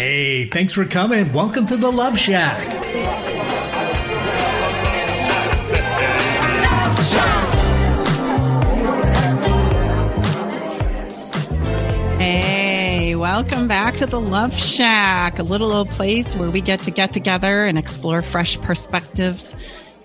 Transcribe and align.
Hey, 0.00 0.46
thanks 0.46 0.74
for 0.74 0.84
coming. 0.84 1.32
Welcome 1.32 1.66
to 1.66 1.76
the 1.76 1.90
Love 1.90 2.16
Shack. 2.16 2.60
Hey, 12.16 13.16
welcome 13.16 13.66
back 13.66 13.96
to 13.96 14.06
the 14.06 14.20
Love 14.20 14.54
Shack, 14.54 15.40
a 15.40 15.42
little 15.42 15.72
old 15.72 15.90
place 15.90 16.32
where 16.36 16.48
we 16.48 16.60
get 16.60 16.82
to 16.82 16.92
get 16.92 17.12
together 17.12 17.64
and 17.64 17.76
explore 17.76 18.22
fresh 18.22 18.56
perspectives 18.60 19.56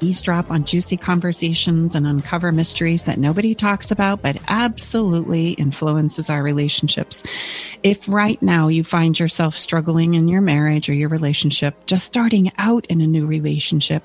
eavesdrop 0.04 0.52
on 0.52 0.66
juicy 0.66 0.98
conversations 0.98 1.96
and 1.96 2.05
uncover 2.05 2.52
mysteries 2.52 3.05
that 3.05 3.18
nobody 3.18 3.55
talks 3.55 3.91
about, 3.91 4.21
but 4.21 4.38
absolutely 4.48 5.52
influences 5.52 6.30
our 6.30 6.44
relationships. 6.44 7.23
If 7.84 8.08
right 8.08 8.42
now 8.42 8.70
you 8.70 8.84
find 8.86 9.20
yourself 9.20 9.58
struggling 9.58 10.14
in 10.14 10.30
your 10.30 10.40
marriage 10.40 10.88
or 10.88 10.94
your 10.94 11.10
relationship, 11.10 11.86
just 11.86 12.05
starting 12.05 12.50
out 12.58 12.86
in 12.86 13.02
a 13.02 13.08
new 13.08 13.26
relationship, 13.26 14.04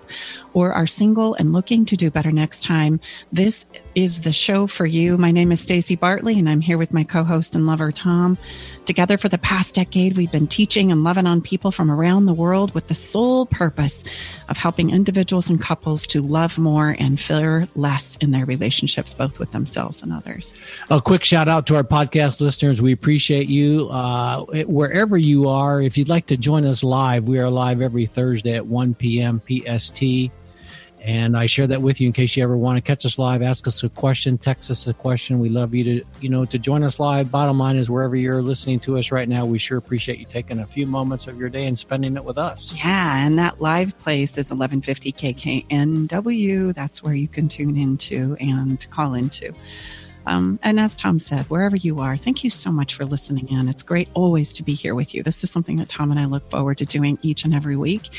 or 0.52 0.73
are 0.73 0.88
single 0.88 1.34
and 1.34 1.52
looking 1.52 1.86
to 1.86 1.96
do 1.96 2.10
better 2.10 2.33
next 2.33 2.64
time, 2.64 2.98
this 3.33 3.69
is 3.98 4.20
the 4.20 4.32
show 4.32 4.68
for 4.68 4.86
you. 4.86 5.18
My 5.18 5.32
name 5.32 5.50
is 5.50 5.66
Staci 5.66 5.98
Bartley 5.98 6.38
and 6.38 6.48
I'm 6.48 6.60
here 6.60 6.78
with 6.78 6.92
my 6.92 7.02
co-host 7.02 7.56
and 7.56 7.66
lover 7.66 7.90
Tom. 7.90 8.38
Together 8.86 9.18
for 9.18 9.28
the 9.28 9.38
past 9.38 9.74
decade, 9.74 10.16
we've 10.16 10.30
been 10.30 10.46
teaching 10.46 10.92
and 10.92 11.02
loving 11.02 11.26
on 11.26 11.40
people 11.40 11.72
from 11.72 11.90
around 11.90 12.26
the 12.26 12.32
world 12.32 12.72
with 12.74 12.86
the 12.86 12.94
sole 12.94 13.44
purpose 13.44 14.04
of 14.48 14.56
helping 14.56 14.90
individuals 14.90 15.50
and 15.50 15.60
couples 15.60 16.06
to 16.06 16.22
love 16.22 16.58
more 16.58 16.94
and 17.00 17.18
fear 17.18 17.66
less 17.74 18.14
in 18.18 18.30
their 18.30 18.46
relationships, 18.46 19.14
both 19.14 19.40
with 19.40 19.50
themselves 19.50 20.00
and 20.00 20.12
others. 20.12 20.54
A 20.90 21.00
quick 21.00 21.24
shout 21.24 21.48
out 21.48 21.66
to 21.66 21.74
our 21.74 21.82
podcast 21.82 22.40
listeners. 22.40 22.80
We 22.80 22.92
appreciate 22.92 23.48
you 23.48 23.88
uh, 23.88 24.44
wherever 24.66 25.18
you 25.18 25.48
are. 25.48 25.82
If 25.82 25.98
you'd 25.98 26.08
like 26.08 26.27
to 26.27 26.36
join 26.36 26.64
us 26.64 26.84
live, 26.84 27.27
we 27.27 27.40
are 27.40 27.50
live 27.50 27.83
every 27.83 28.06
Thursday 28.06 28.55
at 28.55 28.64
1 28.64 28.94
p.m. 28.94 29.42
PST. 29.48 30.30
And 31.00 31.36
I 31.36 31.46
share 31.46 31.66
that 31.68 31.80
with 31.80 32.00
you 32.00 32.08
in 32.08 32.12
case 32.12 32.36
you 32.36 32.42
ever 32.42 32.56
want 32.56 32.77
to 32.77 32.82
catch 32.82 33.06
us 33.06 33.18
live, 33.18 33.41
ask 33.41 33.66
us 33.66 33.82
a 33.82 33.88
question, 33.88 34.36
text 34.36 34.70
us 34.70 34.86
a 34.86 34.94
question. 34.94 35.38
We 35.38 35.48
love 35.48 35.74
you 35.74 35.84
to, 35.84 36.05
you 36.20 36.28
know, 36.28 36.44
to 36.44 36.58
join 36.58 36.82
us 36.82 36.98
live. 36.98 37.30
Bottom 37.30 37.58
line 37.58 37.77
is 37.77 37.88
wherever 37.88 38.16
you're 38.16 38.42
listening 38.42 38.80
to 38.80 38.98
us 38.98 39.12
right 39.12 39.28
now, 39.28 39.46
we 39.46 39.58
sure 39.58 39.78
appreciate 39.78 40.18
you 40.18 40.27
taking 40.27 40.58
a 40.58 40.66
few 40.66 40.86
moments 40.86 41.27
of 41.27 41.38
your 41.38 41.48
day 41.48 41.66
and 41.66 41.78
spending 41.78 42.16
it 42.16 42.24
with 42.24 42.36
us. 42.36 42.74
Yeah, 42.77 43.24
and 43.24 43.38
that 43.38 43.60
live 43.60 43.96
place 43.98 44.32
is 44.32 44.50
1150 44.50 45.12
KKNW. 45.12 46.74
That's 46.74 47.02
where 47.02 47.14
you 47.14 47.28
can 47.28 47.48
tune 47.48 47.77
into 47.77 48.36
and 48.40 48.88
call 48.90 49.14
into. 49.14 49.55
Um, 50.28 50.58
and 50.62 50.78
as 50.78 50.94
Tom 50.94 51.18
said, 51.18 51.46
wherever 51.46 51.74
you 51.74 52.00
are, 52.00 52.18
thank 52.18 52.44
you 52.44 52.50
so 52.50 52.70
much 52.70 52.92
for 52.94 53.06
listening 53.06 53.48
in. 53.48 53.66
It's 53.66 53.82
great 53.82 54.10
always 54.12 54.52
to 54.54 54.62
be 54.62 54.74
here 54.74 54.94
with 54.94 55.14
you. 55.14 55.22
This 55.22 55.42
is 55.42 55.50
something 55.50 55.76
that 55.76 55.88
Tom 55.88 56.10
and 56.10 56.20
I 56.20 56.26
look 56.26 56.50
forward 56.50 56.76
to 56.78 56.84
doing 56.84 57.18
each 57.22 57.46
and 57.46 57.54
every 57.54 57.76
week. 57.76 58.10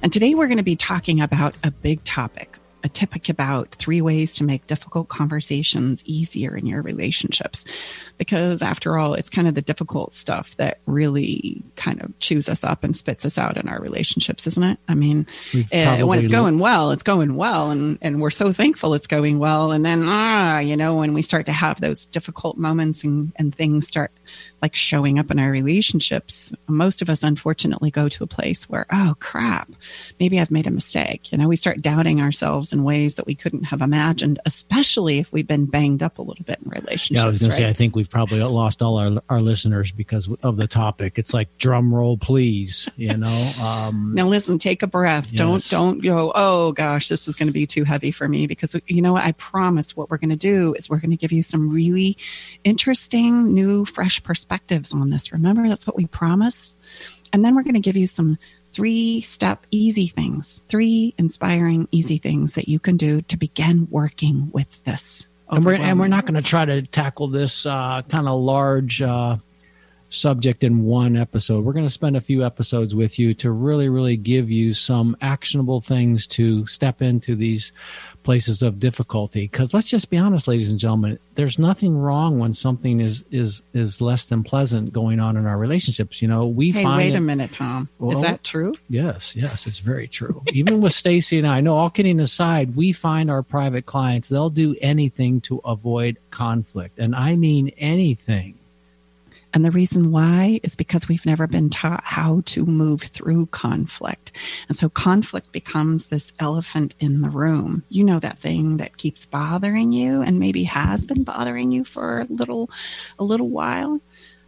And 0.00 0.12
today 0.12 0.36
we're 0.36 0.46
going 0.46 0.58
to 0.58 0.62
be 0.62 0.76
talking 0.76 1.20
about 1.20 1.56
a 1.64 1.72
big 1.72 2.04
topic 2.04 2.56
a 2.86 2.88
topic 2.88 3.28
about 3.28 3.74
three 3.74 4.00
ways 4.00 4.32
to 4.34 4.44
make 4.44 4.66
difficult 4.66 5.08
conversations 5.08 6.02
easier 6.06 6.56
in 6.56 6.66
your 6.66 6.80
relationships. 6.80 7.64
Because 8.16 8.62
after 8.62 8.96
all, 8.96 9.14
it's 9.14 9.28
kind 9.28 9.48
of 9.48 9.54
the 9.54 9.60
difficult 9.60 10.14
stuff 10.14 10.56
that 10.56 10.78
really 10.86 11.62
kind 11.74 12.00
of 12.00 12.18
chews 12.20 12.48
us 12.48 12.64
up 12.64 12.84
and 12.84 12.96
spits 12.96 13.26
us 13.26 13.36
out 13.36 13.56
in 13.56 13.68
our 13.68 13.80
relationships, 13.80 14.46
isn't 14.46 14.62
it? 14.62 14.78
I 14.88 14.94
mean, 14.94 15.26
uh, 15.72 16.06
when 16.06 16.18
it's 16.18 16.28
going 16.28 16.58
well, 16.58 16.92
it's 16.92 17.02
going 17.02 17.36
well, 17.36 17.70
and, 17.70 17.98
and 18.00 18.22
we're 18.22 18.30
so 18.30 18.52
thankful 18.52 18.94
it's 18.94 19.08
going 19.08 19.38
well. 19.38 19.72
And 19.72 19.84
then, 19.84 20.04
ah, 20.06 20.58
you 20.58 20.76
know, 20.76 20.94
when 20.96 21.12
we 21.12 21.22
start 21.22 21.46
to 21.46 21.52
have 21.52 21.80
those 21.80 22.06
difficult 22.06 22.56
moments 22.56 23.04
and, 23.04 23.32
and 23.36 23.54
things 23.54 23.86
start 23.86 24.12
like 24.62 24.74
showing 24.74 25.18
up 25.18 25.30
in 25.30 25.38
our 25.38 25.50
relationships, 25.50 26.54
most 26.66 27.02
of 27.02 27.10
us 27.10 27.22
unfortunately 27.22 27.90
go 27.90 28.08
to 28.08 28.24
a 28.24 28.28
place 28.28 28.68
where, 28.68 28.86
oh 28.92 29.14
crap, 29.20 29.70
maybe 30.18 30.40
I've 30.40 30.50
made 30.50 30.66
a 30.66 30.70
mistake. 30.70 31.32
You 31.32 31.38
know, 31.38 31.48
we 31.48 31.56
start 31.56 31.82
doubting 31.82 32.20
ourselves 32.20 32.72
in 32.76 32.84
ways 32.84 33.14
that 33.14 33.26
we 33.26 33.34
couldn't 33.34 33.64
have 33.64 33.80
imagined, 33.80 34.38
especially 34.44 35.18
if 35.18 35.32
we've 35.32 35.46
been 35.46 35.64
banged 35.64 36.02
up 36.02 36.18
a 36.18 36.22
little 36.22 36.44
bit 36.44 36.58
in 36.62 36.70
relationships. 36.70 37.16
Yeah, 37.16 37.24
I 37.24 37.28
was 37.28 37.40
going 37.40 37.50
right? 37.50 37.56
to 37.56 37.62
say, 37.62 37.68
I 37.70 37.72
think 37.72 37.96
we've 37.96 38.10
probably 38.10 38.42
lost 38.42 38.82
all 38.82 38.98
our, 38.98 39.22
our 39.30 39.40
listeners 39.40 39.90
because 39.90 40.28
of 40.42 40.58
the 40.58 40.68
topic. 40.68 41.18
It's 41.18 41.32
like 41.32 41.56
drum 41.56 41.94
roll, 41.94 42.18
please, 42.18 42.88
you 42.96 43.16
know? 43.16 43.52
Um, 43.66 44.12
now 44.14 44.26
listen, 44.26 44.58
take 44.58 44.82
a 44.82 44.86
breath. 44.86 45.26
Yes. 45.30 45.38
Don't, 45.38 45.68
don't 45.70 46.02
go, 46.02 46.30
oh 46.34 46.72
gosh, 46.72 47.08
this 47.08 47.26
is 47.26 47.34
going 47.34 47.48
to 47.48 47.52
be 47.52 47.66
too 47.66 47.84
heavy 47.84 48.10
for 48.10 48.28
me 48.28 48.46
because 48.46 48.78
you 48.86 49.00
know 49.00 49.14
what? 49.14 49.24
I 49.24 49.32
promise 49.32 49.96
what 49.96 50.10
we're 50.10 50.18
going 50.18 50.30
to 50.30 50.36
do 50.36 50.74
is 50.74 50.88
we're 50.88 50.98
going 50.98 51.10
to 51.10 51.16
give 51.16 51.32
you 51.32 51.42
some 51.42 51.70
really 51.70 52.16
interesting, 52.64 53.54
new, 53.54 53.84
fresh 53.84 54.22
perspectives 54.22 54.92
on 54.92 55.10
this. 55.10 55.32
Remember, 55.32 55.66
that's 55.68 55.86
what 55.86 55.96
we 55.96 56.06
promise. 56.06 56.76
And 57.32 57.44
then 57.44 57.54
we're 57.54 57.62
going 57.62 57.74
to 57.74 57.80
give 57.80 57.96
you 57.96 58.06
some 58.06 58.38
three 58.76 59.22
step 59.22 59.66
easy 59.70 60.06
things, 60.06 60.62
three 60.68 61.14
inspiring 61.16 61.88
easy 61.92 62.18
things 62.18 62.56
that 62.56 62.68
you 62.68 62.78
can 62.78 62.98
do 62.98 63.22
to 63.22 63.38
begin 63.38 63.88
working 63.90 64.50
with 64.52 64.84
this. 64.84 65.26
And 65.48 65.64
we're, 65.64 65.76
and 65.76 65.98
we're 65.98 66.08
not 66.08 66.26
going 66.26 66.34
to 66.34 66.42
try 66.42 66.66
to 66.66 66.82
tackle 66.82 67.28
this 67.28 67.64
uh, 67.64 68.02
kind 68.02 68.28
of 68.28 68.38
large 68.38 69.00
uh, 69.00 69.38
subject 70.10 70.62
in 70.62 70.84
one 70.84 71.16
episode. 71.16 71.64
We're 71.64 71.72
going 71.72 71.86
to 71.86 71.90
spend 71.90 72.18
a 72.18 72.20
few 72.20 72.44
episodes 72.44 72.94
with 72.94 73.18
you 73.18 73.32
to 73.34 73.50
really, 73.50 73.88
really 73.88 74.18
give 74.18 74.50
you 74.50 74.74
some 74.74 75.16
actionable 75.22 75.80
things 75.80 76.26
to 76.28 76.66
step 76.66 77.00
into 77.00 77.34
these 77.34 77.72
places 78.26 78.60
of 78.60 78.80
difficulty. 78.80 79.42
Because 79.42 79.72
let's 79.72 79.88
just 79.88 80.10
be 80.10 80.18
honest, 80.18 80.48
ladies 80.48 80.72
and 80.72 80.80
gentlemen, 80.80 81.16
there's 81.36 81.60
nothing 81.60 81.96
wrong 81.96 82.40
when 82.40 82.52
something 82.52 83.00
is 83.00 83.24
is 83.30 83.62
is 83.72 84.00
less 84.00 84.26
than 84.26 84.42
pleasant 84.42 84.92
going 84.92 85.20
on 85.20 85.36
in 85.36 85.46
our 85.46 85.56
relationships. 85.56 86.20
You 86.20 86.26
know, 86.26 86.44
we 86.44 86.72
hey, 86.72 86.82
find. 86.82 86.98
wait 86.98 87.12
it, 87.14 87.16
a 87.16 87.20
minute, 87.20 87.52
Tom. 87.52 87.88
Well, 88.00 88.16
is 88.16 88.22
that 88.22 88.42
true? 88.42 88.74
Yes, 88.88 89.36
yes, 89.36 89.66
it's 89.68 89.78
very 89.78 90.08
true. 90.08 90.42
Even 90.52 90.80
with 90.80 90.92
Staci 90.92 91.38
and 91.38 91.46
I, 91.46 91.60
no, 91.60 91.76
all 91.78 91.88
kidding 91.88 92.18
aside, 92.18 92.74
we 92.74 92.90
find 92.90 93.30
our 93.30 93.44
private 93.44 93.86
clients 93.86 94.28
they'll 94.28 94.50
do 94.50 94.74
anything 94.82 95.40
to 95.42 95.60
avoid 95.64 96.18
conflict, 96.30 96.98
and 96.98 97.14
I 97.14 97.36
mean 97.36 97.68
anything. 97.78 98.58
And 99.56 99.64
the 99.64 99.70
reason 99.70 100.12
why 100.12 100.60
is 100.62 100.76
because 100.76 101.08
we've 101.08 101.24
never 101.24 101.46
been 101.46 101.70
taught 101.70 102.04
how 102.04 102.42
to 102.44 102.66
move 102.66 103.00
through 103.00 103.46
conflict. 103.46 104.32
And 104.68 104.76
so 104.76 104.90
conflict 104.90 105.50
becomes 105.50 106.08
this 106.08 106.34
elephant 106.38 106.94
in 107.00 107.22
the 107.22 107.30
room. 107.30 107.82
You 107.88 108.04
know, 108.04 108.18
that 108.18 108.38
thing 108.38 108.76
that 108.76 108.98
keeps 108.98 109.24
bothering 109.24 109.92
you 109.92 110.20
and 110.20 110.38
maybe 110.38 110.64
has 110.64 111.06
been 111.06 111.24
bothering 111.24 111.72
you 111.72 111.84
for 111.84 112.20
a 112.20 112.24
little, 112.26 112.70
a 113.18 113.24
little 113.24 113.48
while. 113.48 114.02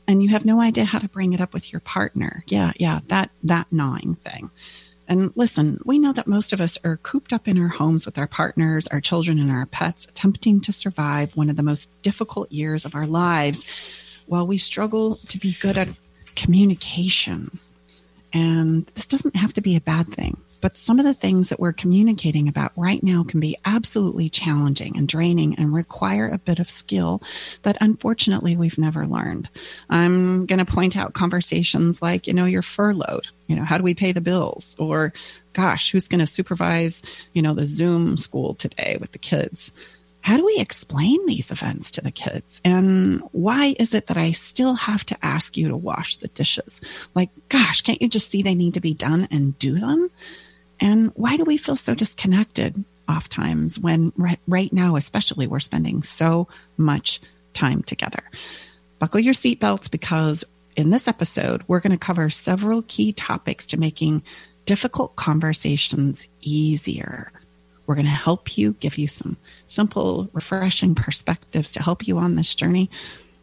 And 0.07 0.23
you 0.23 0.29
have 0.29 0.45
no 0.45 0.61
idea 0.61 0.85
how 0.85 0.99
to 0.99 1.09
bring 1.09 1.33
it 1.33 1.41
up 1.41 1.55
with 1.55 1.73
your 1.73 1.81
partner. 1.81 2.45
Yeah, 2.47 2.73
yeah, 2.77 3.01
that, 3.07 3.31
that 3.45 3.69
gnawing 3.73 4.15
thing. 4.15 4.51
And 5.09 5.33
listen, 5.35 5.79
we 5.87 5.99
know 5.99 6.13
that 6.13 6.27
most 6.27 6.53
of 6.53 6.61
us 6.61 6.77
are 6.85 6.99
cooped 6.99 7.33
up 7.33 7.49
in 7.49 7.59
our 7.59 7.69
homes 7.69 8.05
with 8.05 8.19
our 8.19 8.27
partners, 8.27 8.87
our 8.89 9.01
children, 9.01 9.39
and 9.39 9.51
our 9.51 9.65
pets, 9.65 10.07
attempting 10.07 10.61
to 10.61 10.71
survive 10.71 11.35
one 11.35 11.49
of 11.49 11.57
the 11.57 11.63
most 11.63 12.03
difficult 12.03 12.53
years 12.53 12.85
of 12.85 12.95
our 12.95 13.07
lives 13.07 13.67
while 14.29 14.47
we 14.47 14.59
struggle 14.59 15.17
to 15.29 15.39
be 15.39 15.57
good 15.61 15.77
at 15.77 15.89
communication. 16.37 17.59
And 18.33 18.87
this 18.95 19.07
doesn't 19.07 19.37
have 19.37 19.55
to 19.55 19.63
be 19.63 19.75
a 19.75 19.81
bad 19.81 20.07
thing, 20.09 20.37
but 20.61 20.77
some 20.77 20.99
of 20.99 21.07
the 21.07 21.15
things 21.15 21.49
that 21.49 21.59
we're 21.59 21.73
communicating 21.73 22.47
about 22.47 22.73
right 22.77 23.03
now 23.03 23.25
can 23.25 23.41
be 23.41 23.57
absolutely 23.65 24.29
challenging 24.29 24.99
and 24.99 25.09
draining 25.09 25.55
and 25.55 25.73
require 25.73 26.29
a 26.29 26.39
bit 26.39 26.59
of 26.59 26.71
skill 26.71 27.23
that 27.63 27.79
unfortunately 27.81 28.55
we've 28.55 28.77
never 28.77 29.07
learned. 29.07 29.49
I'm 29.89 30.45
going 30.45 30.59
to 30.59 30.67
point 30.67 30.95
out 30.95 31.15
conversations 31.15 32.03
like, 32.03 32.27
you 32.27 32.35
know, 32.35 32.45
your 32.45 32.63
furloughed, 32.63 33.29
you 33.47 33.57
know, 33.57 33.65
how 33.65 33.79
do 33.79 33.85
we 33.85 33.95
pay 33.95 34.13
the 34.13 34.21
bills? 34.21 34.77
Or, 34.79 35.15
gosh, 35.55 35.91
who's 35.91 36.07
going 36.07 36.21
to 36.21 36.27
supervise, 36.27 37.03
you 37.33 37.41
know, 37.41 37.55
the 37.55 37.67
Zoom 37.67 38.19
school 38.19 38.55
today 38.55 38.99
with 39.01 39.13
the 39.13 39.19
kids? 39.19 39.73
How 40.21 40.37
do 40.37 40.45
we 40.45 40.59
explain 40.59 41.25
these 41.27 41.51
events 41.51 41.91
to 41.93 42.01
the 42.01 42.11
kids? 42.11 42.61
And 42.65 43.23
why 43.33 43.75
is 43.79 43.95
it 43.95 44.09
that 44.09 44.17
I 44.17 44.33
still 44.33 44.75
have 44.75 45.05
to 45.07 45.25
ask 45.25 45.57
you 45.57 45.69
to 45.69 45.77
wash 45.77 46.17
the 46.17 46.29
dishes? 46.29 46.81
Like, 47.15 47.31
gosh, 47.49 47.83
can't 47.83 48.03
you 48.03 48.09
just 48.09 48.31
see 48.31 48.43
they 48.43 48.55
need 48.55 48.75
to 48.75 48.81
be 48.81 48.95
done 48.95 49.29
and 49.31 49.59
do 49.59 49.77
them? 49.77 50.11
And 50.81 51.13
why 51.15 51.37
do 51.37 51.45
we 51.45 51.57
feel 51.57 51.77
so 51.77 51.95
disconnected 51.95 52.85
oftentimes 53.09 53.79
when 53.79 54.13
right, 54.17 54.41
right 54.47 54.73
now, 54.73 54.97
especially, 54.97 55.47
we're 55.47 55.61
spending 55.61 56.03
so 56.03 56.49
much 56.77 57.21
time 57.55 57.83
together? 57.83 58.23
Buckle 58.99 59.21
your 59.21 59.35
seatbelts 59.35 59.91
because 59.91 60.45
in 60.77 60.91
this 60.91 61.09
episode, 61.09 61.65
we're 61.67 61.81
going 61.81 61.93
to 61.93 61.99
cover 61.99 62.31
several 62.31 62.83
key 62.83 63.13
topics 63.13 63.67
to 63.69 63.77
making 63.77 64.23
difficult 64.67 65.17
conversations 65.17 66.29
easier. 66.43 67.33
We're 67.89 67.95
going 67.95 68.05
to 68.05 68.11
help 68.11 68.59
you, 68.59 68.75
give 68.75 68.99
you 68.99 69.09
some 69.09 69.39
simple, 69.67 70.29
refreshing 70.35 70.95
perspectives 70.95 71.73
to 71.73 71.83
help 71.83 72.07
you 72.07 72.19
on 72.19 72.37
this 72.37 72.55
journey. 72.55 72.91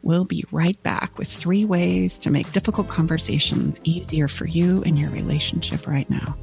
We'll 0.03 0.23
be 0.23 0.45
right 0.51 0.81
back 0.83 1.17
with 1.17 1.27
three 1.27 1.65
ways 1.65 2.19
to 2.19 2.29
make 2.29 2.51
difficult 2.51 2.87
conversations 2.87 3.81
easier 3.83 4.27
for 4.27 4.45
you 4.45 4.83
in 4.83 4.97
your 4.97 5.09
relationship 5.09 5.87
right 5.87 6.07
now. 6.11 6.37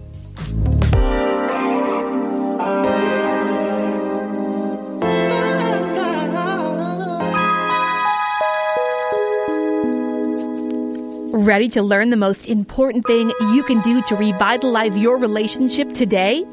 Ready 11.34 11.69
to 11.69 11.82
learn 11.82 12.10
the 12.10 12.16
most 12.16 12.48
important 12.48 13.06
thing 13.06 13.32
you 13.52 13.62
can 13.62 13.81
do 13.82 14.02
to 14.02 14.16
revitalize 14.16 14.98
your 14.98 15.19
relationship 15.19 15.90
today? 15.90 16.44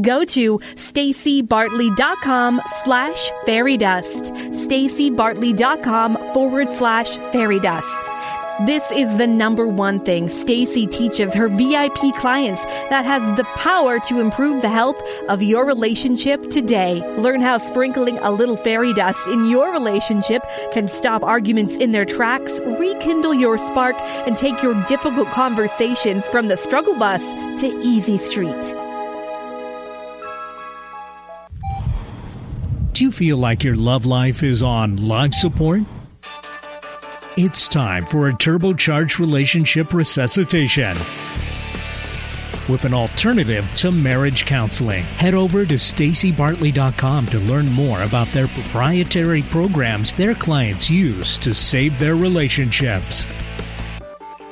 Go 0.00 0.24
to 0.24 0.58
stacibartley.com 0.58 2.62
slash 2.84 3.30
fairy 3.44 3.76
dust. 3.76 4.32
stacibartley.com 4.32 6.14
forward 6.32 6.68
slash 6.68 7.16
fairy 7.32 7.60
dust. 7.60 8.10
This 8.66 8.92
is 8.92 9.16
the 9.16 9.26
number 9.26 9.66
one 9.66 10.00
thing 10.00 10.26
Staci 10.26 10.90
teaches 10.90 11.32
her 11.32 11.48
VIP 11.48 12.14
clients 12.16 12.62
that 12.90 13.06
has 13.06 13.22
the 13.38 13.44
power 13.56 13.98
to 14.00 14.20
improve 14.20 14.60
the 14.60 14.68
health 14.68 15.00
of 15.30 15.42
your 15.42 15.64
relationship 15.64 16.42
today. 16.50 17.00
Learn 17.16 17.40
how 17.40 17.56
sprinkling 17.56 18.18
a 18.18 18.30
little 18.30 18.58
fairy 18.58 18.92
dust 18.92 19.26
in 19.28 19.46
your 19.46 19.72
relationship 19.72 20.42
can 20.74 20.88
stop 20.88 21.22
arguments 21.22 21.76
in 21.76 21.92
their 21.92 22.04
tracks, 22.04 22.60
rekindle 22.78 23.32
your 23.32 23.56
spark, 23.56 23.96
and 24.26 24.36
take 24.36 24.62
your 24.62 24.74
difficult 24.84 25.28
conversations 25.28 26.28
from 26.28 26.48
the 26.48 26.56
struggle 26.58 26.98
bus 26.98 27.30
to 27.62 27.66
easy 27.82 28.18
street. 28.18 28.89
Do 33.00 33.04
you 33.06 33.12
feel 33.12 33.38
like 33.38 33.64
your 33.64 33.76
love 33.76 34.04
life 34.04 34.42
is 34.42 34.62
on 34.62 34.96
life 34.96 35.32
support? 35.32 35.80
It's 37.34 37.66
time 37.66 38.04
for 38.04 38.28
a 38.28 38.32
turbocharged 38.34 39.18
relationship 39.18 39.94
resuscitation 39.94 40.98
with 42.68 42.84
an 42.84 42.92
alternative 42.92 43.74
to 43.76 43.90
marriage 43.90 44.44
counseling. 44.44 45.04
Head 45.04 45.32
over 45.32 45.64
to 45.64 45.76
stacibartley.com 45.76 47.24
to 47.28 47.38
learn 47.38 47.72
more 47.72 48.02
about 48.02 48.28
their 48.32 48.48
proprietary 48.48 49.44
programs 49.44 50.12
their 50.12 50.34
clients 50.34 50.90
use 50.90 51.38
to 51.38 51.54
save 51.54 51.98
their 51.98 52.16
relationships. 52.16 53.26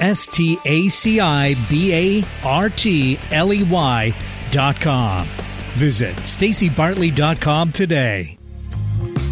S 0.00 0.26
T 0.26 0.58
A 0.64 0.88
C 0.88 1.20
I 1.20 1.54
B 1.68 1.92
A 1.92 2.24
R 2.46 2.70
T 2.70 3.18
L 3.30 3.52
E 3.52 3.62
Y 3.64 4.14
dot 4.50 4.80
com. 4.80 5.28
Visit 5.76 6.16
stacibartley.com 6.16 7.72
today. 7.72 8.38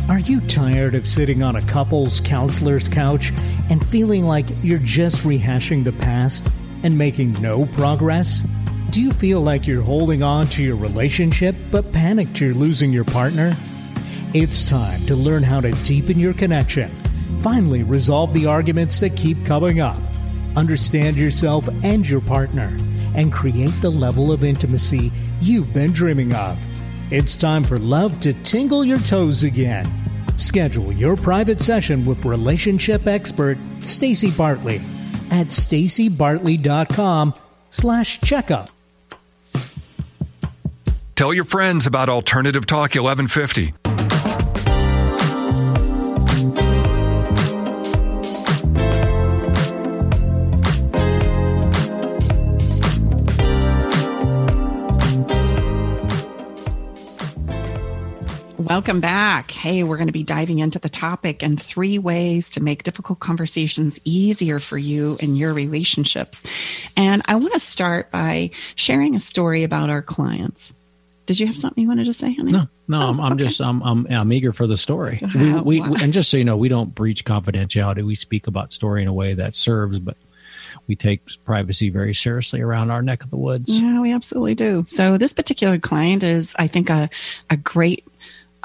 Are 0.09 0.21
you 0.21 0.41
tired 0.43 0.95
of 0.95 1.09
sitting 1.09 1.43
on 1.43 1.57
a 1.57 1.63
couple's 1.63 2.21
counselor's 2.21 2.89
couch 2.89 3.33
and 3.69 3.85
feeling 3.85 4.25
like 4.25 4.47
you're 4.63 4.79
just 4.79 5.25
rehashing 5.25 5.83
the 5.83 5.91
past 5.91 6.49
and 6.85 6.97
making 6.97 7.33
no 7.43 7.67
progress? 7.67 8.45
Do 8.91 9.03
you 9.03 9.11
feel 9.11 9.41
like 9.41 9.67
you're 9.67 9.83
holding 9.83 10.23
on 10.23 10.47
to 10.47 10.63
your 10.63 10.77
relationship 10.77 11.57
but 11.73 11.93
panicked 11.93 12.41
you're 12.41 12.55
losing 12.55 12.93
your 12.93 13.05
partner? 13.05 13.53
It's 14.33 14.65
time 14.65 15.05
to 15.07 15.17
learn 15.17 15.43
how 15.43 15.61
to 15.61 15.73
deepen 15.83 16.21
your 16.21 16.35
connection, 16.35 16.89
finally 17.39 17.83
resolve 17.83 18.33
the 18.33 18.47
arguments 18.47 19.01
that 19.01 19.17
keep 19.17 19.45
coming 19.45 19.81
up, 19.81 19.99
understand 20.55 21.17
yourself 21.17 21.69
and 21.83 22.09
your 22.09 22.21
partner, 22.21 22.77
and 23.17 23.33
create 23.33 23.75
the 23.81 23.91
level 23.91 24.31
of 24.31 24.45
intimacy 24.45 25.11
you've 25.41 25.75
been 25.75 25.91
dreaming 25.91 26.33
of. 26.33 26.57
It's 27.13 27.37
time 27.37 27.63
for 27.63 27.79
love 27.79 28.19
to 28.23 28.33
tingle 28.43 28.85
your 28.85 28.99
toes 28.99 29.45
again. 29.45 29.87
Schedule 30.37 30.91
your 30.93 31.17
private 31.17 31.63
session 31.63 32.05
with 32.05 32.25
relationship 32.25 33.07
expert 33.07 33.59
Staci 33.79 34.37
Bartley 34.37 34.81
at 35.31 35.47
stacibartley.com 35.49 37.35
slash 37.71 38.21
checkup. 38.23 38.71
Tell 41.15 41.33
your 41.33 41.45
friends 41.45 41.87
about 41.87 42.09
Alternative 42.09 42.67
Talk 42.67 42.97
1150. 42.97 43.86
Welcome 58.67 58.99
back. 58.99 59.53
Hey, 59.53 59.85
we're 59.85 59.97
going 59.97 60.09
to 60.09 60.13
be 60.13 60.25
diving 60.25 60.59
into 60.59 60.81
the 60.81 60.89
topic 60.89 61.45
and 61.45 61.61
three 61.61 62.01
ways 62.01 62.51
to 62.51 62.61
make 62.61 62.83
difficult 62.83 63.21
conversations 63.21 64.01
easier 64.03 64.59
for 64.59 64.77
you 64.77 65.17
in 65.21 65.37
your 65.37 65.55
relationships. 65.55 66.45
And 66.97 67.23
I 67.27 67.37
want 67.37 67.53
to 67.53 67.61
start 67.61 68.11
by 68.11 68.51
sharing 68.75 69.15
a 69.15 69.21
story 69.21 69.63
about 69.63 69.89
our 69.89 70.03
clients. 70.03 70.75
Did 71.27 71.39
you 71.39 71.47
have 71.47 71.57
something 71.57 71.81
you 71.81 71.87
wanted 71.87 72.07
to 72.07 72.13
say, 72.13 72.35
honey? 72.35 72.51
No, 72.51 72.67
no, 72.89 73.03
oh, 73.03 73.11
I'm, 73.11 73.21
I'm 73.21 73.33
okay. 73.35 73.45
just 73.45 73.61
I'm, 73.61 73.85
I'm 73.85 74.05
I'm 74.11 74.33
eager 74.33 74.53
for 74.53 74.67
the 74.67 74.77
story. 74.77 75.23
We, 75.33 75.53
we, 75.53 75.81
wow. 75.81 75.95
and 76.01 76.13
just 76.13 76.29
so 76.29 76.37
you 76.37 76.45
know, 76.45 76.57
we 76.57 76.69
don't 76.69 76.93
breach 76.93 77.25
confidentiality. 77.25 78.05
We 78.05 78.17
speak 78.17 78.49
about 78.49 78.73
story 78.73 79.01
in 79.01 79.07
a 79.07 79.13
way 79.13 79.35
that 79.35 79.55
serves, 79.55 80.01
but 80.01 80.17
we 80.89 80.97
take 80.97 81.23
privacy 81.45 81.91
very 81.91 82.15
seriously 82.15 82.61
around 82.61 82.91
our 82.91 83.03
neck 83.03 83.23
of 83.23 83.31
the 83.31 83.37
woods. 83.37 83.81
Yeah, 83.81 84.01
we 84.01 84.13
absolutely 84.13 84.57
do. 84.57 84.85
So 84.89 85.19
this 85.19 85.33
particular 85.33 85.79
client 85.79 86.25
is, 86.25 86.55
I 86.59 86.67
think, 86.67 86.91
a 86.91 87.09
a 87.49 87.57
great 87.57 88.05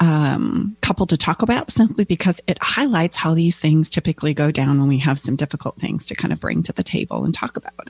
um, 0.02 0.76
couple 0.80 1.06
to 1.06 1.16
talk 1.16 1.42
about 1.42 1.70
simply 1.70 2.04
because 2.04 2.40
it 2.48 2.58
highlights 2.60 3.16
how 3.16 3.34
these 3.34 3.60
things 3.60 3.88
typically 3.88 4.34
go 4.34 4.50
down 4.50 4.80
when 4.80 4.88
we 4.88 4.98
have 4.98 5.20
some 5.20 5.36
difficult 5.36 5.76
things 5.76 6.06
to 6.06 6.16
kind 6.16 6.32
of 6.32 6.40
bring 6.40 6.64
to 6.64 6.72
the 6.72 6.82
table 6.82 7.24
and 7.24 7.32
talk 7.32 7.56
about. 7.56 7.88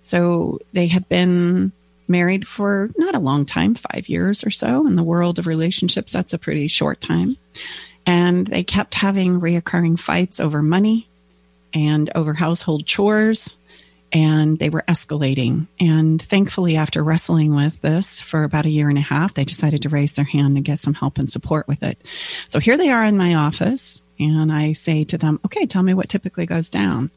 So 0.00 0.58
they 0.72 0.88
had 0.88 1.08
been 1.08 1.70
married 2.08 2.48
for 2.48 2.90
not 2.96 3.14
a 3.14 3.20
long 3.20 3.46
time, 3.46 3.76
five 3.76 4.08
years 4.08 4.42
or 4.42 4.50
so. 4.50 4.84
In 4.88 4.96
the 4.96 5.04
world 5.04 5.38
of 5.38 5.46
relationships, 5.46 6.10
that's 6.10 6.32
a 6.32 6.38
pretty 6.38 6.66
short 6.66 7.00
time. 7.00 7.36
And 8.04 8.44
they 8.44 8.64
kept 8.64 8.94
having 8.94 9.40
reoccurring 9.40 10.00
fights 10.00 10.40
over 10.40 10.60
money 10.60 11.06
and 11.72 12.10
over 12.16 12.34
household 12.34 12.84
chores 12.84 13.58
and 14.12 14.58
they 14.58 14.70
were 14.70 14.84
escalating. 14.88 15.68
And 15.78 16.20
thankfully, 16.20 16.76
after 16.76 17.02
wrestling 17.02 17.54
with 17.54 17.80
this 17.80 18.18
for 18.18 18.44
about 18.44 18.66
a 18.66 18.70
year 18.70 18.88
and 18.88 18.98
a 18.98 19.02
half, 19.02 19.34
they 19.34 19.44
decided 19.44 19.82
to 19.82 19.88
raise 19.88 20.14
their 20.14 20.24
hand 20.24 20.56
and 20.56 20.64
get 20.64 20.78
some 20.78 20.94
help 20.94 21.18
and 21.18 21.30
support 21.30 21.68
with 21.68 21.82
it. 21.82 22.00
So 22.46 22.58
here 22.58 22.76
they 22.76 22.90
are 22.90 23.04
in 23.04 23.16
my 23.16 23.34
office, 23.34 24.02
and 24.18 24.52
I 24.52 24.72
say 24.72 25.04
to 25.04 25.18
them, 25.18 25.40
Okay, 25.44 25.66
tell 25.66 25.82
me 25.82 25.94
what 25.94 26.08
typically 26.08 26.46
goes 26.46 26.70
down. 26.70 27.10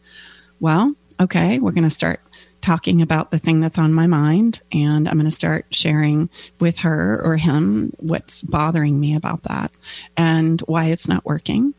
Well, 0.59 0.95
okay, 1.19 1.59
we're 1.59 1.71
going 1.71 1.83
to 1.85 1.89
start 1.89 2.21
talking 2.61 3.01
about 3.01 3.31
the 3.31 3.39
thing 3.39 3.59
that's 3.59 3.79
on 3.79 3.93
my 3.93 4.05
mind, 4.05 4.61
and 4.71 5.07
I'm 5.07 5.15
going 5.15 5.25
to 5.25 5.31
start 5.31 5.65
sharing 5.71 6.29
with 6.59 6.79
her 6.79 7.19
or 7.23 7.37
him 7.37 7.93
what's 7.97 8.43
bothering 8.43 8.99
me 8.99 9.15
about 9.15 9.43
that 9.43 9.71
and 10.15 10.61
why 10.61 10.85
it's 10.85 11.07
not 11.07 11.25
working 11.25 11.73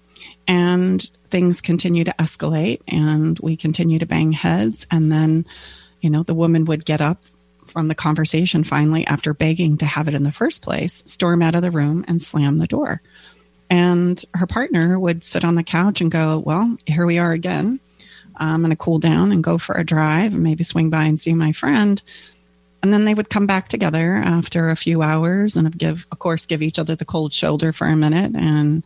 and 0.46 1.10
things 1.32 1.62
continue 1.62 2.04
to 2.04 2.14
escalate 2.18 2.82
and 2.86 3.38
we 3.40 3.56
continue 3.56 3.98
to 3.98 4.06
bang 4.06 4.30
heads. 4.30 4.86
And 4.90 5.10
then 5.10 5.46
you 6.00 6.10
know 6.10 6.22
the 6.22 6.34
woman 6.34 6.66
would 6.66 6.84
get 6.84 7.00
up 7.00 7.18
from 7.66 7.88
the 7.88 7.94
conversation 7.94 8.62
finally 8.62 9.06
after 9.06 9.32
begging 9.32 9.78
to 9.78 9.86
have 9.86 10.08
it 10.08 10.14
in 10.14 10.24
the 10.24 10.30
first 10.30 10.62
place 10.62 11.02
storm 11.06 11.40
out 11.40 11.54
of 11.54 11.62
the 11.62 11.70
room 11.70 12.04
and 12.06 12.22
slam 12.22 12.58
the 12.58 12.66
door. 12.66 13.00
And 13.70 14.22
her 14.34 14.46
partner 14.46 14.98
would 14.98 15.24
sit 15.24 15.44
on 15.44 15.54
the 15.54 15.62
couch 15.64 16.02
and 16.02 16.10
go 16.10 16.38
well 16.38 16.76
here 16.86 17.06
we 17.06 17.18
are 17.18 17.32
again. 17.32 17.80
Um, 18.36 18.48
I'm 18.48 18.60
going 18.60 18.70
to 18.70 18.76
cool 18.76 18.98
down 18.98 19.32
and 19.32 19.42
go 19.42 19.58
for 19.58 19.74
a 19.74 19.84
drive 19.84 20.34
and 20.34 20.42
maybe 20.42 20.64
swing 20.64 20.90
by 20.90 21.04
and 21.04 21.18
see 21.18 21.34
my 21.34 21.52
friend 21.52 22.02
and 22.82 22.92
then 22.92 23.04
they 23.04 23.14
would 23.14 23.30
come 23.30 23.46
back 23.46 23.68
together 23.68 24.16
after 24.16 24.70
a 24.70 24.76
few 24.76 25.02
hours 25.02 25.56
and 25.56 25.76
give 25.76 26.06
of 26.10 26.18
course 26.18 26.46
give 26.46 26.62
each 26.62 26.78
other 26.78 26.96
the 26.96 27.04
cold 27.04 27.32
shoulder 27.32 27.72
for 27.72 27.86
a 27.86 27.96
minute 27.96 28.34
and 28.34 28.82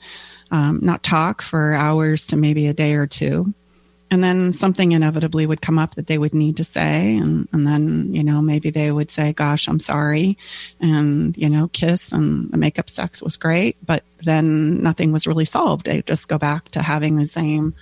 um, 0.51 0.81
not 0.83 1.03
talk 1.03 1.43
for 1.43 1.75
hours 1.75 2.27
to 2.29 2.37
maybe 2.37 2.67
a 2.67 2.75
day 2.75 2.95
or 2.95 3.07
two. 3.07 3.53
And 4.09 4.23
then 4.23 4.53
something 4.53 4.93
inevitably 4.93 5.47
would 5.47 5.61
come 5.61 5.81
up 5.81 5.97
that 5.97 6.07
they 6.07 6.17
would 6.17 6.33
need 6.33 6.59
to 6.59 6.65
say. 6.65 7.17
And, 7.17 7.49
and 7.53 7.67
then, 7.67 8.15
you 8.15 8.23
know, 8.23 8.41
maybe 8.41 8.71
they 8.71 8.93
would 8.93 9.11
say, 9.11 9.33
gosh, 9.33 9.67
I'm 9.67 9.81
sorry. 9.81 10.39
And, 10.81 11.37
you 11.37 11.49
know, 11.49 11.69
kiss 11.69 12.13
and 12.13 12.49
the 12.53 12.57
makeup 12.57 12.89
sex 12.89 13.21
was 13.21 13.37
great. 13.37 13.77
But 13.85 14.05
then 14.23 14.81
nothing 14.81 15.11
was 15.11 15.27
really 15.27 15.45
solved. 15.45 15.87
They 15.87 16.03
just 16.03 16.29
go 16.29 16.39
back 16.39 16.69
to 16.71 16.83
having 16.83 17.17
the 17.17 17.27
same 17.27 17.75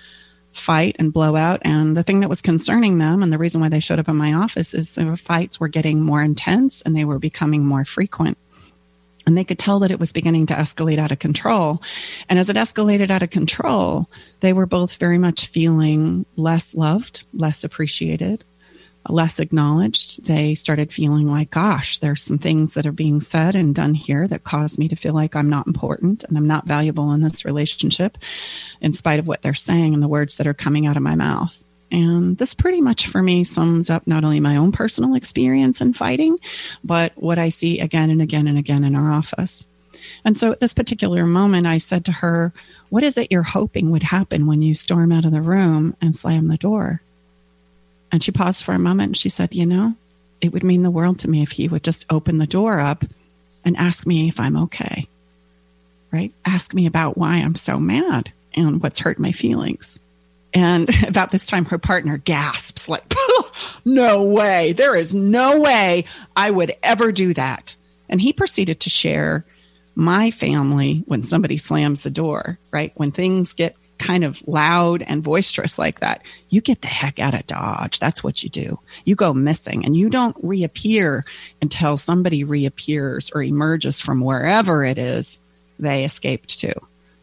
fight 0.55 0.97
and 0.99 1.13
blowout. 1.13 1.61
And 1.63 1.97
the 1.97 2.03
thing 2.03 2.21
that 2.21 2.29
was 2.29 2.41
concerning 2.41 2.99
them 2.99 3.23
and 3.23 3.33
the 3.33 3.39
reason 3.39 3.61
why 3.61 3.69
they 3.69 3.81
showed 3.81 3.99
up 3.99 4.09
in 4.09 4.17
my 4.17 4.33
office 4.33 4.73
is 4.73 4.95
the 4.95 5.17
fights 5.17 5.61
were 5.61 5.69
getting 5.69 6.01
more 6.01 6.23
intense 6.23 6.81
and 6.83 6.97
they 6.97 7.05
were 7.05 7.19
becoming 7.19 7.67
more 7.67 7.85
frequent 7.85 8.39
and 9.27 9.37
they 9.37 9.45
could 9.45 9.59
tell 9.59 9.81
that 9.81 9.91
it 9.91 10.01
was 10.01 10.13
beginning 10.13 10.47
to 10.47 10.55
escalate 10.55 10.99
out 10.99 11.13
of 11.13 11.19
control. 11.19 11.83
And 12.29 12.39
as 12.39 12.51
it 12.51 12.57
escalated 12.57 13.11
out 13.11 13.23
of 13.23 13.31
control, 13.31 14.09
they 14.41 14.53
were 14.53 14.67
both 14.67 14.97
very 14.97 15.19
much 15.19 15.47
feeling 15.47 16.27
less 16.37 16.75
loved, 16.75 17.27
less 17.33 17.65
appreciated, 17.65 18.45
less 19.13 19.41
acknowledged. 19.41 20.25
They 20.27 20.55
started 20.55 20.93
feeling 20.93 21.31
like, 21.31 21.51
gosh, 21.51 21.99
there's 21.99 22.23
some 22.23 22.39
things 22.39 22.75
that 22.75 22.87
are 22.87 22.93
being 22.93 23.21
said 23.21 23.55
and 23.55 23.75
done 23.75 23.95
here 23.95 24.27
that 24.29 24.45
cause 24.45 24.79
me 24.79 24.89
to 24.89 24.97
feel 24.97 25.15
like 25.15 25.37
I'm 25.37 25.51
not 25.51 25.67
important 25.67 26.25
and 26.25 26.37
I'm 26.37 26.47
not 26.47 26.67
valuable 26.67 27.13
in 27.13 27.21
this 27.21 27.45
relationship, 27.45 28.19
in 28.81 28.93
spite 28.93 29.19
of 29.19 29.27
what 29.27 29.43
they're 29.43 29.55
saying 29.55 29.95
and 29.95 30.03
the 30.03 30.09
words 30.09 30.37
that 30.37 30.47
are 30.47 30.55
coming 30.55 30.87
out 30.87 30.97
of 30.97 31.03
my 31.03 31.15
mouth. 31.15 31.63
And 31.91 32.37
this 32.39 32.55
pretty 32.55 32.81
much 32.81 33.07
for 33.07 33.23
me 33.23 33.45
sums 33.45 33.91
up 33.91 34.07
not 34.07 34.25
only 34.25 34.41
my 34.41 34.57
own 34.57 34.73
personal 34.73 35.15
experience 35.15 35.81
in 35.81 35.93
fighting, 35.93 36.39
but 36.83 37.13
what 37.15 37.39
I 37.39 37.51
see 37.51 37.79
again 37.79 38.11
and 38.11 38.21
again 38.21 38.49
and 38.49 38.59
again 38.59 38.85
in 38.85 38.97
our 38.97 39.13
office. 39.13 39.67
And 40.25 40.39
so 40.39 40.53
at 40.53 40.61
this 40.61 40.75
particular 40.75 41.25
moment, 41.27 41.67
I 41.67 41.79
said 41.79 42.07
to 42.07 42.13
her, 42.13 42.53
What 42.89 43.03
is 43.03 43.17
it 43.19 43.31
you're 43.31 43.43
hoping 43.43 43.91
would 43.91 44.03
happen 44.03 44.47
when 44.47 44.63
you 44.63 44.75
storm 44.75 45.13
out 45.13 45.25
of 45.25 45.33
the 45.33 45.43
room 45.43 45.97
and 46.01 46.17
slam 46.17 46.49
the 46.49 46.57
door? 46.57 47.03
And 48.15 48.23
she 48.23 48.31
paused 48.31 48.63
for 48.63 48.73
a 48.73 48.79
moment 48.79 49.09
and 49.09 49.17
she 49.17 49.29
said, 49.29 49.53
You 49.53 49.67
know, 49.67 49.97
it 50.41 50.53
would 50.53 50.63
mean 50.63 50.85
the 50.85 50.91
world 50.91 51.19
to 51.19 51.29
me 51.29 51.43
if 51.43 51.51
he 51.51 51.67
would 51.67 51.83
just 51.83 52.07
open 52.09 52.39
the 52.39 52.47
door 52.47 52.79
up 52.79 53.05
and 53.65 53.77
ask 53.77 54.07
me 54.07 54.29
if 54.29 54.39
I'm 54.39 54.57
okay. 54.57 55.09
Right? 56.13 56.33
Ask 56.45 56.75
me 56.75 56.87
about 56.87 57.19
why 57.19 57.39
I'm 57.39 57.57
so 57.57 57.81
mad 57.81 58.31
and 58.55 58.81
what's 58.81 59.01
hurt 59.01 59.19
my 59.19 59.33
feelings. 59.33 59.99
And 60.53 60.89
about 61.09 61.33
this 61.33 61.45
time, 61.45 61.65
her 61.65 61.79
partner 61.79 62.17
gasps, 62.17 62.89
like, 62.89 63.03
No 63.85 64.23
way. 64.23 64.75
There 64.75 64.95
is 64.95 65.13
no 65.13 65.61
way 65.61 66.05
I 66.37 66.53
would 66.53 66.73
ever 66.85 67.11
do 67.11 67.35
that. 67.35 67.75
And 68.09 68.21
he 68.21 68.33
proceeded 68.33 68.79
to 68.79 68.91
share 68.91 69.45
my 69.97 70.31
family 70.31 71.03
when 71.07 71.23
somebody 71.23 71.57
slams 71.57 72.05
the 72.05 72.11
door, 72.11 72.61
right? 72.71 72.93
When 72.95 73.11
things 73.11 73.55
get 73.55 73.75
kind 73.99 74.25
of 74.25 74.47
loud 74.47 75.03
and 75.03 75.23
boisterous 75.23 75.79
like 75.79 76.01
that, 76.01 76.23
you 76.49 76.61
get 76.61 76.83
the 76.83 76.89
heck 76.89 77.19
out 77.19 77.35
of 77.35 77.47
Dodge. 77.47 77.99
That's 77.99 78.23
what 78.25 78.43
you 78.43 78.49
do. 78.49 78.79
You 79.05 79.15
go 79.15 79.33
missing 79.33 79.85
and 79.85 79.97
you 79.97 80.11
don't 80.11 80.37
reappear 80.43 81.25
until 81.63 81.97
somebody 81.97 82.45
reappears 82.45 83.31
or 83.31 83.43
emerges 83.43 84.01
from 84.01 84.21
wherever 84.21 84.85
it 84.85 84.99
is 84.99 85.41
they 85.79 86.05
escaped 86.05 86.61
to. 86.61 86.75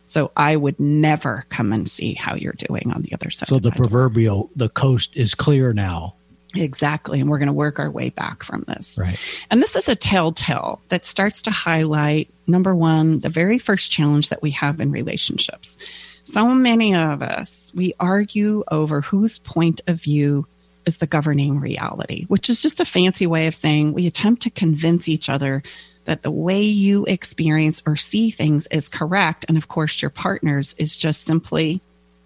So 0.07 0.31
I 0.35 0.55
would 0.55 0.79
never 0.79 1.45
come 1.49 1.71
and 1.71 1.87
see 1.87 2.13
how 2.15 2.35
you're 2.35 2.53
doing 2.53 2.91
on 2.93 3.01
the 3.01 3.13
other 3.13 3.29
side. 3.29 3.47
So 3.47 3.59
the 3.59 3.71
proverbial, 3.71 4.49
the 4.55 4.67
coast 4.67 5.15
is 5.15 5.35
clear 5.35 5.71
now. 5.71 6.15
Exactly. 6.53 7.21
And 7.21 7.29
we're 7.29 7.37
going 7.37 7.47
to 7.47 7.53
work 7.53 7.79
our 7.79 7.89
way 7.89 8.09
back 8.09 8.43
from 8.43 8.63
this. 8.67 8.97
Right. 8.99 9.17
And 9.49 9.61
this 9.61 9.77
is 9.77 9.87
a 9.87 9.95
telltale 9.95 10.81
that 10.89 11.05
starts 11.05 11.41
to 11.43 11.51
highlight 11.51 12.29
number 12.45 12.75
one, 12.75 13.19
the 13.19 13.29
very 13.29 13.57
first 13.57 13.89
challenge 13.91 14.29
that 14.29 14.41
we 14.41 14.51
have 14.51 14.81
in 14.81 14.91
relationships. 14.91 15.77
So 16.23 16.53
many 16.53 16.95
of 16.95 17.21
us, 17.21 17.71
we 17.75 17.93
argue 17.99 18.63
over 18.71 19.01
whose 19.01 19.39
point 19.39 19.81
of 19.87 20.01
view 20.01 20.47
is 20.85 20.97
the 20.97 21.07
governing 21.07 21.59
reality, 21.59 22.25
which 22.25 22.49
is 22.49 22.61
just 22.61 22.79
a 22.79 22.85
fancy 22.85 23.27
way 23.27 23.47
of 23.47 23.55
saying 23.55 23.93
we 23.93 24.07
attempt 24.07 24.43
to 24.43 24.49
convince 24.49 25.07
each 25.07 25.29
other 25.29 25.63
that 26.05 26.23
the 26.23 26.31
way 26.31 26.63
you 26.63 27.05
experience 27.05 27.81
or 27.85 27.95
see 27.95 28.31
things 28.31 28.67
is 28.71 28.89
correct. 28.89 29.45
And 29.47 29.57
of 29.57 29.67
course, 29.67 30.01
your 30.01 30.09
partner's 30.09 30.73
is 30.75 30.97
just 30.97 31.23
simply, 31.23 31.81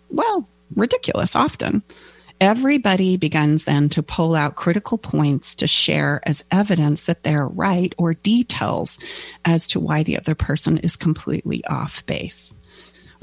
well, 0.10 0.48
ridiculous 0.75 1.36
often. 1.36 1.84
Everybody 2.42 3.16
begins 3.16 3.64
then 3.64 3.88
to 3.90 4.04
pull 4.04 4.36
out 4.36 4.56
critical 4.56 4.98
points 4.98 5.56
to 5.56 5.68
share 5.68 6.22
as 6.24 6.44
evidence 6.52 7.06
that 7.06 7.24
they're 7.24 7.48
right 7.48 7.94
or 7.98 8.14
details 8.14 9.00
as 9.46 9.68
to 9.68 9.80
why 9.80 10.04
the 10.04 10.18
other 10.18 10.36
person 10.36 10.78
is 10.80 10.98
completely 10.98 11.64
off 11.66 12.06
base, 12.06 12.60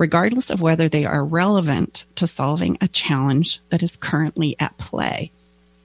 regardless 0.03 0.51
of 0.51 0.61
whether 0.61 0.89
they 0.89 1.05
are 1.05 1.25
relevant 1.25 2.05
to 2.17 2.27
solving 2.27 2.77
a 2.81 2.89
challenge 2.89 3.61
that 3.71 3.83
is 3.83 3.97
currently 3.97 4.57
at 4.59 4.77
play. 4.77 5.31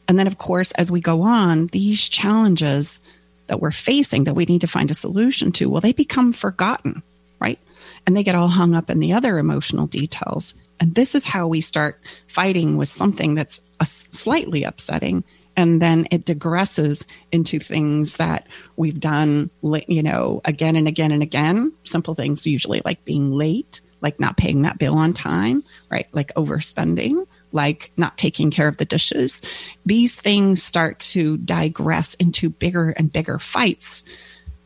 And 0.08 0.18
then, 0.18 0.28
of 0.28 0.38
course, 0.38 0.72
as 0.72 0.92
we 0.92 1.02
go 1.02 1.22
on, 1.22 1.68
these 1.68 2.10
challenges 2.10 3.00
that 3.46 3.62
we're 3.62 3.72
facing 3.72 4.24
that 4.24 4.34
we 4.34 4.46
need 4.46 4.62
to 4.62 4.68
find 4.68 4.90
a 4.90 4.96
solution 4.96 5.52
to, 5.54 5.70
well, 5.70 5.82
they 5.82 5.94
become 5.94 6.34
forgotten, 6.34 7.04
right? 7.40 7.60
And 8.06 8.18
they 8.18 8.24
get 8.24 8.36
all 8.36 8.48
hung 8.48 8.74
up 8.74 8.90
in 8.90 9.00
the 9.00 9.14
other 9.14 9.38
emotional 9.38 9.86
details 9.86 10.56
and 10.80 10.94
this 10.94 11.16
is 11.16 11.26
how 11.26 11.48
we 11.48 11.62
start 11.62 12.00
fighting 12.28 12.78
with 12.78 12.90
something 12.90 13.36
that's 13.36 13.62
slightly 13.84 14.64
upsetting. 14.64 15.24
And 15.56 15.82
then 15.82 16.08
it 16.12 16.26
digresses 16.26 17.06
into 17.32 17.60
things 17.60 18.18
that 18.18 18.48
we've 18.76 19.00
done, 19.00 19.50
you 19.88 20.04
know, 20.04 20.42
again 20.46 20.76
and 20.76 20.88
again 20.88 21.12
and 21.12 21.24
again. 21.24 21.74
Simple 21.84 22.14
things, 22.14 22.46
usually 22.46 22.82
like 22.86 23.04
being 23.06 23.32
late, 23.32 23.82
like 24.02 24.20
not 24.20 24.38
paying 24.38 24.62
that 24.62 24.78
bill 24.78 24.96
on 24.98 25.14
time, 25.14 25.64
right? 25.90 26.08
Like 26.12 26.34
overspending, 26.36 27.26
like 27.52 27.92
not 27.98 28.18
taking 28.18 28.52
care 28.52 28.68
of 28.68 28.78
the 28.78 28.86
dishes. 28.86 29.42
These 29.86 30.20
things 30.20 30.62
start 30.62 31.00
to 31.00 31.38
digress 31.38 32.14
into 32.16 32.50
bigger 32.50 32.92
and 32.92 33.12
bigger 33.12 33.40
fights. 33.40 34.04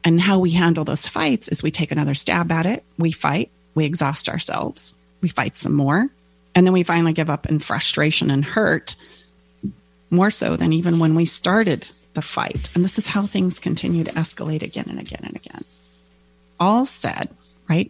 And 0.04 0.20
how 0.20 0.40
we 0.40 0.52
handle 0.52 0.84
those 0.84 1.08
fights 1.08 1.48
is 1.48 1.64
we 1.64 1.72
take 1.72 1.92
another 1.92 2.16
stab 2.16 2.52
at 2.52 2.66
it, 2.66 2.84
we 2.98 3.12
fight, 3.12 3.52
we 3.76 3.86
exhaust 3.86 4.28
ourselves, 4.30 4.98
we 5.22 5.30
fight 5.30 5.56
some 5.56 5.76
more. 5.76 6.08
And 6.54 6.66
then 6.66 6.74
we 6.74 6.84
finally 6.84 7.14
give 7.14 7.30
up 7.30 7.46
in 7.46 7.60
frustration 7.60 8.30
and 8.30 8.44
hurt, 8.44 8.96
more 10.10 10.32
so 10.32 10.58
than 10.58 10.74
even 10.74 11.00
when 11.00 11.16
we 11.16 11.26
started 11.26 11.88
the 12.14 12.22
fight. 12.22 12.70
And 12.76 12.84
this 12.84 12.98
is 12.98 13.08
how 13.08 13.26
things 13.26 13.60
continue 13.60 14.04
to 14.04 14.12
escalate 14.12 14.62
again 14.62 14.88
and 14.90 15.00
again 15.00 15.22
and 15.24 15.36
again. 15.36 15.64
All 16.60 16.86
said, 16.86 17.30
right? 17.70 17.90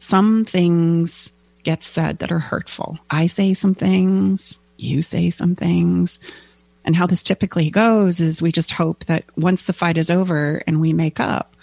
Some 0.00 0.46
things 0.46 1.32
get 1.62 1.84
said 1.84 2.18
that 2.18 2.32
are 2.32 2.38
hurtful. 2.38 2.98
I 3.10 3.26
say 3.26 3.54
some 3.54 3.74
things, 3.74 4.58
you 4.78 5.02
say 5.02 5.30
some 5.30 5.54
things. 5.54 6.18
And 6.84 6.96
how 6.96 7.06
this 7.06 7.22
typically 7.22 7.70
goes 7.70 8.20
is 8.20 8.40
we 8.40 8.50
just 8.50 8.72
hope 8.72 9.04
that 9.04 9.24
once 9.36 9.64
the 9.64 9.74
fight 9.74 9.98
is 9.98 10.10
over 10.10 10.62
and 10.66 10.80
we 10.80 10.94
make 10.94 11.20
up, 11.20 11.54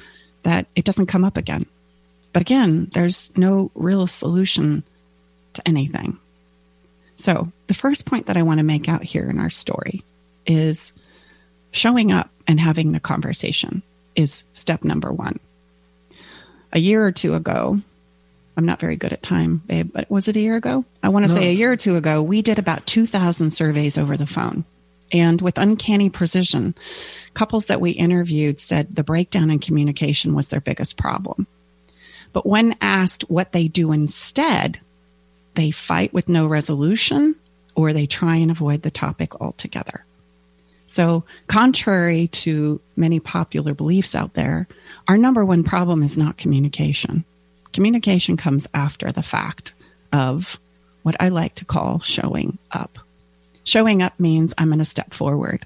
that 0.44 0.67
it 0.75 0.86
doesn't 0.86 1.08
come 1.08 1.24
up 1.24 1.36
again. 1.36 1.65
But 2.32 2.44
again, 2.44 2.89
there's 2.94 3.36
no 3.36 3.72
real 3.74 4.06
solution 4.06 4.84
to 5.53 5.67
anything. 5.67 6.20
So, 7.15 7.51
the 7.65 7.74
first 7.74 8.06
point 8.06 8.27
that 8.27 8.38
I 8.38 8.44
want 8.44 8.60
to 8.60 8.63
make 8.63 8.88
out 8.88 9.03
here 9.03 9.27
in 9.27 9.39
our 9.39 9.50
story 9.50 10.03
is 10.46 10.94
showing 11.72 12.12
up 12.12 12.29
and 12.48 12.60
having 12.60 12.91
the 12.91 13.00
conversation 13.00 13.82
is 14.15 14.44
step 14.53 14.84
number 14.84 15.12
one. 15.12 15.39
A 16.72 16.79
year 16.79 17.03
or 17.03 17.12
two 17.12 17.34
ago, 17.34 17.82
I'm 18.58 18.66
not 18.66 18.80
very 18.80 18.96
good 18.96 19.14
at 19.14 19.22
time, 19.22 19.62
babe, 19.68 19.92
but 19.94 20.10
was 20.10 20.28
it 20.28 20.36
a 20.36 20.40
year 20.40 20.56
ago? 20.56 20.84
I 21.04 21.10
want 21.10 21.28
to 21.28 21.34
no. 21.34 21.40
say 21.40 21.50
a 21.50 21.54
year 21.54 21.72
or 21.72 21.78
two 21.78 21.96
ago, 21.96 22.24
we 22.24 22.42
did 22.42 22.58
about 22.58 22.88
2,000 22.88 23.52
surveys 23.52 24.00
over 24.00 24.18
the 24.18 24.26
phone. 24.26 24.66
And 25.12 25.40
with 25.42 25.60
uncanny 25.60 26.10
precision, 26.10 26.74
couples 27.36 27.68
that 27.68 27.80
we 27.80 27.92
interviewed 27.92 28.60
said 28.60 28.96
the 28.96 29.04
breakdown 29.04 29.52
in 29.52 29.60
communication 29.60 30.34
was 30.34 30.48
their 30.48 30.60
biggest 30.60 30.98
problem. 30.98 31.46
But 32.34 32.48
when 32.48 32.76
asked 32.82 33.30
what 33.30 33.52
they 33.52 33.68
do 33.68 33.92
instead, 33.92 34.80
they 35.54 35.70
fight 35.70 36.12
with 36.12 36.28
no 36.28 36.48
resolution 36.48 37.36
or 37.76 37.94
they 37.94 38.08
try 38.08 38.38
and 38.38 38.50
avoid 38.50 38.82
the 38.82 38.92
topic 38.92 39.40
altogether. 39.40 40.04
So, 40.88 41.26
contrary 41.48 42.28
to 42.30 42.82
many 42.96 43.20
popular 43.20 43.74
beliefs 43.74 44.16
out 44.16 44.34
there, 44.34 44.68
our 45.08 45.18
number 45.18 45.46
one 45.46 45.64
problem 45.64 46.02
is 46.02 46.18
not 46.18 46.38
communication. 46.38 47.24
Communication 47.78 48.38
comes 48.38 48.68
after 48.74 49.12
the 49.12 49.22
fact 49.22 49.76
of 50.12 50.60
what 51.04 51.16
I 51.20 51.30
like 51.30 51.54
to 51.56 51.64
call 51.64 52.00
showing 52.00 52.58
up. 52.72 52.98
Showing 53.66 54.02
up 54.02 54.20
means 54.20 54.56
I'm 54.58 54.70
going 54.70 54.80
to 54.80 54.84
step 54.84 55.14
forward. 55.14 55.64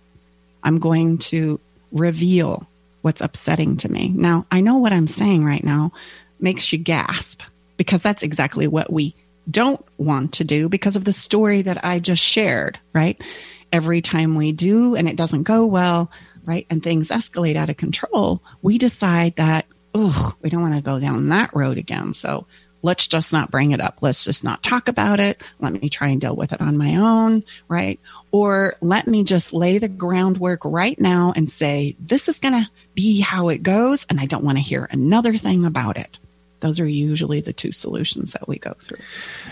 I'm 0.61 0.79
going 0.79 1.19
to 1.19 1.57
reveal 1.93 2.67
what's 3.01 3.21
upsetting 3.21 3.77
to 3.77 3.89
me. 3.89 4.09
Now, 4.09 4.45
I 4.51 4.59
know 4.59 4.75
what 4.75 4.91
I'm 4.91 5.07
saying 5.07 5.45
right 5.45 5.63
now 5.63 5.93
makes 6.37 6.73
you 6.73 6.79
gasp 6.79 7.43
because 7.77 8.03
that's 8.03 8.23
exactly 8.23 8.67
what 8.67 8.91
we 8.91 9.15
don't 9.49 9.85
want 9.97 10.33
to 10.33 10.43
do 10.43 10.67
because 10.67 10.97
of 10.97 11.05
the 11.05 11.13
story 11.13 11.61
that 11.61 11.85
I 11.85 11.99
just 11.99 12.21
shared, 12.21 12.77
right? 12.91 13.23
Every 13.71 14.01
time 14.01 14.35
we 14.35 14.51
do 14.51 14.95
and 14.95 15.07
it 15.07 15.15
doesn't 15.15 15.43
go 15.43 15.65
well, 15.65 16.11
right, 16.43 16.67
and 16.69 16.83
things 16.83 17.07
escalate 17.07 17.55
out 17.55 17.69
of 17.69 17.77
control, 17.77 18.43
we 18.61 18.77
decide 18.77 19.37
that, 19.37 19.65
we 19.93 20.49
don't 20.49 20.61
want 20.61 20.75
to 20.75 20.81
go 20.81 20.99
down 20.99 21.29
that 21.29 21.55
road 21.55 21.77
again. 21.77 22.13
So 22.13 22.47
let's 22.81 23.07
just 23.07 23.33
not 23.33 23.51
bring 23.51 23.71
it 23.71 23.81
up. 23.81 23.99
Let's 24.01 24.23
just 24.23 24.43
not 24.43 24.63
talk 24.63 24.87
about 24.87 25.19
it. 25.19 25.41
Let 25.59 25.73
me 25.73 25.89
try 25.89 26.07
and 26.09 26.21
deal 26.21 26.35
with 26.35 26.53
it 26.53 26.61
on 26.61 26.77
my 26.77 26.95
own, 26.95 27.43
right? 27.67 27.99
Or 28.31 28.75
let 28.81 29.07
me 29.07 29.23
just 29.23 29.53
lay 29.53 29.77
the 29.77 29.89
groundwork 29.89 30.63
right 30.63 30.99
now 30.99 31.33
and 31.35 31.49
say, 31.49 31.95
this 31.99 32.27
is 32.27 32.39
going 32.39 32.53
to 32.53 32.69
be 32.95 33.21
how 33.21 33.49
it 33.49 33.63
goes. 33.63 34.05
And 34.09 34.19
I 34.19 34.25
don't 34.25 34.43
want 34.43 34.57
to 34.57 34.63
hear 34.63 34.87
another 34.91 35.37
thing 35.37 35.65
about 35.65 35.97
it 35.97 36.19
those 36.61 36.79
are 36.79 36.87
usually 36.87 37.41
the 37.41 37.53
two 37.53 37.71
solutions 37.71 38.31
that 38.31 38.47
we 38.47 38.57
go 38.57 38.73
through. 38.79 38.99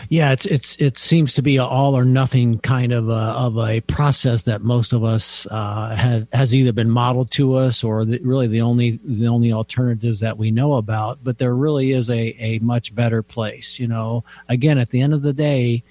Yeah, 0.10 0.32
it's 0.32 0.46
it's 0.46 0.76
it 0.78 0.98
seems 0.98 1.34
to 1.36 1.42
be 1.42 1.58
an 1.58 1.64
all 1.64 1.96
or 1.96 2.06
nothing 2.06 2.60
kind 2.60 2.92
of 2.92 3.10
a, 3.10 3.12
of 3.12 3.58
a 3.58 3.82
process 3.82 4.44
that 4.44 4.62
most 4.62 4.94
of 4.94 5.04
us 5.04 5.46
uh, 5.52 5.96
have 5.96 6.28
has 6.32 6.56
either 6.56 6.72
been 6.72 6.90
modeled 6.90 7.32
to 7.32 7.56
us 7.56 7.84
or 7.84 8.06
the, 8.06 8.20
really 8.24 8.48
the 8.48 8.62
only 8.62 9.00
the 9.04 9.28
only 9.28 9.52
alternatives 9.52 10.22
that 10.22 10.38
we 10.38 10.52
know 10.52 10.74
about. 10.74 11.20
But 11.24 11.38
there 11.38 11.56
really 11.56 11.92
is 11.92 12.10
a 12.10 12.36
a 12.40 12.60
much 12.60 12.96
better 12.96 13.22
place. 13.22 13.80
You 13.80 13.88
know, 13.88 14.24
again, 14.48 14.78
at 14.78 14.92
the 14.92 15.02
end 15.02 15.14
of 15.14 15.22
the 15.22 15.34
day 15.34 15.84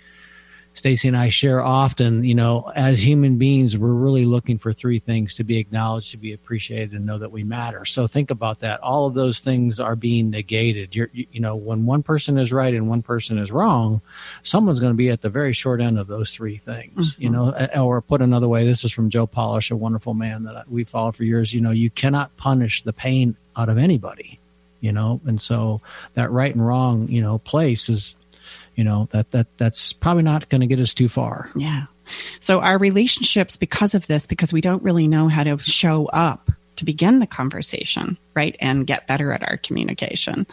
Staci 0.81 1.09
and 1.09 1.17
I 1.17 1.29
share 1.29 1.63
often, 1.63 2.23
you 2.23 2.35
know, 2.35 2.71
as 2.75 3.05
human 3.05 3.39
beings, 3.39 3.77
we're 3.77 3.93
really 3.93 4.25
looking 4.25 4.59
for 4.59 4.73
three 4.73 4.99
things 4.99 5.35
to 5.35 5.45
be 5.45 5.59
acknowledged, 5.59 6.11
to 6.13 6.17
be 6.17 6.33
appreciated, 6.33 6.93
and 6.93 7.07
know 7.07 7.19
that 7.19 7.33
we 7.33 7.45
matter. 7.45 7.85
So 7.85 8.07
think 8.07 8.31
about 8.31 8.61
that. 8.61 8.81
All 8.81 9.07
of 9.07 9.15
those 9.15 9.41
things 9.41 9.81
are 9.81 9.97
being 9.97 10.31
negated. 10.31 10.95
You're, 10.95 11.11
you 11.13 11.41
know, 11.41 11.57
when 11.57 11.87
one 11.87 12.03
person 12.03 12.39
is 12.39 12.53
right 12.53 12.75
and 12.75 12.89
one 12.89 13.03
person 13.03 13.39
is 13.39 13.51
wrong, 13.51 14.01
someone's 14.43 14.81
going 14.81 14.93
to 14.93 14.97
be 14.97 15.09
at 15.09 15.23
the 15.23 15.31
very 15.31 15.53
short 15.53 15.81
end 15.81 15.99
of 15.99 16.07
those 16.07 16.31
three 16.31 16.59
things, 16.59 17.13
mm-hmm. 17.13 17.23
you 17.23 17.31
know, 17.31 17.53
or 17.77 18.01
put 18.03 18.21
another 18.21 18.49
way, 18.49 18.67
this 18.67 18.85
is 18.85 18.93
from 18.93 19.11
Joe 19.11 19.27
Polish, 19.27 19.71
a 19.71 19.77
wonderful 19.77 20.15
man 20.15 20.45
that 20.45 20.71
we 20.71 20.85
followed 20.85 21.17
for 21.17 21.25
years. 21.25 21.55
You 21.55 21.61
know, 21.61 21.71
you 21.71 21.91
cannot 21.91 22.37
punish 22.37 22.83
the 22.83 22.93
pain 22.93 23.37
out 23.57 23.69
of 23.69 23.79
anybody, 23.79 24.39
you 24.81 24.93
know, 24.93 25.21
and 25.27 25.41
so 25.41 25.81
that 26.15 26.31
right 26.31 26.55
and 26.55 26.65
wrong, 26.65 27.09
you 27.09 27.23
know, 27.23 27.39
place 27.39 27.89
is 27.89 28.17
you 28.79 28.85
know 28.85 29.09
that 29.11 29.33
that 29.33 29.49
that's 29.59 29.93
probably 29.93 30.23
not 30.23 30.49
going 30.49 30.61
to 30.61 30.69
get 30.69 30.79
us 30.79 30.95
too 30.95 31.09
far. 31.09 31.51
Yeah. 31.57 31.87
So 32.39 32.61
our 32.61 32.79
relationships, 32.79 33.57
because 33.57 33.97
of 33.97 34.07
this, 34.07 34.29
because 34.29 34.53
we 34.53 34.61
don't 34.61 34.83
really 34.85 35.09
know 35.09 35.27
how 35.27 35.43
to 35.43 35.59
show 35.59 36.07
up 36.07 36.51
to 36.77 36.85
begin 36.85 37.19
the 37.19 37.27
conversation, 37.27 38.17
right, 38.35 38.57
and 38.61 38.87
get 38.87 39.09
better 39.09 39.33
at 39.33 39.43
our 39.43 39.57
communication, 39.57 40.47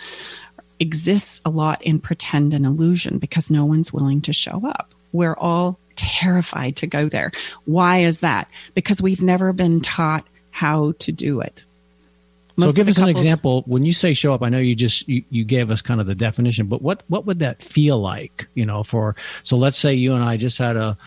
exists 0.80 1.40
a 1.46 1.52
lot 1.52 1.82
in 1.84 2.00
pretend 2.00 2.56
and 2.56 2.66
illusion 2.66 3.20
because 3.20 3.52
no 3.52 3.64
one's 3.64 3.94
willing 3.94 4.22
to 4.22 4.34
show 4.34 4.68
up. 4.68 4.96
We're 5.14 5.36
all 5.36 5.80
terrified 5.96 6.78
to 6.78 6.88
go 6.88 7.08
there. 7.08 7.32
Why 7.66 8.00
is 8.00 8.22
that? 8.22 8.50
Because 8.74 9.04
we've 9.04 9.22
never 9.22 9.54
been 9.54 9.82
taught 9.82 10.26
how 10.50 10.94
to 11.00 11.12
do 11.12 11.42
it. 11.42 11.64
Most 12.58 12.72
so 12.72 12.76
give 12.76 12.88
us 12.88 12.96
couples, 12.96 13.10
an 13.10 13.16
example. 13.18 13.64
When 13.66 13.84
you 13.84 13.94
say 13.94 14.14
show 14.14 14.34
up, 14.34 14.42
I 14.42 14.50
know 14.50 14.60
you 14.60 14.76
just 14.76 15.08
you, 15.08 15.24
you 15.30 15.44
gave 15.44 15.70
us 15.70 15.82
kind 15.82 16.00
of 16.00 16.08
the 16.08 16.16
definition, 16.16 16.68
but 16.68 16.82
what 16.82 17.04
what 17.08 17.26
would 17.26 17.40
that 17.40 17.62
feel 17.62 18.00
like? 18.00 18.48
You 18.54 18.66
know, 18.66 18.84
for 18.84 19.16
so 19.44 19.58
let's 19.58 19.78
say 19.78 19.94
you 19.94 20.14
and 20.14 20.24
I 20.24 20.38
just 20.38 20.58
had 20.58 20.78
a 20.78 20.98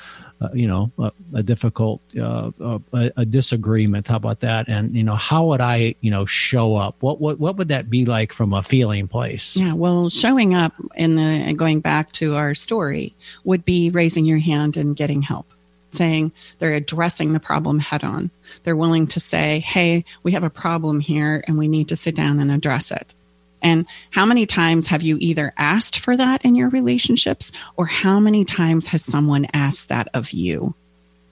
uh, 0.40 0.48
you 0.52 0.68
know 0.68 0.92
a, 0.98 1.10
a 1.34 1.42
difficult 1.42 2.00
uh, 2.16 2.50
a, 2.60 3.12
a, 3.16 3.26
disagreement 3.26 4.06
how 4.06 4.16
about 4.16 4.38
that 4.38 4.68
and 4.68 4.94
you 4.94 5.02
know 5.02 5.16
how 5.16 5.44
would 5.44 5.60
i 5.60 5.94
you 6.00 6.12
know 6.12 6.24
show 6.26 6.76
up 6.76 6.94
what 7.00 7.20
what 7.20 7.40
what 7.40 7.56
would 7.56 7.66
that 7.66 7.90
be 7.90 8.04
like 8.04 8.32
from 8.32 8.52
a 8.52 8.62
feeling 8.62 9.08
place 9.08 9.56
yeah 9.56 9.72
well 9.72 10.08
showing 10.08 10.54
up 10.54 10.72
in 10.94 11.16
the 11.16 11.52
going 11.54 11.80
back 11.80 12.12
to 12.12 12.36
our 12.36 12.54
story 12.54 13.16
would 13.42 13.64
be 13.64 13.90
raising 13.90 14.24
your 14.24 14.38
hand 14.38 14.76
and 14.76 14.94
getting 14.94 15.22
help 15.22 15.52
saying 15.90 16.32
they're 16.58 16.74
addressing 16.74 17.32
the 17.32 17.40
problem 17.40 17.78
head 17.78 18.04
on 18.04 18.30
they're 18.62 18.76
willing 18.76 19.06
to 19.06 19.20
say 19.20 19.60
hey 19.60 20.04
we 20.22 20.32
have 20.32 20.44
a 20.44 20.50
problem 20.50 21.00
here 21.00 21.42
and 21.46 21.58
we 21.58 21.68
need 21.68 21.88
to 21.88 21.96
sit 21.96 22.14
down 22.14 22.40
and 22.40 22.50
address 22.50 22.90
it 22.90 23.14
and 23.62 23.86
how 24.10 24.26
many 24.26 24.46
times 24.46 24.86
have 24.88 25.02
you 25.02 25.16
either 25.20 25.52
asked 25.56 25.98
for 25.98 26.16
that 26.16 26.44
in 26.44 26.54
your 26.54 26.68
relationships 26.68 27.52
or 27.76 27.86
how 27.86 28.20
many 28.20 28.44
times 28.44 28.88
has 28.88 29.04
someone 29.04 29.48
asked 29.52 29.88
that 29.88 30.08
of 30.14 30.30
you? 30.30 30.74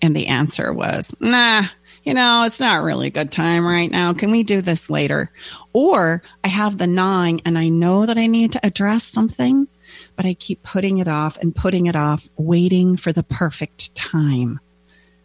And 0.02 0.14
the 0.14 0.26
answer 0.26 0.72
was, 0.72 1.14
nah, 1.20 1.64
you 2.04 2.14
know, 2.14 2.44
it's 2.44 2.60
not 2.60 2.82
really 2.82 3.08
a 3.08 3.10
good 3.10 3.32
time 3.32 3.66
right 3.66 3.90
now. 3.90 4.12
Can 4.12 4.30
we 4.30 4.42
do 4.42 4.60
this 4.60 4.90
later? 4.90 5.30
Or 5.72 6.22
I 6.44 6.48
have 6.48 6.78
the 6.78 6.86
gnawing 6.86 7.42
and 7.44 7.56
I 7.56 7.68
know 7.68 8.06
that 8.06 8.18
I 8.18 8.26
need 8.26 8.52
to 8.52 8.66
address 8.66 9.04
something, 9.04 9.68
but 10.16 10.26
I 10.26 10.34
keep 10.34 10.62
putting 10.62 10.98
it 10.98 11.08
off 11.08 11.36
and 11.38 11.54
putting 11.54 11.86
it 11.86 11.96
off, 11.96 12.28
waiting 12.36 12.96
for 12.96 13.12
the 13.12 13.22
perfect 13.22 13.94
time. 13.94 14.60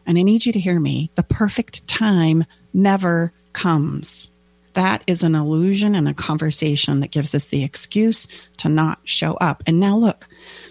And 0.05 0.17
I 0.17 0.21
need 0.21 0.45
you 0.45 0.53
to 0.53 0.59
hear 0.59 0.79
me. 0.79 1.11
The 1.15 1.23
perfect 1.23 1.87
time 1.87 2.45
never 2.73 3.33
comes. 3.53 4.31
That 4.73 5.03
is 5.05 5.23
an 5.23 5.35
illusion 5.35 5.95
and 5.95 6.07
a 6.07 6.13
conversation 6.13 7.01
that 7.01 7.11
gives 7.11 7.35
us 7.35 7.47
the 7.47 7.63
excuse 7.63 8.27
to 8.57 8.69
not 8.69 8.99
show 9.03 9.33
up. 9.33 9.63
And 9.67 9.79
now, 9.79 9.97
look, 9.97 10.27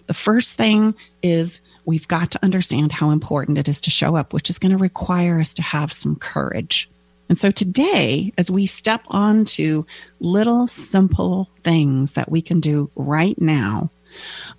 the 0.06 0.14
first 0.14 0.56
thing 0.56 0.94
is 1.22 1.60
we've 1.84 2.08
got 2.08 2.30
to 2.32 2.44
understand 2.44 2.92
how 2.92 3.10
important 3.10 3.58
it 3.58 3.68
is 3.68 3.80
to 3.82 3.90
show 3.90 4.16
up, 4.16 4.32
which 4.32 4.48
is 4.48 4.58
going 4.58 4.72
to 4.72 4.78
require 4.78 5.38
us 5.38 5.54
to 5.54 5.62
have 5.62 5.92
some 5.92 6.16
courage. 6.16 6.88
And 7.28 7.38
so 7.38 7.50
today, 7.50 8.32
as 8.38 8.50
we 8.50 8.66
step 8.66 9.02
onto 9.06 9.84
little 10.18 10.66
simple 10.66 11.48
things 11.62 12.14
that 12.14 12.30
we 12.30 12.42
can 12.42 12.58
do 12.58 12.90
right 12.96 13.40
now, 13.40 13.90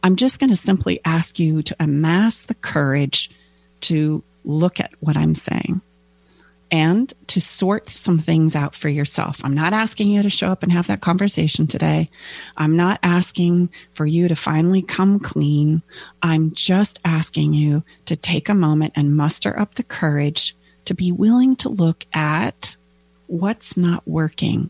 I'm 0.04 0.16
just 0.16 0.40
going 0.40 0.50
to 0.50 0.56
simply 0.56 1.00
ask 1.06 1.40
you 1.40 1.62
to 1.64 1.76
amass 1.80 2.44
the 2.44 2.56
courage 2.56 3.32
to 3.82 4.24
look 4.44 4.80
at 4.80 4.92
what 5.00 5.18
I'm 5.18 5.36
saying 5.36 5.82
and 6.72 7.14
to 7.28 7.42
sort 7.42 7.90
some 7.90 8.20
things 8.20 8.56
out 8.56 8.76
for 8.76 8.88
yourself. 8.88 9.42
I'm 9.44 9.54
not 9.54 9.74
asking 9.74 10.10
you 10.10 10.24
to 10.24 10.30
show 10.30 10.48
up 10.48 10.64
and 10.64 10.72
have 10.72 10.88
that 10.88 11.02
conversation 11.02 11.68
today. 11.68 12.10
I'm 12.56 12.78
not 12.78 13.00
asking 13.04 13.70
for 13.94 14.06
you 14.06 14.30
to 14.30 14.36
finally 14.36 14.82
come 14.82 15.20
clean. 15.20 15.82
I'm 16.24 16.54
just 16.54 17.00
asking 17.04 17.54
you 17.54 17.84
to 18.06 18.16
take 18.16 18.48
a 18.48 18.56
moment 18.56 18.94
and 18.96 19.16
muster 19.16 19.60
up 19.60 19.76
the 19.76 19.84
courage 19.84 20.56
to 20.86 20.94
be 20.94 21.12
willing 21.12 21.58
to 21.58 21.70
look 21.70 22.06
at 22.14 22.78
what's 23.28 23.76
not 23.76 24.08
working. 24.08 24.70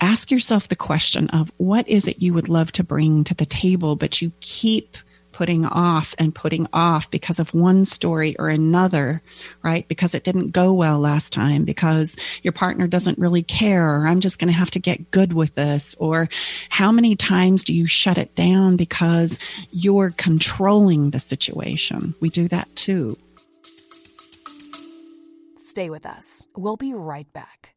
Ask 0.00 0.30
yourself 0.30 0.68
the 0.68 0.76
question 0.76 1.28
of 1.30 1.52
what 1.56 1.88
is 1.88 2.06
it 2.06 2.22
you 2.22 2.32
would 2.34 2.48
love 2.48 2.70
to 2.72 2.84
bring 2.84 3.24
to 3.24 3.34
the 3.34 3.46
table, 3.46 3.96
but 3.96 4.22
you 4.22 4.32
keep 4.40 4.96
putting 5.32 5.64
off 5.64 6.16
and 6.18 6.34
putting 6.34 6.66
off 6.72 7.10
because 7.12 7.38
of 7.38 7.54
one 7.54 7.84
story 7.84 8.36
or 8.38 8.48
another, 8.48 9.22
right? 9.62 9.86
Because 9.86 10.14
it 10.14 10.24
didn't 10.24 10.50
go 10.50 10.72
well 10.72 10.98
last 10.98 11.32
time, 11.32 11.64
because 11.64 12.16
your 12.42 12.52
partner 12.52 12.88
doesn't 12.88 13.18
really 13.18 13.42
care, 13.42 13.88
or 13.88 14.08
I'm 14.08 14.18
just 14.18 14.40
going 14.40 14.48
to 14.48 14.58
have 14.58 14.72
to 14.72 14.80
get 14.80 15.12
good 15.12 15.32
with 15.32 15.54
this, 15.54 15.94
or 15.96 16.28
how 16.70 16.90
many 16.90 17.14
times 17.14 17.62
do 17.62 17.72
you 17.72 17.86
shut 17.86 18.18
it 18.18 18.34
down 18.34 18.76
because 18.76 19.38
you're 19.70 20.10
controlling 20.10 21.10
the 21.10 21.20
situation? 21.20 22.14
We 22.20 22.30
do 22.30 22.48
that 22.48 22.74
too. 22.74 23.16
Stay 25.58 25.88
with 25.88 26.04
us. 26.04 26.48
We'll 26.56 26.76
be 26.76 26.94
right 26.94 27.32
back. 27.32 27.76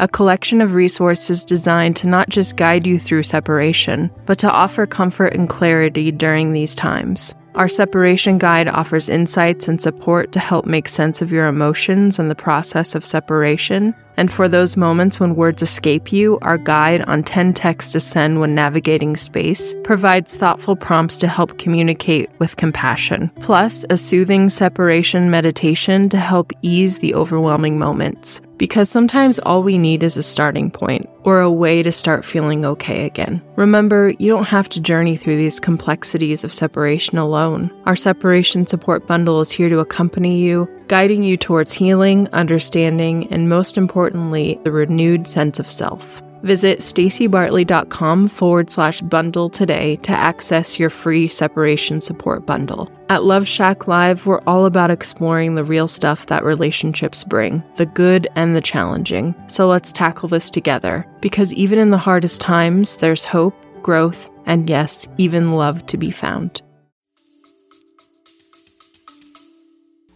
a 0.00 0.08
collection 0.08 0.62
of 0.62 0.74
resources 0.74 1.44
designed 1.44 1.94
to 1.94 2.06
not 2.06 2.30
just 2.30 2.56
guide 2.56 2.86
you 2.86 2.98
through 2.98 3.22
separation, 3.22 4.10
but 4.24 4.38
to 4.38 4.50
offer 4.50 4.86
comfort 4.86 5.34
and 5.34 5.46
clarity 5.48 6.10
during 6.10 6.52
these 6.52 6.74
times. 6.74 7.34
Our 7.54 7.68
separation 7.68 8.38
guide 8.38 8.68
offers 8.68 9.10
insights 9.10 9.68
and 9.68 9.78
support 9.78 10.32
to 10.32 10.38
help 10.38 10.64
make 10.64 10.88
sense 10.88 11.20
of 11.20 11.32
your 11.32 11.48
emotions 11.48 12.18
and 12.18 12.30
the 12.30 12.34
process 12.34 12.94
of 12.94 13.04
separation. 13.04 13.94
And 14.16 14.32
for 14.32 14.48
those 14.48 14.76
moments 14.76 15.20
when 15.20 15.34
words 15.34 15.60
escape 15.60 16.12
you, 16.12 16.38
our 16.40 16.56
guide 16.56 17.02
on 17.02 17.22
10 17.22 17.52
texts 17.52 17.92
to 17.92 18.00
send 18.00 18.40
when 18.40 18.54
navigating 18.54 19.16
space 19.16 19.74
provides 19.84 20.36
thoughtful 20.36 20.76
prompts 20.76 21.18
to 21.18 21.28
help 21.28 21.58
communicate 21.58 22.30
with 22.38 22.56
compassion, 22.56 23.30
plus 23.40 23.84
a 23.90 23.98
soothing 23.98 24.48
separation 24.48 25.30
meditation 25.30 26.08
to 26.08 26.18
help 26.18 26.52
ease 26.62 27.00
the 27.00 27.14
overwhelming 27.14 27.78
moments 27.78 28.40
because 28.60 28.90
sometimes 28.90 29.38
all 29.38 29.62
we 29.62 29.78
need 29.78 30.02
is 30.02 30.18
a 30.18 30.22
starting 30.22 30.70
point 30.70 31.08
or 31.24 31.40
a 31.40 31.50
way 31.50 31.82
to 31.82 31.90
start 31.90 32.26
feeling 32.26 32.62
okay 32.62 33.06
again. 33.06 33.40
Remember, 33.56 34.12
you 34.18 34.28
don't 34.28 34.44
have 34.44 34.68
to 34.68 34.80
journey 34.80 35.16
through 35.16 35.38
these 35.38 35.58
complexities 35.58 36.44
of 36.44 36.52
separation 36.52 37.16
alone. 37.16 37.70
Our 37.86 37.96
separation 37.96 38.66
support 38.66 39.06
bundle 39.06 39.40
is 39.40 39.50
here 39.50 39.70
to 39.70 39.78
accompany 39.78 40.40
you, 40.40 40.68
guiding 40.88 41.22
you 41.22 41.38
towards 41.38 41.72
healing, 41.72 42.28
understanding, 42.34 43.32
and 43.32 43.48
most 43.48 43.78
importantly, 43.78 44.60
the 44.62 44.72
renewed 44.72 45.26
sense 45.26 45.58
of 45.58 45.70
self. 45.70 46.22
Visit 46.42 46.80
stacibartley.com 46.80 48.28
forward 48.28 48.70
slash 48.70 49.00
bundle 49.02 49.50
today 49.50 49.96
to 49.96 50.12
access 50.12 50.78
your 50.78 50.90
free 50.90 51.28
separation 51.28 52.00
support 52.00 52.46
bundle. 52.46 52.90
At 53.08 53.24
Love 53.24 53.46
Shack 53.46 53.88
Live, 53.88 54.24
we're 54.24 54.42
all 54.46 54.66
about 54.66 54.90
exploring 54.90 55.54
the 55.54 55.64
real 55.64 55.88
stuff 55.88 56.26
that 56.26 56.44
relationships 56.44 57.24
bring, 57.24 57.62
the 57.76 57.86
good 57.86 58.28
and 58.36 58.54
the 58.54 58.60
challenging. 58.60 59.34
So 59.48 59.66
let's 59.68 59.92
tackle 59.92 60.28
this 60.28 60.48
together, 60.48 61.06
because 61.20 61.52
even 61.52 61.78
in 61.78 61.90
the 61.90 61.98
hardest 61.98 62.40
times, 62.40 62.96
there's 62.96 63.24
hope, 63.24 63.54
growth, 63.82 64.30
and 64.46 64.70
yes, 64.70 65.08
even 65.18 65.52
love 65.52 65.84
to 65.86 65.96
be 65.96 66.10
found. 66.10 66.62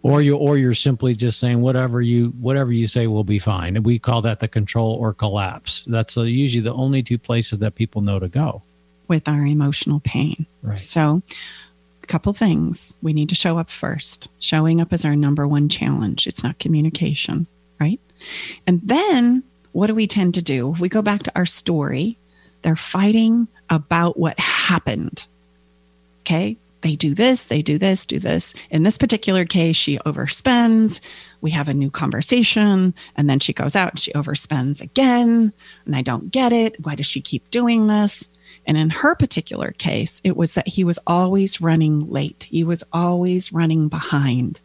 Or 0.05 0.21
you 0.21 0.37
or 0.37 0.59
you're 0.59 0.75
simply 0.75 1.15
just 1.15 1.41
saying 1.41 1.63
whatever 1.63 2.01
you 2.01 2.29
whatever 2.39 2.71
you 2.73 2.87
say 2.87 3.07
will 3.07 3.25
be 3.25 3.39
fine. 3.39 3.75
And 3.75 3.85
we 3.85 3.99
call 3.99 4.23
that 4.23 4.39
the 4.39 4.47
control 4.47 4.93
or 4.95 5.15
collapse. 5.15 5.85
That's 5.87 6.17
uh, 6.17 6.23
usually 6.23 6.63
the 6.63 6.75
only 6.75 7.03
two 7.03 7.19
places 7.19 7.59
that 7.61 7.75
people 7.75 8.03
know 8.03 8.19
to 8.19 8.29
go. 8.29 8.63
With 9.09 9.27
our 9.27 9.45
emotional 9.47 10.01
pain. 10.01 10.47
Right. 10.63 10.79
So 10.79 11.23
a 12.03 12.07
couple 12.07 12.33
things. 12.35 12.97
We 13.03 13.15
need 13.15 13.31
to 13.31 13.35
show 13.35 13.59
up 13.59 13.71
first. 13.71 14.29
Showing 14.39 14.81
up 14.81 14.93
is 14.93 15.07
our 15.07 15.17
number 15.17 15.49
one 15.49 15.69
challenge. 15.71 16.27
It's 16.27 16.45
not 16.45 16.59
communication 16.59 17.47
right? 17.81 18.01
And 18.67 18.81
then 18.85 19.43
what 19.73 19.89
do 19.89 19.95
we 19.95 20.07
tend 20.07 20.35
to 20.35 20.43
do? 20.43 20.73
If 20.73 20.81
we 20.81 20.89
go 20.89 21.03
back 21.03 21.23
to 21.25 21.33
our 21.35 21.47
story. 21.47 22.17
They're 22.63 22.77
fighting 22.77 23.47
about 23.69 24.19
what 24.19 24.39
happened. 24.39 25.27
Okay 26.23 26.57
they 26.85 26.95
do 26.97 27.15
this, 27.15 27.47
they 27.47 27.63
do 27.63 27.79
this, 27.79 28.05
do 28.05 28.19
this. 28.19 28.55
In 28.71 28.83
this 28.83 28.99
particular 28.99 29.47
case, 29.47 29.75
she 29.75 29.97
overspends. 30.01 31.01
We 31.41 31.51
have 31.51 31.71
a 31.71 31.75
new 31.75 31.91
conversation, 31.91 32.95
and 33.17 33.29
then 33.29 33.41
she 33.41 33.55
goes 33.55 33.75
out 33.75 33.93
and 33.93 33.99
she 33.99 34.13
overspends 34.13 34.83
again. 34.83 35.55
And 35.87 35.97
I 35.97 36.03
don't 36.03 36.31
get 36.31 36.53
it. 36.53 36.77
Why 36.85 36.95
does 36.95 37.07
she 37.07 37.23
keep 37.23 37.51
doing 37.51 37.87
this? 37.87 38.29
And 38.67 38.77
in 38.77 38.91
her 38.91 39.15
particular 39.15 39.73
case, 39.73 40.21
it 40.25 40.37
was 40.37 40.55
that 40.55 40.69
he 40.69 40.85
was 40.85 40.99
always 41.07 41.61
running 41.61 42.11
late. 42.11 42.47
He 42.49 42.65
was 42.65 42.83
always 42.93 43.53
running 43.53 43.89
behind. 43.89 44.61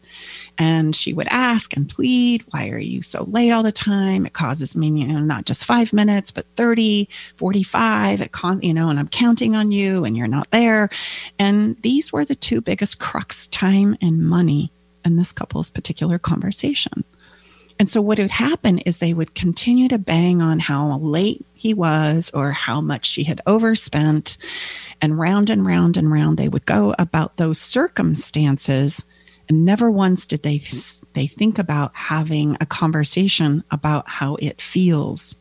And 0.58 0.94
she 0.94 1.12
would 1.12 1.28
ask 1.28 1.76
and 1.76 1.88
plead, 1.88 2.44
Why 2.50 2.68
are 2.68 2.78
you 2.78 3.02
so 3.02 3.24
late 3.24 3.50
all 3.50 3.62
the 3.62 3.72
time? 3.72 4.26
It 4.26 4.32
causes 4.32 4.76
me, 4.76 4.88
you 4.88 5.08
know, 5.08 5.20
not 5.20 5.44
just 5.44 5.64
five 5.64 5.92
minutes, 5.92 6.30
but 6.30 6.46
30, 6.56 7.08
45. 7.36 8.20
It 8.20 8.32
con- 8.32 8.62
you 8.62 8.74
know, 8.74 8.88
and 8.88 8.98
I'm 8.98 9.08
counting 9.08 9.54
on 9.54 9.72
you 9.72 10.04
and 10.04 10.16
you're 10.16 10.26
not 10.26 10.50
there. 10.50 10.90
And 11.38 11.76
these 11.82 12.12
were 12.12 12.24
the 12.24 12.34
two 12.34 12.60
biggest 12.60 12.98
crux 13.00 13.46
time 13.46 13.96
and 14.00 14.22
money 14.22 14.72
in 15.04 15.16
this 15.16 15.32
couple's 15.32 15.70
particular 15.70 16.18
conversation. 16.18 17.04
And 17.80 17.88
so, 17.88 18.02
what 18.02 18.18
would 18.18 18.30
happen 18.30 18.78
is 18.80 18.98
they 18.98 19.14
would 19.14 19.34
continue 19.34 19.88
to 19.88 19.96
bang 19.96 20.42
on 20.42 20.58
how 20.58 20.98
late 20.98 21.46
he 21.54 21.72
was 21.72 22.30
or 22.34 22.52
how 22.52 22.82
much 22.82 23.06
she 23.06 23.24
had 23.24 23.40
overspent. 23.46 24.36
And 25.00 25.18
round 25.18 25.48
and 25.48 25.64
round 25.64 25.96
and 25.96 26.12
round 26.12 26.36
they 26.36 26.48
would 26.48 26.66
go 26.66 26.94
about 26.98 27.38
those 27.38 27.58
circumstances. 27.58 29.06
And 29.48 29.64
never 29.64 29.90
once 29.90 30.26
did 30.26 30.42
they, 30.42 30.62
they 31.14 31.26
think 31.26 31.58
about 31.58 31.96
having 31.96 32.54
a 32.60 32.66
conversation 32.66 33.64
about 33.70 34.06
how 34.06 34.36
it 34.36 34.60
feels 34.60 35.39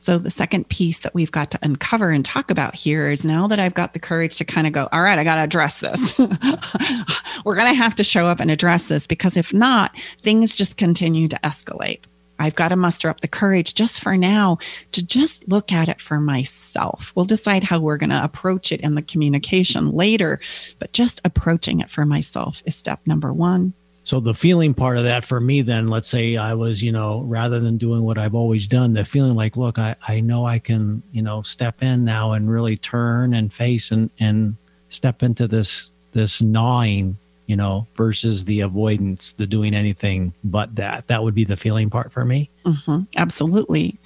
so, 0.00 0.16
the 0.16 0.30
second 0.30 0.66
piece 0.70 1.00
that 1.00 1.14
we've 1.14 1.30
got 1.30 1.50
to 1.50 1.58
uncover 1.60 2.08
and 2.10 2.24
talk 2.24 2.50
about 2.50 2.74
here 2.74 3.10
is 3.10 3.22
now 3.22 3.46
that 3.48 3.60
I've 3.60 3.74
got 3.74 3.92
the 3.92 3.98
courage 3.98 4.36
to 4.38 4.46
kind 4.46 4.66
of 4.66 4.72
go, 4.72 4.88
all 4.92 5.02
right, 5.02 5.18
I 5.18 5.24
got 5.24 5.34
to 5.34 5.42
address 5.42 5.80
this. 5.80 6.18
We're 7.44 7.54
going 7.54 7.68
to 7.68 7.74
have 7.74 7.94
to 7.96 8.04
show 8.04 8.26
up 8.26 8.40
and 8.40 8.50
address 8.50 8.88
this 8.88 9.06
because 9.06 9.36
if 9.36 9.52
not, 9.52 9.94
things 10.22 10.56
just 10.56 10.78
continue 10.78 11.28
to 11.28 11.38
escalate. 11.44 12.00
I've 12.38 12.54
got 12.54 12.68
to 12.68 12.76
muster 12.76 13.10
up 13.10 13.20
the 13.20 13.28
courage 13.28 13.74
just 13.74 14.00
for 14.00 14.16
now 14.16 14.56
to 14.92 15.04
just 15.04 15.46
look 15.50 15.70
at 15.70 15.90
it 15.90 16.00
for 16.00 16.18
myself. 16.18 17.12
We'll 17.14 17.26
decide 17.26 17.62
how 17.62 17.78
we're 17.78 17.98
going 17.98 18.08
to 18.08 18.24
approach 18.24 18.72
it 18.72 18.80
in 18.80 18.94
the 18.94 19.02
communication 19.02 19.92
later, 19.92 20.40
but 20.78 20.94
just 20.94 21.20
approaching 21.26 21.80
it 21.80 21.90
for 21.90 22.06
myself 22.06 22.62
is 22.64 22.74
step 22.74 23.00
number 23.04 23.34
one. 23.34 23.74
So 24.02 24.18
the 24.18 24.34
feeling 24.34 24.72
part 24.72 24.96
of 24.96 25.04
that 25.04 25.24
for 25.24 25.40
me, 25.40 25.62
then, 25.62 25.88
let's 25.88 26.08
say 26.08 26.36
I 26.36 26.54
was, 26.54 26.82
you 26.82 26.90
know, 26.90 27.20
rather 27.20 27.60
than 27.60 27.76
doing 27.76 28.02
what 28.02 28.18
I've 28.18 28.34
always 28.34 28.66
done, 28.66 28.94
the 28.94 29.04
feeling 29.04 29.34
like, 29.34 29.56
look, 29.56 29.78
I, 29.78 29.94
I 30.08 30.20
know 30.20 30.46
I 30.46 30.58
can, 30.58 31.02
you 31.12 31.22
know, 31.22 31.42
step 31.42 31.82
in 31.82 32.04
now 32.04 32.32
and 32.32 32.50
really 32.50 32.76
turn 32.76 33.34
and 33.34 33.52
face 33.52 33.90
and, 33.90 34.10
and 34.18 34.56
step 34.88 35.22
into 35.22 35.46
this, 35.46 35.90
this 36.12 36.40
gnawing, 36.40 37.18
you 37.46 37.56
know, 37.56 37.86
versus 37.94 38.44
the 38.46 38.60
avoidance, 38.60 39.34
the 39.34 39.46
doing 39.46 39.74
anything 39.74 40.32
but 40.44 40.74
that. 40.76 41.06
That 41.08 41.22
would 41.22 41.34
be 41.34 41.44
the 41.44 41.56
feeling 41.56 41.90
part 41.90 42.10
for 42.10 42.24
me. 42.24 42.48
Mm-hmm, 42.64 43.02
absolutely. 43.16 43.98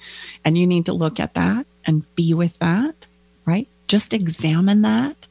And 0.43 0.57
you 0.57 0.67
need 0.67 0.87
to 0.87 0.93
look 0.93 1.19
at 1.19 1.35
that 1.35 1.65
and 1.85 2.03
be 2.15 2.33
with 2.33 2.59
that, 2.59 3.07
right? 3.45 3.67
Just 3.87 4.13
examine 4.13 4.81
that 4.81 5.27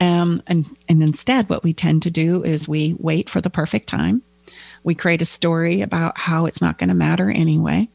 um, 0.00 0.42
and, 0.46 0.66
and 0.88 1.02
instead, 1.02 1.48
what 1.48 1.64
we 1.64 1.72
tend 1.72 2.02
to 2.02 2.10
do 2.10 2.44
is 2.44 2.68
we 2.68 2.94
wait 2.98 3.30
for 3.30 3.40
the 3.40 3.50
perfect 3.50 3.88
time. 3.88 4.22
We 4.84 4.94
create 4.94 5.22
a 5.22 5.26
story 5.26 5.80
about 5.80 6.18
how 6.18 6.46
it's 6.46 6.60
not 6.60 6.78
going 6.78 6.88
to 6.88 6.94
matter 6.94 7.30
anyway 7.30 7.88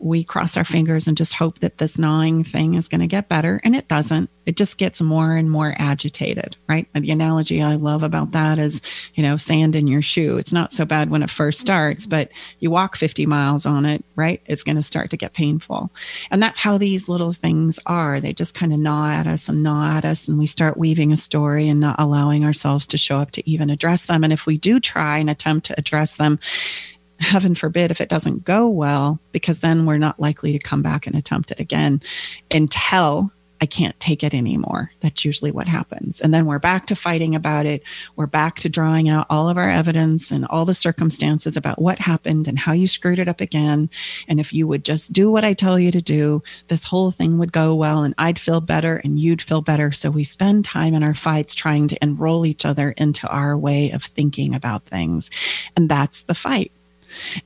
we 0.00 0.24
cross 0.24 0.56
our 0.56 0.64
fingers 0.64 1.06
and 1.06 1.16
just 1.16 1.34
hope 1.34 1.58
that 1.58 1.76
this 1.76 1.98
gnawing 1.98 2.42
thing 2.42 2.74
is 2.74 2.88
going 2.88 3.02
to 3.02 3.06
get 3.06 3.28
better. 3.28 3.60
And 3.62 3.76
it 3.76 3.86
doesn't. 3.86 4.30
It 4.46 4.56
just 4.56 4.78
gets 4.78 5.02
more 5.02 5.36
and 5.36 5.50
more 5.50 5.76
agitated, 5.78 6.56
right? 6.66 6.88
The 6.94 7.10
analogy 7.10 7.60
I 7.60 7.74
love 7.74 8.02
about 8.02 8.32
that 8.32 8.58
is, 8.58 8.80
you 9.14 9.22
know, 9.22 9.36
sand 9.36 9.76
in 9.76 9.86
your 9.86 10.00
shoe. 10.00 10.38
It's 10.38 10.54
not 10.54 10.72
so 10.72 10.86
bad 10.86 11.10
when 11.10 11.22
it 11.22 11.30
first 11.30 11.60
starts, 11.60 12.06
but 12.06 12.30
you 12.60 12.70
walk 12.70 12.96
50 12.96 13.26
miles 13.26 13.66
on 13.66 13.84
it, 13.84 14.02
right? 14.16 14.40
It's 14.46 14.62
going 14.62 14.76
to 14.76 14.82
start 14.82 15.10
to 15.10 15.18
get 15.18 15.34
painful. 15.34 15.90
And 16.30 16.42
that's 16.42 16.58
how 16.58 16.78
these 16.78 17.08
little 17.08 17.32
things 17.32 17.78
are. 17.84 18.20
They 18.20 18.32
just 18.32 18.54
kind 18.54 18.72
of 18.72 18.78
gnaw 18.78 19.10
at 19.10 19.26
us 19.26 19.48
and 19.50 19.62
gnaw 19.62 19.98
at 19.98 20.06
us. 20.06 20.28
And 20.28 20.38
we 20.38 20.46
start 20.46 20.78
weaving 20.78 21.12
a 21.12 21.16
story 21.18 21.68
and 21.68 21.78
not 21.78 21.96
allowing 21.98 22.44
ourselves 22.44 22.86
to 22.88 22.96
show 22.96 23.18
up 23.18 23.32
to 23.32 23.48
even 23.48 23.68
address 23.68 24.06
them. 24.06 24.24
And 24.24 24.32
if 24.32 24.46
we 24.46 24.56
do 24.56 24.80
try 24.80 25.18
and 25.18 25.28
attempt 25.28 25.66
to 25.66 25.78
address 25.78 26.16
them, 26.16 26.38
heaven 27.20 27.54
forbid 27.54 27.90
if 27.90 28.00
it 28.00 28.08
doesn't 28.08 28.44
go 28.44 28.68
well, 28.68 29.20
because 29.32 29.60
then 29.60 29.86
we're 29.86 29.98
not 29.98 30.20
likely 30.20 30.52
to 30.52 30.58
come 30.58 30.82
back 30.82 31.06
and 31.06 31.14
attempt 31.14 31.50
it 31.50 31.60
again 31.60 32.00
until 32.50 33.30
I 33.62 33.66
can't 33.66 33.98
take 34.00 34.24
it 34.24 34.32
anymore. 34.32 34.90
That's 35.00 35.24
usually 35.24 35.50
what 35.50 35.68
happens. 35.68 36.20
And 36.20 36.32
then 36.32 36.46
we're 36.46 36.58
back 36.58 36.86
to 36.86 36.96
fighting 36.96 37.34
about 37.34 37.66
it. 37.66 37.82
We're 38.16 38.26
back 38.26 38.56
to 38.56 38.70
drawing 38.70 39.10
out 39.10 39.26
all 39.28 39.50
of 39.50 39.58
our 39.58 39.68
evidence 39.68 40.30
and 40.30 40.46
all 40.46 40.64
the 40.64 40.72
circumstances 40.72 41.58
about 41.58 41.80
what 41.80 41.98
happened 41.98 42.48
and 42.48 42.58
how 42.58 42.72
you 42.72 42.88
screwed 42.88 43.18
it 43.18 43.28
up 43.28 43.42
again. 43.42 43.90
And 44.28 44.40
if 44.40 44.54
you 44.54 44.66
would 44.66 44.84
just 44.84 45.12
do 45.12 45.30
what 45.30 45.44
I 45.44 45.52
tell 45.52 45.78
you 45.78 45.90
to 45.90 46.00
do, 46.00 46.42
this 46.68 46.84
whole 46.84 47.10
thing 47.10 47.36
would 47.36 47.52
go 47.52 47.74
well 47.74 48.02
and 48.02 48.14
I'd 48.16 48.38
feel 48.38 48.62
better 48.62 48.96
and 48.96 49.20
you'd 49.20 49.42
feel 49.42 49.60
better. 49.60 49.92
So 49.92 50.10
we 50.10 50.24
spend 50.24 50.64
time 50.64 50.94
in 50.94 51.02
our 51.02 51.14
fights 51.14 51.54
trying 51.54 51.88
to 51.88 52.02
enroll 52.02 52.46
each 52.46 52.64
other 52.64 52.92
into 52.92 53.28
our 53.28 53.58
way 53.58 53.90
of 53.90 54.02
thinking 54.02 54.54
about 54.54 54.86
things. 54.86 55.30
And 55.76 55.86
that's 55.88 56.22
the 56.22 56.34
fight. 56.34 56.72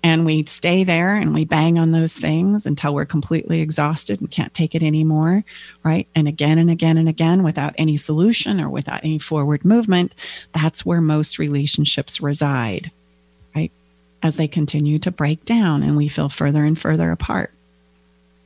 And 0.02 0.24
we 0.24 0.44
stay 0.46 0.84
there 0.84 1.14
and 1.14 1.34
we 1.34 1.44
bang 1.44 1.78
on 1.78 1.92
those 1.92 2.16
things 2.16 2.66
until 2.66 2.94
we're 2.94 3.04
completely 3.04 3.60
exhausted 3.60 4.20
and 4.20 4.30
can't 4.30 4.54
take 4.54 4.74
it 4.74 4.82
anymore, 4.82 5.44
right? 5.82 6.08
And 6.14 6.28
again 6.28 6.58
and 6.58 6.70
again 6.70 6.96
and 6.96 7.08
again 7.08 7.42
without 7.42 7.74
any 7.78 7.96
solution 7.96 8.60
or 8.60 8.68
without 8.68 9.04
any 9.04 9.18
forward 9.18 9.64
movement. 9.64 10.14
That's 10.52 10.84
where 10.84 11.00
most 11.00 11.38
relationships 11.38 12.20
reside, 12.20 12.90
right? 13.54 13.72
As 14.22 14.36
they 14.36 14.48
continue 14.48 14.98
to 15.00 15.10
break 15.10 15.44
down 15.44 15.82
and 15.82 15.96
we 15.96 16.08
feel 16.08 16.28
further 16.28 16.64
and 16.64 16.78
further 16.78 17.10
apart. 17.10 17.52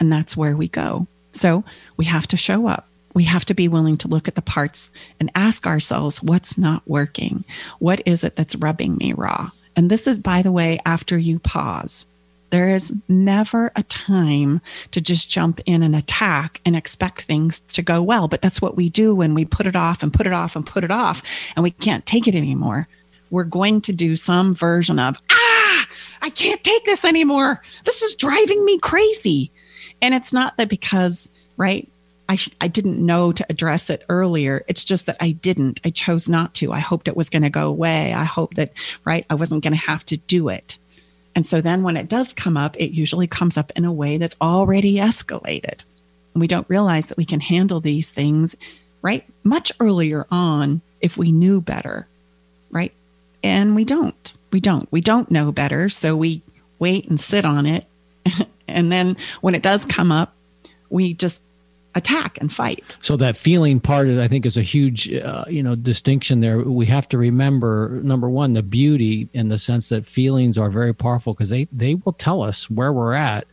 And 0.00 0.12
that's 0.12 0.36
where 0.36 0.56
we 0.56 0.68
go. 0.68 1.06
So 1.32 1.64
we 1.96 2.06
have 2.06 2.26
to 2.28 2.36
show 2.36 2.68
up 2.68 2.88
we 3.18 3.24
have 3.24 3.44
to 3.46 3.54
be 3.54 3.66
willing 3.66 3.96
to 3.96 4.06
look 4.06 4.28
at 4.28 4.36
the 4.36 4.42
parts 4.42 4.90
and 5.18 5.28
ask 5.34 5.66
ourselves 5.66 6.22
what's 6.22 6.56
not 6.56 6.86
working? 6.86 7.44
What 7.80 8.00
is 8.06 8.22
it 8.22 8.36
that's 8.36 8.54
rubbing 8.54 8.96
me 8.96 9.12
raw? 9.12 9.50
And 9.78 9.92
this 9.92 10.08
is, 10.08 10.18
by 10.18 10.42
the 10.42 10.50
way, 10.50 10.80
after 10.84 11.16
you 11.16 11.38
pause. 11.38 12.06
There 12.50 12.66
is 12.66 13.00
never 13.06 13.70
a 13.76 13.84
time 13.84 14.60
to 14.90 15.00
just 15.00 15.30
jump 15.30 15.60
in 15.66 15.84
and 15.84 15.94
attack 15.94 16.60
and 16.64 16.74
expect 16.74 17.22
things 17.22 17.60
to 17.60 17.82
go 17.82 18.02
well. 18.02 18.26
But 18.26 18.42
that's 18.42 18.60
what 18.60 18.76
we 18.76 18.90
do 18.90 19.14
when 19.14 19.34
we 19.34 19.44
put 19.44 19.66
it 19.66 19.76
off 19.76 20.02
and 20.02 20.12
put 20.12 20.26
it 20.26 20.32
off 20.32 20.56
and 20.56 20.66
put 20.66 20.82
it 20.82 20.90
off 20.90 21.22
and 21.54 21.62
we 21.62 21.70
can't 21.70 22.04
take 22.06 22.26
it 22.26 22.34
anymore. 22.34 22.88
We're 23.30 23.44
going 23.44 23.80
to 23.82 23.92
do 23.92 24.16
some 24.16 24.52
version 24.52 24.98
of, 24.98 25.16
ah, 25.30 25.86
I 26.22 26.30
can't 26.30 26.64
take 26.64 26.84
this 26.84 27.04
anymore. 27.04 27.62
This 27.84 28.02
is 28.02 28.16
driving 28.16 28.64
me 28.64 28.80
crazy. 28.80 29.52
And 30.02 30.12
it's 30.12 30.32
not 30.32 30.56
that 30.56 30.68
because, 30.68 31.30
right, 31.56 31.88
I, 32.28 32.36
sh- 32.36 32.50
I 32.60 32.68
didn't 32.68 33.04
know 33.04 33.32
to 33.32 33.46
address 33.48 33.88
it 33.90 34.04
earlier. 34.08 34.64
It's 34.68 34.84
just 34.84 35.06
that 35.06 35.16
I 35.20 35.32
didn't. 35.32 35.80
I 35.84 35.90
chose 35.90 36.28
not 36.28 36.54
to. 36.54 36.72
I 36.72 36.80
hoped 36.80 37.08
it 37.08 37.16
was 37.16 37.30
going 37.30 37.42
to 37.42 37.50
go 37.50 37.68
away. 37.68 38.12
I 38.12 38.24
hoped 38.24 38.56
that, 38.56 38.72
right, 39.04 39.24
I 39.30 39.34
wasn't 39.34 39.62
going 39.62 39.72
to 39.72 39.78
have 39.78 40.04
to 40.06 40.16
do 40.16 40.48
it. 40.48 40.76
And 41.34 41.46
so 41.46 41.60
then 41.60 41.82
when 41.82 41.96
it 41.96 42.08
does 42.08 42.32
come 42.34 42.56
up, 42.56 42.76
it 42.78 42.90
usually 42.90 43.26
comes 43.26 43.56
up 43.56 43.72
in 43.76 43.84
a 43.84 43.92
way 43.92 44.18
that's 44.18 44.36
already 44.40 44.96
escalated. 44.96 45.84
And 46.34 46.40
we 46.40 46.48
don't 46.48 46.68
realize 46.68 47.08
that 47.08 47.18
we 47.18 47.24
can 47.24 47.40
handle 47.40 47.80
these 47.80 48.10
things, 48.10 48.56
right, 49.02 49.24
much 49.44 49.72
earlier 49.80 50.26
on 50.30 50.82
if 51.00 51.16
we 51.16 51.32
knew 51.32 51.60
better, 51.60 52.06
right? 52.70 52.92
And 53.42 53.74
we 53.74 53.84
don't. 53.84 54.34
We 54.52 54.60
don't. 54.60 54.90
We 54.90 55.00
don't 55.00 55.30
know 55.30 55.52
better. 55.52 55.88
So 55.88 56.16
we 56.16 56.42
wait 56.78 57.08
and 57.08 57.18
sit 57.18 57.44
on 57.44 57.66
it. 57.66 57.86
and 58.68 58.90
then 58.90 59.16
when 59.40 59.54
it 59.54 59.62
does 59.62 59.84
come 59.84 60.12
up, 60.12 60.34
we 60.90 61.14
just 61.14 61.42
attack 61.98 62.38
and 62.40 62.52
fight. 62.52 62.96
So 63.02 63.16
that 63.18 63.37
feeling 63.37 63.80
part, 63.80 64.08
I 64.08 64.28
think, 64.28 64.46
is 64.46 64.56
a 64.56 64.62
huge, 64.62 65.12
uh, 65.12 65.44
you 65.48 65.62
know, 65.62 65.74
distinction 65.74 66.40
there. 66.40 66.61
We 66.61 66.87
have 66.87 67.08
to 67.11 67.18
remember 67.18 68.00
number 68.02 68.30
one, 68.30 68.54
the 68.54 68.62
beauty 68.62 69.28
in 69.34 69.48
the 69.48 69.58
sense 69.58 69.90
that 69.90 70.06
feelings 70.06 70.56
are 70.56 70.70
very 70.70 70.94
powerful 70.94 71.34
because 71.34 71.50
they 71.50 71.68
they 71.70 71.96
will 71.96 72.14
tell 72.14 72.42
us 72.42 72.70
where 72.70 72.92
we're 72.92 73.14
at 73.14 73.46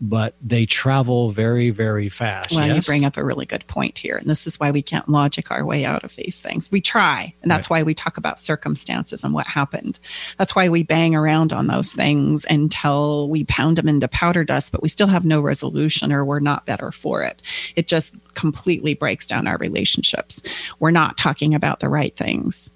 but 0.00 0.34
they 0.40 0.66
travel 0.66 1.30
very, 1.30 1.70
very 1.70 2.08
fast. 2.08 2.52
Well, 2.52 2.66
yes? 2.66 2.76
you 2.76 2.82
bring 2.82 3.04
up 3.04 3.16
a 3.16 3.24
really 3.24 3.46
good 3.46 3.66
point 3.66 3.98
here. 3.98 4.16
And 4.16 4.28
this 4.28 4.46
is 4.46 4.58
why 4.60 4.70
we 4.70 4.82
can't 4.82 5.08
logic 5.08 5.50
our 5.50 5.64
way 5.64 5.84
out 5.84 6.04
of 6.04 6.14
these 6.16 6.40
things. 6.40 6.70
We 6.70 6.80
try. 6.80 7.34
And 7.42 7.50
that's 7.50 7.68
right. 7.70 7.80
why 7.80 7.82
we 7.82 7.94
talk 7.94 8.16
about 8.16 8.38
circumstances 8.38 9.24
and 9.24 9.34
what 9.34 9.46
happened. 9.46 9.98
That's 10.36 10.54
why 10.54 10.68
we 10.68 10.84
bang 10.84 11.14
around 11.14 11.52
on 11.52 11.66
those 11.66 11.92
things 11.92 12.46
until 12.48 13.28
we 13.28 13.44
pound 13.44 13.76
them 13.76 13.88
into 13.88 14.08
powder 14.08 14.44
dust, 14.44 14.70
but 14.70 14.82
we 14.82 14.88
still 14.88 15.08
have 15.08 15.24
no 15.24 15.40
resolution 15.40 16.12
or 16.12 16.24
we're 16.24 16.40
not 16.40 16.66
better 16.66 16.92
for 16.92 17.22
it. 17.22 17.42
It 17.74 17.88
just 17.88 18.14
completely 18.34 18.94
breaks 18.94 19.26
down 19.26 19.46
our 19.46 19.56
relationships. 19.58 20.42
We're 20.78 20.90
not 20.92 21.16
talking 21.16 21.54
about 21.54 21.80
the 21.80 21.88
right 21.88 22.16
things 22.16 22.72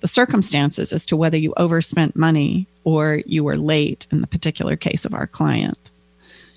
the 0.00 0.08
circumstances 0.08 0.94
as 0.94 1.04
to 1.06 1.16
whether 1.16 1.36
you 1.36 1.52
overspent 1.58 2.16
money 2.16 2.66
or 2.84 3.20
you 3.26 3.44
were 3.44 3.58
late 3.58 4.06
in 4.10 4.22
the 4.22 4.26
particular 4.26 4.74
case 4.74 5.04
of 5.04 5.12
our 5.12 5.26
client 5.26 5.89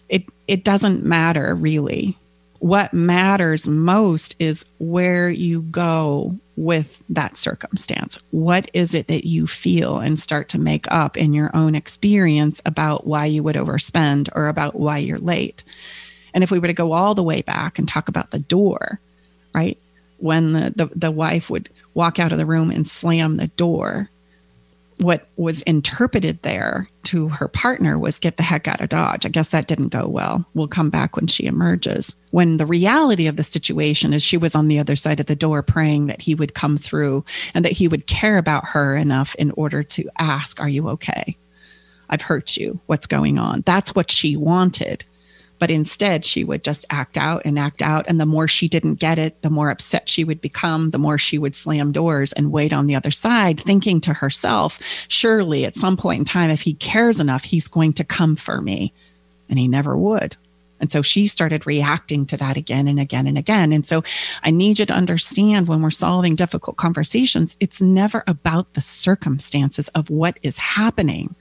it 0.10 0.26
it 0.48 0.64
doesn't 0.64 1.04
matter 1.04 1.56
really 1.56 2.18
what 2.64 2.94
matters 2.94 3.68
most 3.68 4.38
is 4.40 4.64
where 4.80 5.30
you 5.30 5.64
go 5.64 6.40
with 6.56 7.04
that 7.10 7.36
circumstance. 7.36 8.18
What 8.32 8.72
is 8.74 8.94
it 8.94 9.08
that 9.08 9.28
you 9.28 9.48
feel 9.48 10.00
and 10.00 10.18
start 10.18 10.48
to 10.50 10.58
make 10.58 10.90
up 10.90 11.18
in 11.18 11.34
your 11.34 11.54
own 11.54 11.76
experience 11.76 12.62
about 12.66 13.06
why 13.06 13.26
you 13.26 13.44
would 13.44 13.58
overspend 13.58 14.30
or 14.34 14.48
about 14.48 14.76
why 14.76 15.00
you're 15.00 15.18
late? 15.18 15.66
And 16.34 16.42
if 16.42 16.52
we 16.52 16.60
were 16.60 16.68
to 16.68 16.74
go 16.74 16.94
all 16.94 17.14
the 17.16 17.22
way 17.22 17.42
back 17.42 17.78
and 17.78 17.86
talk 17.86 18.08
about 18.08 18.32
the 18.32 18.40
door, 18.40 19.02
right? 19.54 19.78
When 20.20 20.54
the, 20.54 20.74
the, 20.74 20.86
the 20.96 21.12
wife 21.12 21.50
would 21.50 21.70
walk 21.96 22.18
out 22.18 22.32
of 22.32 22.38
the 22.38 22.46
room 22.46 22.72
and 22.72 22.88
slam 22.88 23.36
the 23.36 23.48
door, 23.48 24.10
what 24.98 25.28
was 25.36 25.62
interpreted 25.64 26.42
there 26.44 26.90
to 27.04 27.30
her 27.30 27.48
partner 27.48 28.00
was 28.00 28.20
get 28.20 28.38
the 28.38 28.44
heck 28.44 28.68
out 28.68 28.82
of 28.82 28.90
Dodge. 28.90 29.26
I 29.26 29.30
guess 29.30 29.50
that 29.50 29.68
didn't 29.68 29.90
go 29.90 30.08
well. 30.08 30.46
We'll 30.54 30.68
come 30.68 30.90
back 30.90 31.16
when 31.16 31.28
she 31.28 31.46
emerges. 31.46 32.16
When 32.32 32.58
the 32.58 32.66
reality 32.66 33.28
of 33.28 33.36
the 33.36 33.44
situation 33.44 34.14
is 34.14 34.24
she 34.24 34.38
was 34.38 34.56
on 34.56 34.68
the 34.68 34.80
other 34.80 34.96
side 34.96 35.20
of 35.20 35.26
the 35.26 35.36
door 35.36 35.62
praying 35.62 36.08
that 36.08 36.22
he 36.22 36.36
would 36.36 36.54
come 36.54 36.78
through 36.78 37.26
and 37.54 37.66
that 37.66 37.72
he 37.72 37.88
would 37.88 38.08
care 38.08 38.38
about 38.38 38.68
her 38.68 38.96
enough 38.96 39.36
in 39.36 39.52
order 39.52 39.84
to 39.84 40.06
ask, 40.18 40.60
Are 40.60 40.70
you 40.70 40.90
okay? 40.90 41.38
I've 42.10 42.22
hurt 42.22 42.58
you. 42.58 42.80
What's 42.86 43.08
going 43.08 43.40
on? 43.40 43.64
That's 43.66 43.96
what 43.96 44.12
she 44.12 44.38
wanted. 44.38 45.04
But 45.64 45.72
instead, 45.72 46.26
she 46.26 46.44
would 46.44 46.62
just 46.62 46.86
act 46.90 47.18
out 47.18 47.44
and 47.46 47.58
act 47.58 47.82
out. 47.82 48.04
And 48.10 48.20
the 48.20 48.26
more 48.26 48.50
she 48.50 48.68
didn't 48.68 48.96
get 48.96 49.18
it, 49.18 49.42
the 49.44 49.50
more 49.50 49.70
upset 49.70 50.10
she 50.10 50.26
would 50.26 50.42
become, 50.42 50.90
the 50.90 50.98
more 50.98 51.18
she 51.18 51.38
would 51.38 51.56
slam 51.56 51.94
doors 51.94 52.34
and 52.34 52.52
wait 52.52 52.74
on 52.74 52.86
the 52.86 52.96
other 52.96 53.12
side, 53.12 53.62
thinking 53.62 54.02
to 54.02 54.12
herself, 54.12 54.78
surely 55.08 55.64
at 55.64 55.78
some 55.78 55.96
point 55.96 56.20
in 56.20 56.26
time, 56.26 56.50
if 56.50 56.60
he 56.60 56.74
cares 56.74 57.22
enough, 57.22 57.46
he's 57.46 57.70
going 57.70 57.94
to 57.94 58.04
come 58.04 58.36
for 58.36 58.60
me. 58.60 58.92
And 59.48 59.58
he 59.58 59.70
never 59.70 59.96
would. 59.96 60.36
And 60.82 60.92
so 60.92 61.02
she 61.02 61.28
started 61.28 61.66
reacting 61.66 62.26
to 62.26 62.36
that 62.36 62.58
again 62.58 62.90
and 62.90 63.00
again 63.00 63.26
and 63.26 63.38
again. 63.38 63.72
And 63.72 63.88
so 63.88 64.04
I 64.44 64.52
need 64.52 64.80
you 64.80 64.86
to 64.86 64.94
understand 64.94 65.70
when 65.70 65.82
we're 65.82 65.92
solving 65.92 66.36
difficult 66.36 66.76
conversations, 66.76 67.56
it's 67.62 67.82
never 67.82 68.26
about 68.28 68.74
the 68.74 68.82
circumstances 68.82 69.88
of 69.96 70.10
what 70.10 70.38
is 70.44 70.58
happening. 70.58 71.36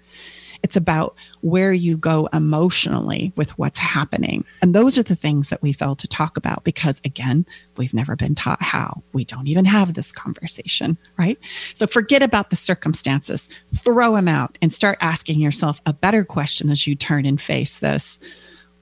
It's 0.62 0.76
about 0.76 1.14
where 1.40 1.72
you 1.72 1.96
go 1.96 2.28
emotionally 2.32 3.32
with 3.36 3.56
what's 3.58 3.78
happening. 3.78 4.44
And 4.60 4.74
those 4.74 4.96
are 4.96 5.02
the 5.02 5.16
things 5.16 5.48
that 5.48 5.62
we 5.62 5.72
fail 5.72 5.96
to 5.96 6.08
talk 6.08 6.36
about 6.36 6.64
because, 6.64 7.00
again, 7.04 7.44
we've 7.76 7.94
never 7.94 8.16
been 8.16 8.34
taught 8.34 8.62
how. 8.62 9.02
We 9.12 9.24
don't 9.24 9.48
even 9.48 9.64
have 9.64 9.94
this 9.94 10.12
conversation, 10.12 10.96
right? 11.18 11.38
So 11.74 11.86
forget 11.86 12.22
about 12.22 12.50
the 12.50 12.56
circumstances, 12.56 13.48
throw 13.74 14.14
them 14.14 14.28
out, 14.28 14.56
and 14.62 14.72
start 14.72 14.98
asking 15.00 15.40
yourself 15.40 15.80
a 15.86 15.92
better 15.92 16.24
question 16.24 16.70
as 16.70 16.86
you 16.86 16.94
turn 16.94 17.26
and 17.26 17.40
face 17.40 17.78
this 17.78 18.20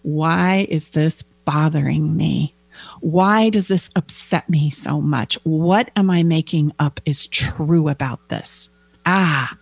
Why 0.02 0.66
is 0.68 0.90
this 0.90 1.22
bothering 1.22 2.16
me? 2.16 2.54
Why 3.00 3.50
does 3.50 3.68
this 3.68 3.90
upset 3.96 4.48
me 4.48 4.70
so 4.70 5.00
much? 5.00 5.38
What 5.44 5.90
am 5.96 6.10
I 6.10 6.22
making 6.22 6.72
up 6.78 7.00
is 7.04 7.26
true 7.26 7.88
about 7.88 8.28
this? 8.28 8.70
Ah, 9.06 9.56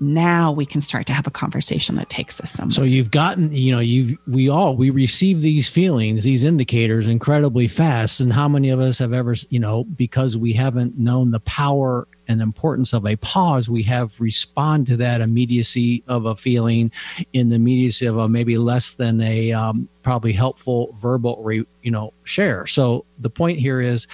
now 0.00 0.50
we 0.50 0.64
can 0.64 0.80
start 0.80 1.06
to 1.06 1.12
have 1.12 1.26
a 1.26 1.30
conversation 1.30 1.94
that 1.96 2.08
takes 2.08 2.40
us 2.40 2.50
somewhere. 2.50 2.72
So 2.72 2.82
you've 2.82 3.10
gotten, 3.10 3.52
you 3.52 3.70
know, 3.70 3.80
you 3.80 4.18
we 4.26 4.48
all 4.48 4.74
we 4.74 4.88
receive 4.88 5.42
these 5.42 5.68
feelings, 5.68 6.22
these 6.22 6.42
indicators 6.42 7.06
incredibly 7.06 7.68
fast. 7.68 8.18
And 8.18 8.32
how 8.32 8.48
many 8.48 8.70
of 8.70 8.80
us 8.80 8.98
have 8.98 9.12
ever, 9.12 9.34
you 9.50 9.60
know, 9.60 9.84
because 9.84 10.38
we 10.38 10.54
haven't 10.54 10.98
known 10.98 11.30
the 11.30 11.40
power 11.40 12.08
and 12.28 12.40
importance 12.40 12.92
of 12.92 13.04
a 13.04 13.16
pause, 13.16 13.68
we 13.68 13.82
have 13.82 14.18
respond 14.20 14.86
to 14.86 14.96
that 14.96 15.20
immediacy 15.20 16.02
of 16.08 16.24
a 16.24 16.34
feeling 16.34 16.90
in 17.32 17.50
the 17.50 17.56
immediacy 17.56 18.06
of 18.06 18.16
a 18.16 18.28
maybe 18.28 18.56
less 18.56 18.94
than 18.94 19.20
a 19.20 19.52
um, 19.52 19.88
probably 20.02 20.32
helpful 20.32 20.96
verbal, 20.98 21.42
re, 21.42 21.64
you 21.82 21.90
know, 21.90 22.14
share. 22.24 22.66
So 22.66 23.04
the 23.18 23.30
point 23.30 23.58
here 23.58 23.80
is 23.80 24.06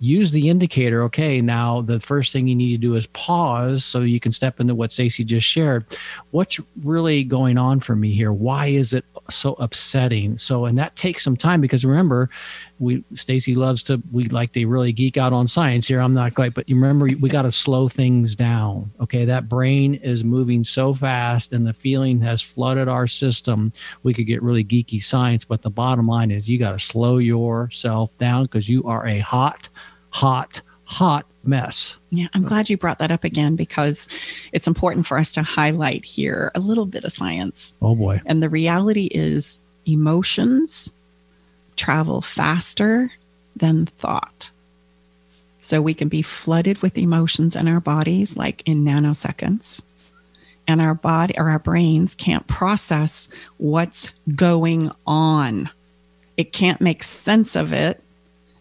use 0.00 0.30
the 0.30 0.48
indicator. 0.48 1.02
Okay, 1.04 1.40
now 1.40 1.80
the 1.80 2.00
first 2.00 2.32
thing 2.32 2.46
you 2.46 2.54
need 2.54 2.72
to 2.72 2.78
do 2.78 2.94
is 2.94 3.06
pause 3.08 3.84
so 3.84 4.00
you 4.00 4.20
can 4.20 4.32
step 4.32 4.60
into 4.60 4.74
what 4.74 4.90
Staci 4.90 5.24
just 5.24 5.46
shared. 5.46 5.84
What's 6.30 6.60
really 6.82 7.24
going 7.24 7.58
on 7.58 7.80
for 7.80 7.96
me 7.96 8.12
here? 8.12 8.32
Why 8.32 8.66
is 8.66 8.92
it 8.92 9.04
so 9.30 9.54
upsetting? 9.54 10.38
So, 10.38 10.66
and 10.66 10.78
that 10.78 10.96
takes 10.96 11.24
some 11.24 11.36
time 11.36 11.60
because 11.60 11.84
remember, 11.84 12.30
we 12.78 13.02
Staci 13.14 13.56
loves 13.56 13.82
to 13.84 14.02
we 14.12 14.24
like 14.28 14.52
to 14.52 14.66
really 14.66 14.92
geek 14.92 15.16
out 15.16 15.32
on 15.32 15.46
science 15.46 15.88
here. 15.88 16.00
I'm 16.00 16.14
not 16.14 16.34
quite, 16.34 16.54
but 16.54 16.68
you 16.68 16.76
remember 16.76 17.06
we 17.20 17.28
got 17.28 17.42
to 17.42 17.52
slow 17.52 17.88
things 17.88 18.36
down. 18.36 18.90
Okay, 19.00 19.24
that 19.24 19.48
brain 19.48 19.94
is 19.94 20.24
moving 20.24 20.64
so 20.64 20.94
fast 20.94 21.52
and 21.52 21.66
the 21.66 21.72
feeling 21.72 22.20
has 22.20 22.42
flooded 22.42 22.88
our 22.88 23.06
system. 23.06 23.72
We 24.02 24.14
could 24.14 24.26
get 24.26 24.42
really 24.42 24.64
geeky 24.64 25.02
science, 25.02 25.44
but 25.44 25.62
the 25.62 25.70
bottom 25.70 26.06
line 26.06 26.30
is 26.30 26.48
you 26.48 26.58
got 26.58 26.72
to 26.72 26.78
slow 26.78 27.18
yourself 27.18 28.16
down 28.18 28.44
because 28.44 28.68
you 28.68 28.84
are 28.84 29.06
a 29.06 29.18
hot, 29.18 29.68
hot, 30.10 30.62
hot 30.84 31.26
mess. 31.44 31.98
Yeah, 32.10 32.28
I'm 32.34 32.44
glad 32.44 32.70
you 32.70 32.76
brought 32.76 32.98
that 32.98 33.10
up 33.10 33.24
again 33.24 33.56
because 33.56 34.08
it's 34.52 34.66
important 34.66 35.06
for 35.06 35.18
us 35.18 35.32
to 35.32 35.42
highlight 35.42 36.04
here 36.04 36.50
a 36.54 36.60
little 36.60 36.86
bit 36.86 37.04
of 37.04 37.12
science. 37.12 37.74
Oh 37.82 37.94
boy. 37.94 38.20
And 38.26 38.42
the 38.42 38.48
reality 38.48 39.06
is 39.06 39.60
emotions 39.86 40.92
travel 41.78 42.20
faster 42.20 43.10
than 43.56 43.86
thought. 43.86 44.50
So 45.60 45.80
we 45.82 45.94
can 45.94 46.08
be 46.08 46.22
flooded 46.22 46.82
with 46.82 46.98
emotions 46.98 47.56
in 47.56 47.68
our 47.68 47.80
bodies 47.80 48.36
like 48.36 48.62
in 48.66 48.84
nanoseconds. 48.84 49.82
And 50.66 50.82
our 50.82 50.94
body 50.94 51.34
or 51.38 51.48
our 51.48 51.58
brains 51.58 52.14
can't 52.14 52.46
process 52.46 53.28
what's 53.56 54.12
going 54.34 54.90
on. 55.06 55.70
It 56.36 56.52
can't 56.52 56.80
make 56.80 57.02
sense 57.02 57.56
of 57.56 57.72
it. 57.72 58.02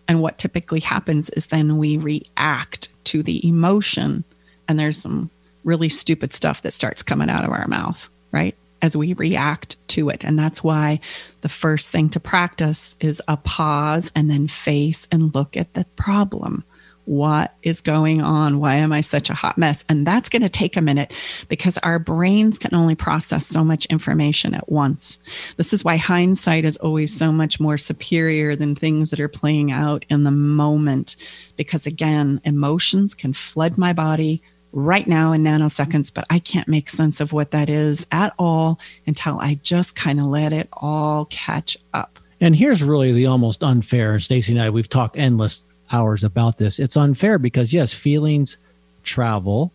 And 0.08 0.21
what 0.21 0.38
typically 0.38 0.80
happens 0.80 1.30
is 1.32 1.47
then 1.47 1.77
we 1.77 1.97
react 1.97 2.88
to 3.06 3.21
the 3.21 3.45
emotion, 3.45 4.23
and 4.67 4.80
there's 4.80 5.01
some 5.01 5.30
really 5.65 5.89
stupid 5.89 6.34
stuff 6.34 6.62
that 6.62 6.73
starts 6.73 7.03
coming 7.03 7.30
out 7.30 7.43
of 7.43 7.51
our 7.51 7.67
mouth, 7.67 8.10
right? 8.32 8.56
As 8.82 8.96
we 8.96 9.13
react 9.13 9.76
to 9.90 10.10
it. 10.10 10.24
And 10.24 10.38
that's 10.38 10.63
why 10.63 11.00
the 11.42 11.50
first 11.50 11.92
thing 11.92 12.10
to 12.12 12.20
practice 12.20 12.96
is 13.00 13.22
a 13.28 13.38
pause 13.38 14.12
and 14.16 14.30
then 14.30 14.48
face 14.48 15.08
and 15.12 15.34
look 15.34 15.58
at 15.58 15.74
the 15.74 15.86
problem. 15.96 16.63
What 17.06 17.54
is 17.63 17.80
going 17.80 18.22
on? 18.22 18.60
Why 18.60 18.76
am 18.76 18.92
I 18.92 19.00
such 19.00 19.30
a 19.30 19.34
hot 19.34 19.58
mess? 19.58 19.86
And 19.88 20.06
that's 20.06 20.28
going 20.28 20.42
to 20.42 20.50
take 20.50 20.76
a 20.76 20.82
minute 20.82 21.13
because 21.48 21.78
our 21.78 22.00
brains 22.00 22.60
can 22.60 22.76
only 22.76 22.96
process 22.96 23.48
so 23.48 23.63
much 23.63 23.86
information 23.86 24.54
at 24.54 24.70
once. 24.70 25.18
This 25.56 25.72
is 25.72 25.86
why 25.86 25.96
hindsight 25.96 26.66
is 26.66 26.76
always 26.76 27.16
so 27.16 27.32
much 27.32 27.62
more 27.62 27.78
superior 27.78 28.58
than 28.58 28.76
things 28.76 29.10
that 29.12 29.22
are 29.22 29.30
playing 29.30 29.72
out 29.72 30.06
in 30.10 30.26
the 30.26 30.32
moment. 30.32 31.16
Because 31.56 31.88
again, 31.88 32.42
emotions 32.44 33.16
can 33.16 33.32
flood 33.32 33.78
my 33.78 33.94
body, 33.94 34.42
right 34.78 35.08
now 35.08 35.32
in 35.32 35.44
nanoseconds, 35.44 36.13
but 36.13 36.24
I 36.30 36.38
can't 36.38 36.68
make 36.68 36.92
sense 36.92 37.20
of 37.20 37.34
what 37.34 37.50
that 37.50 37.68
is 37.68 38.06
at 38.12 38.34
all 38.38 38.80
until 39.08 39.40
I 39.40 39.56
just 39.63 39.96
kind 39.96 40.20
of 40.20 40.28
let 40.28 40.54
it 40.54 40.70
all 40.72 41.26
catch 41.26 41.78
up. 41.96 42.20
And 42.40 42.56
here's 42.56 42.84
really 42.84 43.12
the 43.12 43.26
almost 43.26 43.63
unfair. 43.63 44.18
Staci 44.18 44.52
and 44.52 44.62
I, 44.62 44.70
we've 44.70 44.88
talked 44.88 45.18
endless 45.18 45.66
hours 45.92 46.24
about 46.24 46.60
this. 46.60 46.78
It's 46.78 46.96
unfair 46.96 47.40
because 47.40 47.74
yes, 47.74 47.96
feelings 47.96 48.58
travel 49.04 49.72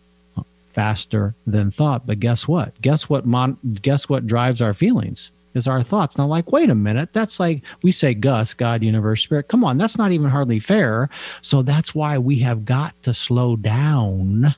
faster 0.71 1.35
than 1.45 1.69
thought, 1.69 2.07
but 2.07 2.21
guess 2.21 2.47
what? 2.47 2.79
Guess 2.81 3.09
what? 3.09 3.25
Mon- 3.25 3.57
guess 3.81 4.07
what 4.07 4.25
drives 4.25 4.61
our 4.61 4.73
feelings? 4.73 5.33
is 5.53 5.67
our 5.67 5.83
thoughts. 5.83 6.17
Now, 6.17 6.25
like, 6.25 6.51
wait 6.51 6.71
a 6.71 6.75
minute, 6.75 7.13
that's 7.13 7.39
like 7.39 7.61
we 7.83 7.91
say 7.91 8.15
Gus, 8.15 8.55
God, 8.55 8.81
universe, 8.81 9.21
spirit. 9.21 9.49
Come 9.49 9.63
on, 9.63 9.77
that's 9.77 9.99
not 9.99 10.11
even 10.11 10.29
hardly 10.29 10.59
fair. 10.59 11.09
So 11.43 11.61
that's 11.61 11.93
why 11.93 12.17
we 12.17 12.39
have 12.39 12.65
got 12.65 12.99
to 13.03 13.13
slow 13.13 13.55
down 13.55 14.55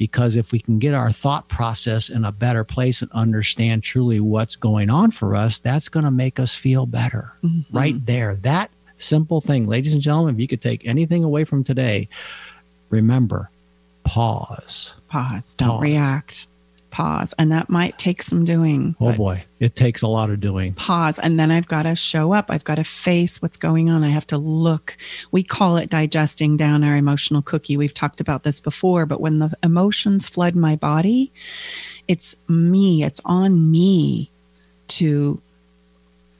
because 0.00 0.34
if 0.34 0.50
we 0.50 0.58
can 0.58 0.78
get 0.78 0.94
our 0.94 1.12
thought 1.12 1.46
process 1.48 2.08
in 2.08 2.24
a 2.24 2.32
better 2.32 2.64
place 2.64 3.02
and 3.02 3.12
understand 3.12 3.82
truly 3.82 4.18
what's 4.18 4.56
going 4.56 4.88
on 4.88 5.10
for 5.10 5.36
us, 5.36 5.58
that's 5.58 5.90
going 5.90 6.06
to 6.06 6.10
make 6.10 6.40
us 6.40 6.54
feel 6.54 6.86
better 6.86 7.34
mm-hmm. 7.44 7.76
right 7.76 8.06
there. 8.06 8.36
That 8.36 8.70
simple 8.96 9.42
thing, 9.42 9.66
ladies 9.66 9.92
and 9.92 10.00
gentlemen, 10.00 10.36
if 10.36 10.40
you 10.40 10.48
could 10.48 10.62
take 10.62 10.86
anything 10.86 11.22
away 11.22 11.44
from 11.44 11.64
today, 11.64 12.08
remember 12.88 13.50
pause. 14.02 14.94
Pause. 15.08 15.54
Don't 15.56 15.68
pause. 15.68 15.82
react 15.82 16.46
pause 16.90 17.34
and 17.38 17.52
that 17.52 17.68
might 17.68 17.98
take 17.98 18.22
some 18.22 18.44
doing 18.44 18.96
oh 19.00 19.12
boy. 19.12 19.44
It 19.58 19.76
takes 19.76 20.00
a 20.00 20.08
lot 20.08 20.30
of 20.30 20.40
doing. 20.40 20.72
Pause 20.74 21.18
and 21.18 21.38
then 21.38 21.50
i've 21.50 21.68
got 21.68 21.82
to 21.84 21.94
show 21.94 22.32
up. 22.32 22.46
I've 22.50 22.64
got 22.64 22.76
to 22.76 22.84
face 22.84 23.42
what's 23.42 23.56
going 23.56 23.90
on. 23.90 24.04
I 24.04 24.08
have 24.08 24.26
to 24.28 24.38
look. 24.38 24.96
We 25.32 25.42
call 25.42 25.76
it 25.76 25.90
digesting 25.90 26.56
down 26.56 26.82
our 26.82 26.96
emotional 26.96 27.42
cookie. 27.42 27.76
We've 27.76 27.94
talked 27.94 28.20
about 28.20 28.42
this 28.42 28.60
before 28.60 29.06
but 29.06 29.20
when 29.20 29.38
the 29.38 29.52
emotions 29.62 30.28
flood 30.28 30.54
my 30.54 30.76
body 30.76 31.32
it's 32.08 32.34
me 32.48 33.02
it's 33.04 33.20
on 33.24 33.70
me 33.70 34.30
to 34.88 35.40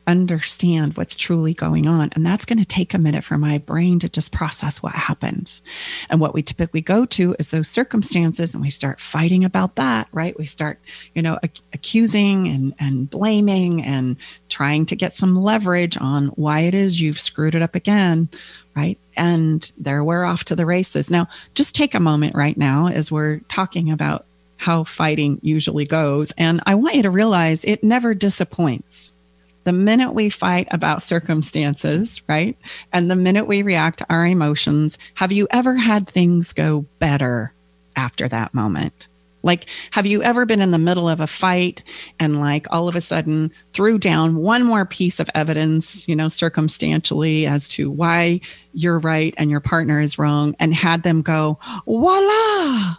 understand 0.06 0.96
what's 0.96 1.14
truly 1.14 1.54
going 1.54 1.86
on. 1.86 2.10
And 2.12 2.26
that's 2.26 2.44
going 2.44 2.58
to 2.58 2.64
take 2.64 2.94
a 2.94 2.98
minute 2.98 3.24
for 3.24 3.38
my 3.38 3.58
brain 3.58 3.98
to 4.00 4.08
just 4.08 4.32
process 4.32 4.82
what 4.82 4.92
happens. 4.92 5.62
And 6.08 6.20
what 6.20 6.34
we 6.34 6.42
typically 6.42 6.80
go 6.80 7.04
to 7.06 7.36
is 7.38 7.50
those 7.50 7.68
circumstances 7.68 8.54
and 8.54 8.62
we 8.62 8.70
start 8.70 9.00
fighting 9.00 9.44
about 9.44 9.76
that, 9.76 10.08
right? 10.12 10.36
We 10.38 10.46
start, 10.46 10.80
you 11.14 11.22
know, 11.22 11.38
ac- 11.42 11.62
accusing 11.72 12.48
and, 12.48 12.74
and 12.78 13.08
blaming 13.08 13.84
and 13.84 14.16
trying 14.48 14.86
to 14.86 14.96
get 14.96 15.14
some 15.14 15.36
leverage 15.36 15.96
on 15.98 16.28
why 16.28 16.60
it 16.60 16.74
is 16.74 17.00
you've 17.00 17.20
screwed 17.20 17.54
it 17.54 17.62
up 17.62 17.74
again, 17.74 18.28
right? 18.74 18.98
And 19.16 19.70
there 19.78 20.02
we're 20.02 20.24
off 20.24 20.44
to 20.44 20.56
the 20.56 20.66
races. 20.66 21.10
Now, 21.10 21.28
just 21.54 21.74
take 21.74 21.94
a 21.94 22.00
moment 22.00 22.34
right 22.34 22.56
now 22.56 22.88
as 22.88 23.12
we're 23.12 23.40
talking 23.48 23.90
about 23.90 24.26
how 24.56 24.84
fighting 24.84 25.38
usually 25.42 25.86
goes. 25.86 26.32
And 26.32 26.62
I 26.66 26.74
want 26.74 26.96
you 26.96 27.02
to 27.02 27.10
realize 27.10 27.64
it 27.64 27.82
never 27.82 28.12
disappoints 28.12 29.14
the 29.64 29.72
minute 29.72 30.12
we 30.12 30.30
fight 30.30 30.68
about 30.70 31.02
circumstances, 31.02 32.22
right? 32.28 32.56
And 32.92 33.10
the 33.10 33.16
minute 33.16 33.46
we 33.46 33.62
react 33.62 33.98
to 33.98 34.06
our 34.10 34.26
emotions, 34.26 34.98
have 35.14 35.32
you 35.32 35.46
ever 35.50 35.76
had 35.76 36.08
things 36.08 36.52
go 36.52 36.86
better 36.98 37.52
after 37.96 38.28
that 38.28 38.54
moment? 38.54 39.08
Like, 39.42 39.66
have 39.90 40.06
you 40.06 40.22
ever 40.22 40.44
been 40.44 40.60
in 40.60 40.70
the 40.70 40.78
middle 40.78 41.08
of 41.08 41.20
a 41.20 41.26
fight 41.26 41.82
and, 42.18 42.40
like, 42.40 42.66
all 42.70 42.88
of 42.88 42.96
a 42.96 43.00
sudden 43.00 43.50
threw 43.72 43.98
down 43.98 44.36
one 44.36 44.64
more 44.64 44.84
piece 44.84 45.18
of 45.18 45.30
evidence, 45.34 46.06
you 46.06 46.14
know, 46.14 46.28
circumstantially 46.28 47.46
as 47.46 47.66
to 47.68 47.90
why 47.90 48.40
you're 48.74 48.98
right 48.98 49.34
and 49.38 49.50
your 49.50 49.60
partner 49.60 50.00
is 50.00 50.18
wrong 50.18 50.54
and 50.58 50.74
had 50.74 51.02
them 51.02 51.22
go, 51.22 51.58
voila, 51.86 52.96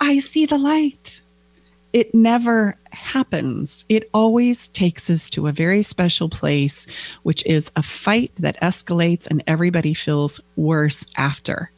I 0.00 0.18
see 0.18 0.44
the 0.44 0.58
light? 0.58 1.22
It 1.92 2.14
never 2.14 2.76
happens. 2.92 3.84
It 3.88 4.10
always 4.12 4.68
takes 4.68 5.08
us 5.08 5.28
to 5.30 5.46
a 5.46 5.52
very 5.52 5.82
special 5.82 6.28
place, 6.28 6.86
which 7.22 7.44
is 7.46 7.72
a 7.76 7.82
fight 7.82 8.32
that 8.36 8.60
escalates 8.60 9.26
and 9.26 9.42
everybody 9.46 9.94
feels 9.94 10.40
worse 10.56 11.06
after 11.16 11.70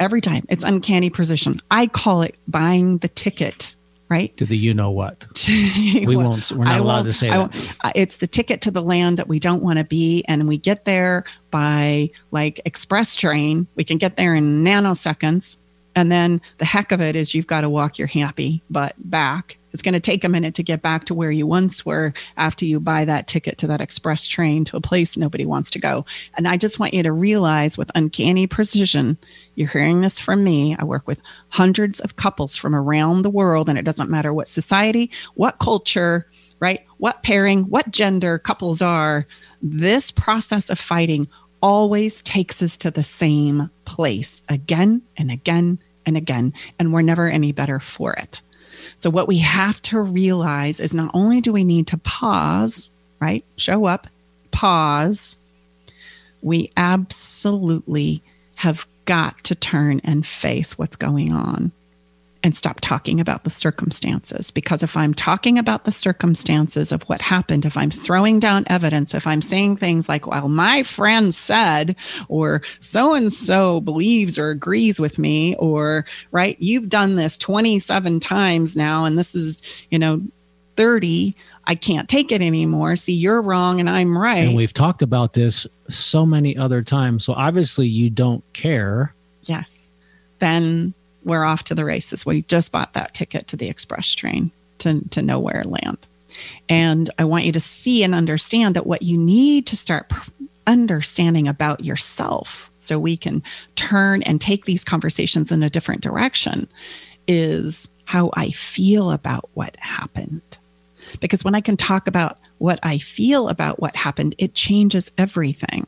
every 0.00 0.20
time. 0.20 0.44
It's 0.48 0.64
uncanny 0.64 1.10
precision. 1.10 1.60
I 1.70 1.86
call 1.86 2.22
it 2.22 2.36
buying 2.46 2.98
the 2.98 3.08
ticket, 3.08 3.74
right? 4.08 4.36
To 4.36 4.46
the 4.46 4.56
you 4.56 4.74
know 4.74 4.90
what. 4.90 5.26
we 5.48 6.16
won't, 6.16 6.50
we're 6.52 6.64
not 6.64 6.74
I 6.74 6.78
allowed 6.78 7.04
to 7.04 7.12
say 7.12 7.30
that. 7.30 7.76
Uh, 7.82 7.92
it's 7.94 8.18
the 8.18 8.26
ticket 8.26 8.60
to 8.62 8.70
the 8.70 8.82
land 8.82 9.18
that 9.18 9.28
we 9.28 9.38
don't 9.38 9.62
want 9.62 9.78
to 9.78 9.84
be. 9.84 10.24
And 10.28 10.48
we 10.48 10.58
get 10.58 10.84
there 10.84 11.24
by 11.50 12.10
like 12.30 12.60
express 12.64 13.16
train. 13.16 13.66
We 13.74 13.84
can 13.84 13.98
get 13.98 14.16
there 14.16 14.34
in 14.34 14.62
nanoseconds. 14.64 15.58
And 15.98 16.12
then 16.12 16.40
the 16.58 16.64
heck 16.64 16.92
of 16.92 17.00
it 17.00 17.16
is 17.16 17.34
you've 17.34 17.46
got 17.46 17.62
to 17.62 17.68
walk 17.68 17.98
your 17.98 18.08
happy 18.08 18.62
butt 18.70 18.94
back 18.98 19.58
it's 19.72 19.82
going 19.82 19.94
to 19.94 20.00
take 20.00 20.24
a 20.24 20.28
minute 20.28 20.54
to 20.54 20.62
get 20.62 20.82
back 20.82 21.04
to 21.04 21.14
where 21.14 21.30
you 21.30 21.46
once 21.46 21.84
were 21.84 22.12
after 22.36 22.64
you 22.64 22.80
buy 22.80 23.04
that 23.04 23.26
ticket 23.26 23.58
to 23.58 23.66
that 23.66 23.80
express 23.80 24.26
train 24.26 24.64
to 24.64 24.76
a 24.76 24.80
place 24.80 25.16
nobody 25.16 25.44
wants 25.44 25.70
to 25.72 25.78
go. 25.78 26.04
And 26.36 26.48
I 26.48 26.56
just 26.56 26.78
want 26.78 26.94
you 26.94 27.02
to 27.02 27.12
realize 27.12 27.76
with 27.76 27.90
uncanny 27.94 28.46
precision, 28.46 29.18
you're 29.54 29.68
hearing 29.68 30.00
this 30.00 30.18
from 30.18 30.42
me. 30.42 30.76
I 30.78 30.84
work 30.84 31.06
with 31.06 31.20
hundreds 31.50 32.00
of 32.00 32.16
couples 32.16 32.56
from 32.56 32.74
around 32.74 33.22
the 33.22 33.30
world, 33.30 33.68
and 33.68 33.78
it 33.78 33.84
doesn't 33.84 34.10
matter 34.10 34.32
what 34.32 34.48
society, 34.48 35.10
what 35.34 35.58
culture, 35.58 36.28
right? 36.60 36.80
What 36.96 37.22
pairing, 37.22 37.64
what 37.64 37.90
gender 37.90 38.38
couples 38.38 38.80
are. 38.80 39.26
This 39.62 40.10
process 40.10 40.70
of 40.70 40.78
fighting 40.78 41.28
always 41.60 42.22
takes 42.22 42.62
us 42.62 42.76
to 42.78 42.90
the 42.90 43.02
same 43.02 43.70
place 43.84 44.42
again 44.48 45.02
and 45.16 45.30
again 45.30 45.78
and 46.08 46.16
again, 46.16 46.54
and 46.78 46.92
we're 46.92 47.02
never 47.02 47.28
any 47.28 47.52
better 47.52 47.78
for 47.78 48.14
it. 48.14 48.42
So, 48.96 49.10
what 49.10 49.28
we 49.28 49.38
have 49.38 49.80
to 49.82 50.00
realize 50.00 50.80
is 50.80 50.94
not 50.94 51.10
only 51.14 51.40
do 51.40 51.52
we 51.52 51.64
need 51.64 51.86
to 51.88 51.98
pause, 51.98 52.90
right? 53.20 53.44
Show 53.56 53.84
up, 53.84 54.08
pause. 54.50 55.36
We 56.42 56.72
absolutely 56.76 58.22
have 58.56 58.86
got 59.04 59.44
to 59.44 59.54
turn 59.54 60.00
and 60.04 60.26
face 60.26 60.78
what's 60.78 60.96
going 60.96 61.32
on 61.32 61.72
and 62.42 62.56
stop 62.56 62.80
talking 62.80 63.20
about 63.20 63.44
the 63.44 63.50
circumstances. 63.50 64.50
Because 64.50 64.82
if 64.82 64.96
I'm 64.96 65.12
talking 65.12 65.58
about 65.58 65.84
the 65.84 65.92
circumstances 65.92 66.92
of 66.92 67.02
what 67.04 67.20
happened, 67.20 67.64
if 67.64 67.76
I'm 67.76 67.90
throwing 67.90 68.38
down 68.38 68.64
evidence, 68.68 69.12
if 69.12 69.26
I'm 69.26 69.42
saying 69.42 69.76
things 69.76 70.08
like, 70.08 70.26
well, 70.26 70.48
my 70.48 70.82
friend 70.84 71.34
said, 71.34 71.96
or 72.28 72.62
so 72.80 73.14
and 73.14 73.32
so 73.32 73.80
believes 73.80 74.38
or 74.38 74.50
agrees 74.50 75.00
with 75.00 75.18
me, 75.18 75.56
or, 75.56 76.06
right, 76.30 76.56
you've 76.60 76.88
done 76.88 77.16
this 77.16 77.36
27 77.36 78.20
times 78.20 78.76
now, 78.76 79.04
and 79.04 79.18
this 79.18 79.34
is, 79.34 79.60
you 79.90 79.98
know, 79.98 80.22
30. 80.76 81.34
I 81.66 81.74
can't 81.74 82.08
take 82.08 82.30
it 82.30 82.40
anymore. 82.40 82.94
See, 82.94 83.12
you're 83.12 83.42
wrong 83.42 83.80
and 83.80 83.90
I'm 83.90 84.16
right. 84.16 84.46
And 84.46 84.56
we've 84.56 84.72
talked 84.72 85.02
about 85.02 85.34
this 85.34 85.66
so 85.90 86.24
many 86.24 86.56
other 86.56 86.82
times. 86.82 87.24
So 87.24 87.34
obviously 87.34 87.88
you 87.88 88.08
don't 88.08 88.44
care. 88.54 89.12
Yes. 89.42 89.92
Then 90.38 90.94
we're 91.24 91.44
off 91.44 91.64
to 91.64 91.74
the 91.74 91.84
races. 91.84 92.24
We 92.24 92.42
just 92.42 92.72
bought 92.72 92.94
that 92.94 93.14
ticket 93.14 93.48
to 93.48 93.56
the 93.56 93.68
express 93.68 94.12
train 94.12 94.50
to, 94.78 95.00
to 95.10 95.22
nowhere 95.22 95.64
land. 95.64 96.08
And 96.68 97.10
I 97.18 97.24
want 97.24 97.44
you 97.44 97.52
to 97.52 97.60
see 97.60 98.04
and 98.04 98.14
understand 98.14 98.76
that 98.76 98.86
what 98.86 99.02
you 99.02 99.18
need 99.18 99.66
to 99.68 99.76
start 99.76 100.12
understanding 100.66 101.48
about 101.48 101.84
yourself 101.84 102.70
so 102.78 102.98
we 102.98 103.16
can 103.16 103.42
turn 103.74 104.22
and 104.22 104.40
take 104.40 104.66
these 104.66 104.84
conversations 104.84 105.50
in 105.50 105.62
a 105.62 105.70
different 105.70 106.02
direction 106.02 106.68
is 107.26 107.88
how 108.04 108.30
I 108.34 108.50
feel 108.50 109.10
about 109.10 109.48
what 109.54 109.76
happened. 109.76 110.58
Because 111.20 111.44
when 111.44 111.54
I 111.54 111.60
can 111.60 111.76
talk 111.76 112.06
about 112.06 112.38
what 112.58 112.78
I 112.82 112.98
feel 112.98 113.48
about 113.48 113.80
what 113.80 113.96
happened, 113.96 114.34
it 114.38 114.54
changes 114.54 115.10
everything. 115.16 115.86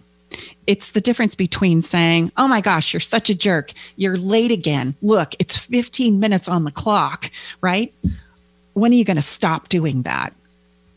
It's 0.66 0.90
the 0.90 1.00
difference 1.00 1.34
between 1.34 1.82
saying, 1.82 2.32
Oh 2.36 2.48
my 2.48 2.60
gosh, 2.60 2.92
you're 2.92 3.00
such 3.00 3.30
a 3.30 3.34
jerk. 3.34 3.72
You're 3.96 4.16
late 4.16 4.52
again. 4.52 4.94
Look, 5.02 5.34
it's 5.38 5.56
15 5.56 6.20
minutes 6.20 6.48
on 6.48 6.64
the 6.64 6.70
clock, 6.70 7.30
right? 7.60 7.92
When 8.74 8.92
are 8.92 8.96
you 8.96 9.04
going 9.04 9.16
to 9.16 9.22
stop 9.22 9.68
doing 9.68 10.02
that? 10.02 10.32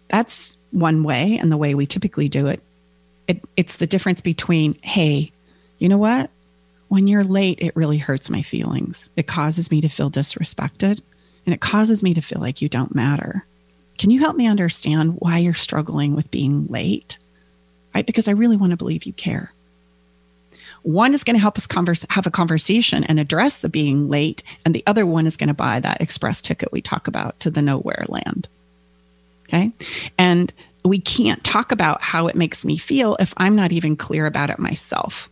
That's 0.10 0.58
one 0.72 1.04
way 1.04 1.38
and 1.38 1.52
the 1.52 1.58
way 1.58 1.76
we 1.76 1.86
typically 1.86 2.30
do 2.30 2.48
it. 2.48 2.62
it. 3.28 3.42
It's 3.58 3.78
the 3.78 3.88
difference 3.88 4.22
between, 4.22 4.78
Hey, 4.82 5.32
you 5.80 5.90
know 5.90 5.98
what? 5.98 6.30
When 6.90 7.08
you're 7.08 7.24
late, 7.24 7.60
it 7.60 7.76
really 7.76 7.98
hurts 7.98 8.30
my 8.30 8.44
feelings. 8.44 9.10
It 9.16 9.28
causes 9.28 9.72
me 9.72 9.82
to 9.82 9.90
feel 9.90 10.12
disrespected 10.12 11.02
and 11.46 11.54
it 11.54 11.62
causes 11.62 12.04
me 12.04 12.14
to 12.14 12.22
feel 12.22 12.40
like 12.40 12.62
you 12.62 12.70
don't 12.70 12.96
matter. 12.96 13.46
Can 13.98 14.10
you 14.10 14.20
help 14.20 14.36
me 14.36 14.48
understand 14.48 15.16
why 15.20 15.40
you're 15.40 15.54
struggling 15.54 16.16
with 16.16 16.32
being 16.32 16.68
late? 16.68 17.18
Right? 17.94 18.06
Because 18.06 18.28
I 18.28 18.32
really 18.32 18.58
want 18.58 18.72
to 18.72 18.78
believe 18.78 19.04
you 19.04 19.14
care. 19.14 19.54
One 20.84 21.14
is 21.14 21.24
going 21.24 21.36
to 21.36 21.42
help 21.42 21.58
us 21.58 21.66
converse, 21.66 22.06
have 22.10 22.28
a 22.28 22.32
conversation 22.32 23.06
and 23.06 23.20
address 23.20 23.60
the 23.60 23.70
being 23.70 24.10
late, 24.10 24.44
and 24.66 24.76
the 24.76 24.84
other 24.86 25.06
one 25.06 25.26
is 25.26 25.38
going 25.38 25.48
to 25.48 25.54
buy 25.54 25.80
that 25.80 26.02
express 26.02 26.42
ticket 26.42 26.72
we 26.72 26.82
talk 26.82 27.08
about 27.08 27.40
to 27.40 27.50
the 27.50 27.62
nowhere 27.62 28.06
land. 28.10 28.50
Okay. 29.48 29.72
And 30.18 30.52
we 30.84 31.00
can't 31.00 31.44
talk 31.44 31.72
about 31.72 32.02
how 32.02 32.28
it 32.28 32.36
makes 32.36 32.66
me 32.66 32.78
feel 32.78 33.16
if 33.20 33.34
I'm 33.38 33.56
not 33.56 33.72
even 33.72 33.96
clear 33.96 34.26
about 34.26 34.50
it 34.50 34.60
myself. 34.60 35.30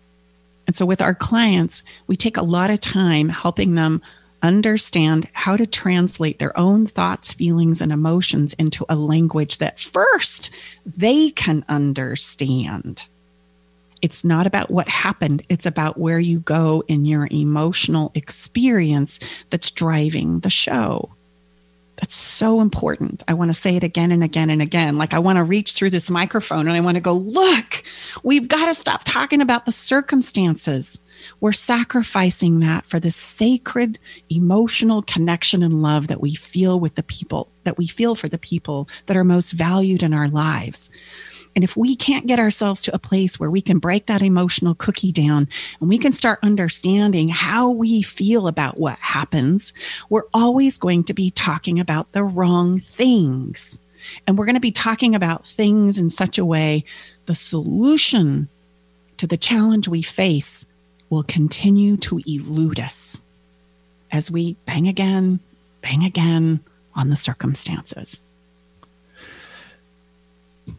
And 0.68 0.76
so 0.76 0.86
with 0.86 1.02
our 1.02 1.14
clients, 1.14 1.84
we 2.08 2.16
take 2.16 2.38
a 2.38 2.44
lot 2.44 2.70
of 2.70 2.80
time 2.80 3.28
helping 3.28 3.76
them 3.76 4.02
understand 4.42 5.28
how 5.34 5.58
to 5.58 5.66
translate 5.66 6.40
their 6.40 6.58
own 6.58 6.88
thoughts, 6.88 7.34
feelings, 7.34 7.82
and 7.82 7.92
emotions 7.92 8.54
into 8.56 8.86
a 8.90 8.96
language 8.96 9.58
that 9.60 9.80
first 9.80 10.52
they 10.86 11.30
can 11.32 11.66
understand. 11.70 13.08
It's 14.02 14.26
not 14.26 14.48
about 14.48 14.72
what 14.72 14.90
happened, 14.90 15.44
it's 15.48 15.66
about 15.66 15.98
where 15.98 16.20
you 16.20 16.40
go 16.40 16.84
in 16.88 17.06
your 17.06 17.28
emotional 17.30 18.12
experience 18.16 19.20
that's 19.50 19.70
driving 19.70 20.40
the 20.40 20.50
show. 20.50 21.14
That's 22.02 22.16
so 22.16 22.62
important. 22.62 23.24
I 23.28 23.36
want 23.36 23.50
to 23.50 23.54
say 23.54 23.76
it 23.76 23.84
again 23.84 24.12
and 24.12 24.24
again 24.24 24.50
and 24.50 24.60
again. 24.60 24.98
Like, 24.98 25.14
I 25.14 25.20
want 25.20 25.38
to 25.38 25.44
reach 25.44 25.74
through 25.74 25.92
this 25.92 26.10
microphone 26.10 26.68
and 26.68 26.76
I 26.76 26.80
want 26.80 26.96
to 26.96 27.02
go, 27.02 27.14
look, 27.14 27.84
we've 28.24 28.48
got 28.48 28.66
to 28.66 28.74
stop 28.74 29.04
talking 29.06 29.40
about 29.40 29.68
the 29.68 29.72
circumstances. 29.72 31.00
We're 31.42 31.52
sacrificing 31.52 32.60
that 32.62 32.88
for 32.88 33.00
the 33.00 33.12
sacred 33.12 34.00
emotional 34.30 35.04
connection 35.04 35.62
and 35.62 35.84
love 35.84 36.08
that 36.08 36.22
we 36.22 36.34
feel 36.34 36.80
with 36.80 36.96
the 36.96 37.04
people, 37.04 37.52
that 37.66 37.78
we 37.78 37.86
feel 37.86 38.16
for 38.16 38.28
the 38.28 38.40
people 38.40 38.90
that 39.06 39.16
are 39.16 39.24
most 39.24 39.52
valued 39.52 40.02
in 40.02 40.12
our 40.12 40.28
lives. 40.28 40.90
And 41.56 41.64
if 41.64 41.76
we 41.76 41.96
can't 41.96 42.28
get 42.28 42.40
ourselves 42.40 42.82
to 42.84 42.96
a 42.96 43.00
place 43.00 43.40
where 43.40 43.52
we 43.52 43.62
can 43.62 43.80
break 43.80 44.06
that 44.06 44.22
emotional 44.22 44.76
cookie 44.76 45.12
down 45.12 45.48
and 45.80 45.90
we 45.90 45.98
can 45.98 46.12
start 46.12 46.40
understanding 46.44 47.30
how 47.30 47.70
we 47.70 48.02
feel 48.02 48.48
about 48.48 48.78
what 48.78 48.98
happens, 49.00 49.74
we're 50.10 50.28
always 50.34 50.78
going 50.78 51.04
to 51.06 51.14
be 51.14 51.32
talking 51.32 51.80
about 51.80 52.12
the 52.14 52.24
wrong 52.24 52.80
things. 52.80 53.82
And 54.26 54.38
we're 54.38 54.46
going 54.46 54.56
to 54.56 54.62
be 54.62 54.72
talking 54.72 55.14
about 55.14 55.46
things 55.46 55.98
in 55.98 56.10
such 56.10 56.38
a 56.38 56.46
way 56.46 56.86
the 57.26 57.36
solution 57.36 58.50
to 59.18 59.28
the 59.28 59.38
challenge 59.38 59.88
we 59.88 60.02
face 60.02 60.66
will 61.10 61.24
continue 61.24 61.98
to 61.98 62.20
elude 62.26 62.80
us 62.80 63.22
as 64.12 64.32
we 64.32 64.56
bang 64.66 64.88
again, 64.88 65.40
bang 65.82 66.04
again 66.04 66.62
on 66.96 67.10
the 67.10 67.16
circumstances 67.16 68.22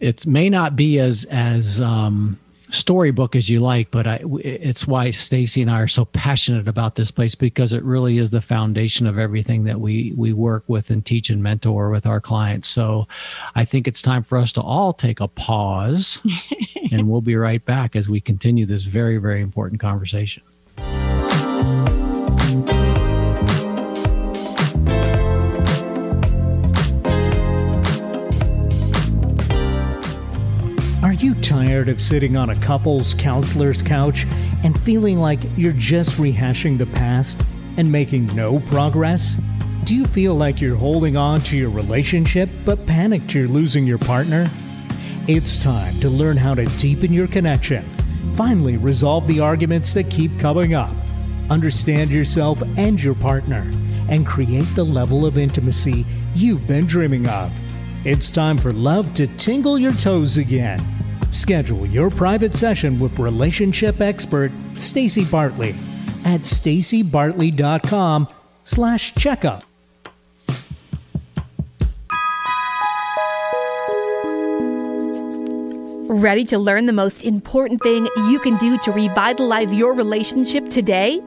it 0.00 0.26
may 0.26 0.48
not 0.48 0.76
be 0.76 0.98
as 0.98 1.24
as 1.30 1.80
um, 1.80 2.38
storybook 2.70 3.36
as 3.36 3.48
you 3.48 3.60
like, 3.60 3.90
but 3.90 4.06
I, 4.06 4.20
it's 4.40 4.86
why 4.86 5.08
Staci 5.08 5.60
and 5.62 5.70
I 5.70 5.80
are 5.80 5.88
so 5.88 6.06
passionate 6.06 6.66
about 6.66 6.94
this 6.94 7.10
place 7.10 7.34
because 7.34 7.72
it 7.72 7.82
really 7.82 8.18
is 8.18 8.30
the 8.30 8.40
foundation 8.40 9.06
of 9.06 9.18
everything 9.18 9.64
that 9.64 9.80
we 9.80 10.12
we 10.16 10.32
work 10.32 10.64
with 10.66 10.90
and 10.90 11.04
teach 11.04 11.30
and 11.30 11.42
mentor 11.42 11.90
with 11.90 12.06
our 12.06 12.20
clients. 12.20 12.68
So, 12.68 13.06
I 13.54 13.64
think 13.64 13.86
it's 13.86 14.02
time 14.02 14.22
for 14.22 14.38
us 14.38 14.52
to 14.54 14.62
all 14.62 14.92
take 14.92 15.20
a 15.20 15.28
pause, 15.28 16.20
and 16.92 17.08
we'll 17.08 17.20
be 17.20 17.36
right 17.36 17.64
back 17.64 17.94
as 17.94 18.08
we 18.08 18.20
continue 18.20 18.66
this 18.66 18.84
very 18.84 19.18
very 19.18 19.40
important 19.40 19.80
conversation. 19.80 20.42
Tired 31.52 31.90
of 31.90 32.00
sitting 32.00 32.34
on 32.34 32.48
a 32.48 32.54
couple's 32.60 33.12
counselor's 33.12 33.82
couch 33.82 34.24
and 34.64 34.80
feeling 34.80 35.18
like 35.18 35.38
you're 35.54 35.74
just 35.74 36.16
rehashing 36.16 36.78
the 36.78 36.86
past 36.86 37.44
and 37.76 37.92
making 37.92 38.24
no 38.34 38.58
progress? 38.70 39.36
Do 39.84 39.94
you 39.94 40.06
feel 40.06 40.34
like 40.34 40.62
you're 40.62 40.76
holding 40.76 41.18
on 41.18 41.40
to 41.40 41.58
your 41.58 41.68
relationship 41.68 42.48
but 42.64 42.86
panicked 42.86 43.34
you're 43.34 43.46
losing 43.46 43.86
your 43.86 43.98
partner? 43.98 44.46
It's 45.28 45.58
time 45.58 46.00
to 46.00 46.08
learn 46.08 46.38
how 46.38 46.54
to 46.54 46.64
deepen 46.78 47.12
your 47.12 47.28
connection, 47.28 47.84
finally 48.30 48.78
resolve 48.78 49.26
the 49.26 49.40
arguments 49.40 49.92
that 49.92 50.08
keep 50.08 50.38
coming 50.38 50.72
up, 50.72 50.94
understand 51.50 52.10
yourself 52.10 52.62
and 52.78 53.02
your 53.02 53.14
partner, 53.14 53.70
and 54.08 54.26
create 54.26 54.74
the 54.74 54.84
level 54.84 55.26
of 55.26 55.36
intimacy 55.36 56.06
you've 56.34 56.66
been 56.66 56.86
dreaming 56.86 57.28
of. 57.28 57.52
It's 58.06 58.30
time 58.30 58.56
for 58.56 58.72
love 58.72 59.12
to 59.16 59.26
tingle 59.26 59.78
your 59.78 59.92
toes 59.92 60.38
again. 60.38 60.80
Schedule 61.32 61.86
your 61.86 62.10
private 62.10 62.54
session 62.54 62.98
with 62.98 63.18
relationship 63.18 64.02
expert 64.02 64.52
Staci 64.74 65.28
Bartley 65.30 65.70
at 66.24 66.42
stacibartley.com 66.42 68.28
slash 68.64 69.14
checkup. 69.14 69.64
Ready 76.10 76.44
to 76.44 76.58
learn 76.58 76.84
the 76.84 76.92
most 76.92 77.24
important 77.24 77.80
thing 77.80 78.06
you 78.28 78.38
can 78.38 78.58
do 78.58 78.76
to 78.78 78.92
revitalize 78.92 79.74
your 79.74 79.94
relationship 79.94 80.66
today? 80.66 81.18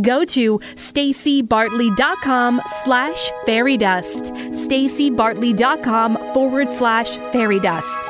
Go 0.00 0.24
to 0.24 0.58
stacibartley.com 0.58 2.62
slash 2.66 3.30
fairy 3.44 3.76
dust. 3.76 4.32
stacibartley.com 4.32 6.32
forward 6.32 6.68
slash 6.68 7.18
fairy 7.32 7.60
dust. 7.60 8.03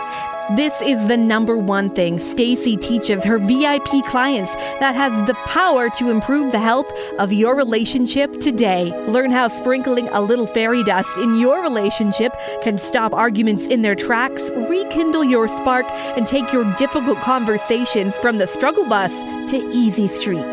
This 0.50 0.82
is 0.82 1.08
the 1.08 1.16
number 1.16 1.56
one 1.56 1.88
thing 1.88 2.16
Staci 2.16 2.78
teaches 2.78 3.24
her 3.24 3.38
VIP 3.38 4.04
clients 4.04 4.54
that 4.78 4.94
has 4.94 5.26
the 5.26 5.32
power 5.46 5.88
to 5.88 6.10
improve 6.10 6.52
the 6.52 6.58
health 6.58 6.92
of 7.18 7.32
your 7.32 7.56
relationship 7.56 8.30
today. 8.42 8.92
Learn 9.08 9.30
how 9.30 9.48
sprinkling 9.48 10.06
a 10.08 10.20
little 10.20 10.46
fairy 10.46 10.84
dust 10.84 11.16
in 11.16 11.38
your 11.38 11.62
relationship 11.62 12.34
can 12.62 12.76
stop 12.76 13.14
arguments 13.14 13.64
in 13.64 13.80
their 13.80 13.94
tracks, 13.94 14.50
rekindle 14.68 15.24
your 15.24 15.48
spark, 15.48 15.86
and 16.14 16.26
take 16.26 16.52
your 16.52 16.70
difficult 16.74 17.16
conversations 17.22 18.18
from 18.18 18.36
the 18.36 18.46
struggle 18.46 18.86
bus 18.86 19.18
to 19.50 19.56
easy 19.72 20.06
street. 20.06 20.52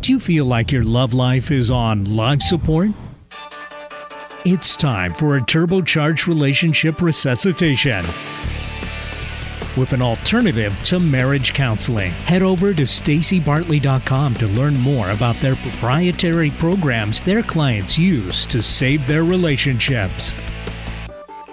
Do 0.00 0.10
you 0.10 0.18
feel 0.18 0.44
like 0.44 0.72
your 0.72 0.82
love 0.82 1.14
life 1.14 1.52
is 1.52 1.70
on 1.70 2.16
life 2.16 2.42
support? 2.42 2.90
It's 4.44 4.76
time 4.76 5.14
for 5.14 5.36
a 5.36 5.40
turbocharged 5.40 6.26
relationship 6.26 7.00
resuscitation 7.00 8.04
with 9.76 9.92
an 9.92 10.02
alternative 10.02 10.76
to 10.80 10.98
marriage 10.98 11.54
counseling. 11.54 12.10
Head 12.10 12.42
over 12.42 12.74
to 12.74 12.82
stacibartley.com 12.82 14.34
to 14.34 14.46
learn 14.48 14.76
more 14.80 15.10
about 15.10 15.36
their 15.36 15.54
proprietary 15.54 16.50
programs 16.50 17.20
their 17.20 17.44
clients 17.44 17.96
use 17.96 18.44
to 18.46 18.64
save 18.64 19.06
their 19.06 19.22
relationships. 19.22 20.34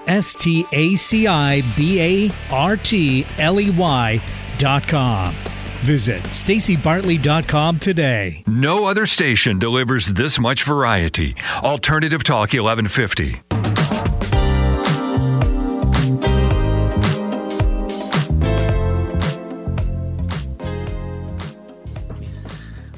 S 0.08 0.34
T 0.34 0.66
A 0.72 0.96
C 0.96 1.28
I 1.28 1.62
B 1.78 2.02
A 2.02 2.32
R 2.52 2.76
T 2.76 3.24
L 3.38 3.60
E 3.60 3.70
Y 3.70 4.20
dot 4.58 4.88
com. 4.88 5.36
Visit 5.84 6.22
stacibartley.com 6.24 7.80
today. 7.80 8.44
No 8.48 8.86
other 8.86 9.06
station 9.06 9.60
delivers 9.60 10.08
this 10.08 10.40
much 10.40 10.64
variety. 10.64 11.36
Alternative 11.64 12.24
Talk 12.24 12.54
1150. 12.54 13.42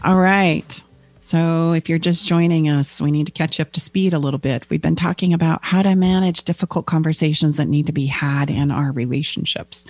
All 0.04 0.18
right. 0.18 0.84
So, 1.20 1.74
if 1.74 1.88
you're 1.88 2.00
just 2.00 2.28
joining 2.28 2.68
us, 2.68 3.00
we 3.00 3.12
need 3.12 3.28
to 3.28 3.32
catch 3.32 3.60
up 3.60 3.72
to 3.74 3.80
speed 3.80 4.14
a 4.14 4.20
little 4.20 4.40
bit. 4.40 4.68
We've 4.70 4.82
been 4.82 4.96
talking 4.96 5.34
about 5.34 5.64
how 5.64 5.84
to 5.84 5.96
manage 5.96 6.44
difficult 6.44 6.88
conversations 6.88 7.58
that 7.58 7.68
need 7.68 7.86
to 7.86 7.94
be 7.94 8.08
had 8.08 8.50
in 8.50 8.72
our 8.72 8.92
relationships. 8.92 9.86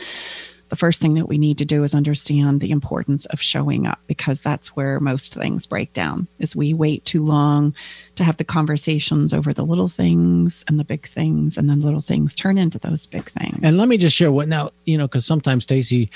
The 0.72 0.78
first 0.78 1.02
thing 1.02 1.16
that 1.16 1.28
we 1.28 1.38
need 1.38 1.58
to 1.58 1.66
do 1.66 1.84
is 1.84 1.94
understand 1.94 2.62
the 2.62 2.72
importance 2.72 3.26
of 3.26 3.42
showing 3.42 3.86
up 3.86 4.00
because 4.08 4.42
that's 4.42 4.70
where 4.70 5.02
most 5.02 5.34
things 5.34 5.68
break 5.68 5.92
down. 5.92 6.30
Is 6.40 6.56
we 6.56 6.74
wait 6.74 7.04
too 7.04 7.24
long 7.24 7.76
to 8.16 8.24
have 8.24 8.38
the 8.38 8.46
conversations 8.46 9.34
over 9.34 9.52
the 9.52 9.66
little 9.66 9.90
things 9.90 10.64
and 10.70 10.80
the 10.80 10.86
big 10.86 11.06
things 11.06 11.58
and 11.58 11.70
then 11.70 11.82
little 11.82 12.00
things 12.00 12.34
turn 12.34 12.58
into 12.58 12.80
those 12.80 13.06
big 13.06 13.30
things. 13.34 13.60
And 13.62 13.78
let 13.78 13.90
me 13.90 13.98
just 13.98 14.16
share 14.16 14.32
what 14.32 14.48
now, 14.48 14.70
you 14.86 14.98
know, 14.98 15.10
because 15.10 15.26
sometimes 15.26 15.68
Staci, 15.68 16.10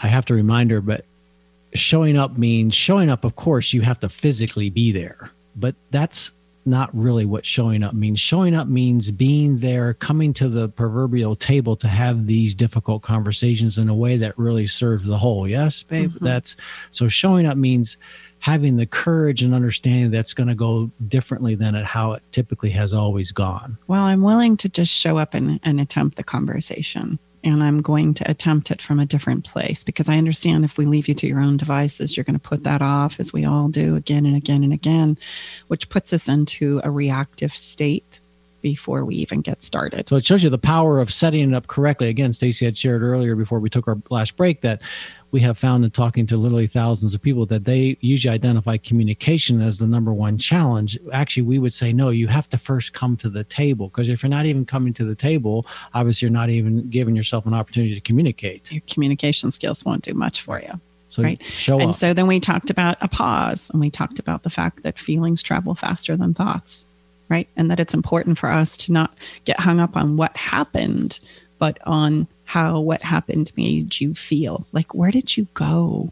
I 0.00 0.06
have 0.06 0.24
to 0.26 0.34
remind 0.34 0.70
her, 0.70 0.80
but 0.80 1.04
showing 1.74 2.16
up 2.16 2.38
means 2.38 2.76
showing 2.76 3.10
up, 3.10 3.24
of 3.24 3.34
course, 3.34 3.72
you 3.72 3.80
have 3.80 3.98
to 4.00 4.08
physically 4.08 4.70
be 4.70 4.92
there, 4.92 5.32
but 5.56 5.74
that's 5.90 6.30
not 6.68 6.94
really 6.96 7.24
what 7.24 7.44
showing 7.44 7.82
up 7.82 7.94
means. 7.94 8.20
Showing 8.20 8.54
up 8.54 8.68
means 8.68 9.10
being 9.10 9.58
there, 9.58 9.94
coming 9.94 10.32
to 10.34 10.48
the 10.48 10.68
proverbial 10.68 11.34
table 11.36 11.76
to 11.76 11.88
have 11.88 12.26
these 12.26 12.54
difficult 12.54 13.02
conversations 13.02 13.78
in 13.78 13.88
a 13.88 13.94
way 13.94 14.16
that 14.18 14.38
really 14.38 14.66
serves 14.66 15.04
the 15.04 15.18
whole. 15.18 15.48
Yes, 15.48 15.82
babe? 15.82 16.12
Mhm. 16.12 16.20
That's 16.20 16.56
so 16.90 17.08
showing 17.08 17.46
up 17.46 17.56
means 17.56 17.96
having 18.40 18.76
the 18.76 18.86
courage 18.86 19.42
and 19.42 19.52
understanding 19.52 20.10
that's 20.10 20.32
going 20.32 20.48
to 20.48 20.54
go 20.54 20.90
differently 21.08 21.54
than 21.56 21.74
it, 21.74 21.84
how 21.84 22.12
it 22.12 22.22
typically 22.30 22.70
has 22.70 22.92
always 22.92 23.32
gone. 23.32 23.76
Well, 23.88 24.02
I'm 24.02 24.22
willing 24.22 24.56
to 24.58 24.68
just 24.68 24.92
show 24.92 25.18
up 25.18 25.34
and, 25.34 25.58
and 25.64 25.80
attempt 25.80 26.16
the 26.16 26.22
conversation. 26.22 27.18
And 27.44 27.62
I'm 27.62 27.80
going 27.80 28.14
to 28.14 28.30
attempt 28.30 28.70
it 28.70 28.82
from 28.82 28.98
a 28.98 29.06
different 29.06 29.44
place 29.44 29.84
because 29.84 30.08
I 30.08 30.18
understand 30.18 30.64
if 30.64 30.76
we 30.76 30.86
leave 30.86 31.08
you 31.08 31.14
to 31.14 31.26
your 31.26 31.40
own 31.40 31.56
devices, 31.56 32.16
you're 32.16 32.24
going 32.24 32.38
to 32.38 32.48
put 32.48 32.64
that 32.64 32.82
off, 32.82 33.20
as 33.20 33.32
we 33.32 33.44
all 33.44 33.68
do 33.68 33.96
again 33.96 34.26
and 34.26 34.36
again 34.36 34.64
and 34.64 34.72
again, 34.72 35.16
which 35.68 35.88
puts 35.88 36.12
us 36.12 36.28
into 36.28 36.80
a 36.84 36.90
reactive 36.90 37.52
state 37.52 38.20
before 38.60 39.04
we 39.04 39.14
even 39.16 39.40
get 39.40 39.62
started. 39.62 40.08
So 40.08 40.16
it 40.16 40.26
shows 40.26 40.42
you 40.42 40.50
the 40.50 40.58
power 40.58 40.98
of 40.98 41.12
setting 41.12 41.50
it 41.50 41.54
up 41.54 41.66
correctly. 41.66 42.08
Again, 42.08 42.32
Staci 42.32 42.64
had 42.64 42.76
shared 42.76 43.02
earlier 43.02 43.36
before 43.36 43.60
we 43.60 43.70
took 43.70 43.86
our 43.88 43.98
last 44.10 44.36
break 44.36 44.60
that 44.62 44.82
we 45.30 45.40
have 45.40 45.58
found 45.58 45.84
in 45.84 45.90
talking 45.90 46.26
to 46.26 46.36
literally 46.36 46.66
thousands 46.66 47.14
of 47.14 47.20
people 47.20 47.44
that 47.46 47.64
they 47.64 47.98
usually 48.00 48.34
identify 48.34 48.78
communication 48.78 49.60
as 49.60 49.78
the 49.78 49.86
number 49.86 50.12
one 50.12 50.38
challenge. 50.38 50.98
Actually, 51.12 51.42
we 51.42 51.58
would 51.58 51.74
say, 51.74 51.92
no, 51.92 52.10
you 52.10 52.26
have 52.28 52.48
to 52.48 52.58
first 52.58 52.94
come 52.94 53.16
to 53.18 53.28
the 53.28 53.44
table 53.44 53.88
because 53.88 54.08
if 54.08 54.22
you're 54.22 54.30
not 54.30 54.46
even 54.46 54.64
coming 54.64 54.94
to 54.94 55.04
the 55.04 55.14
table, 55.14 55.66
obviously 55.92 56.26
you're 56.26 56.32
not 56.32 56.48
even 56.50 56.88
giving 56.88 57.14
yourself 57.14 57.44
an 57.46 57.52
opportunity 57.54 57.94
to 57.94 58.00
communicate. 58.00 58.72
Your 58.72 58.82
communication 58.88 59.50
skills 59.50 59.84
won't 59.84 60.02
do 60.02 60.14
much 60.14 60.40
for 60.40 60.60
you. 60.60 60.80
So 61.08 61.22
Right. 61.22 61.40
and 61.68 61.82
up. 61.90 61.94
so 61.94 62.12
then 62.12 62.26
we 62.26 62.38
talked 62.38 62.70
about 62.70 62.96
a 63.00 63.08
pause 63.08 63.70
and 63.70 63.80
we 63.80 63.90
talked 63.90 64.18
about 64.18 64.42
the 64.42 64.50
fact 64.50 64.82
that 64.82 64.98
feelings 64.98 65.42
travel 65.42 65.74
faster 65.74 66.16
than 66.16 66.34
thoughts, 66.34 66.86
right? 67.28 67.48
And 67.56 67.70
that 67.70 67.80
it's 67.80 67.94
important 67.94 68.38
for 68.38 68.50
us 68.50 68.76
to 68.78 68.92
not 68.92 69.14
get 69.44 69.60
hung 69.60 69.80
up 69.80 69.96
on 69.96 70.16
what 70.16 70.36
happened, 70.36 71.20
but 71.58 71.78
on 71.86 72.26
how 72.44 72.80
what 72.80 73.02
happened 73.02 73.52
made 73.56 74.00
you 74.00 74.14
feel. 74.14 74.66
Like 74.72 74.94
where 74.94 75.10
did 75.10 75.36
you 75.36 75.46
go? 75.54 76.10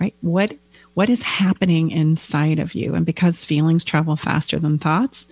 Right? 0.00 0.14
What 0.22 0.56
what 0.94 1.10
is 1.10 1.22
happening 1.22 1.90
inside 1.90 2.58
of 2.58 2.74
you? 2.74 2.94
And 2.94 3.06
because 3.06 3.44
feelings 3.44 3.84
travel 3.84 4.16
faster 4.16 4.58
than 4.58 4.78
thoughts, 4.78 5.28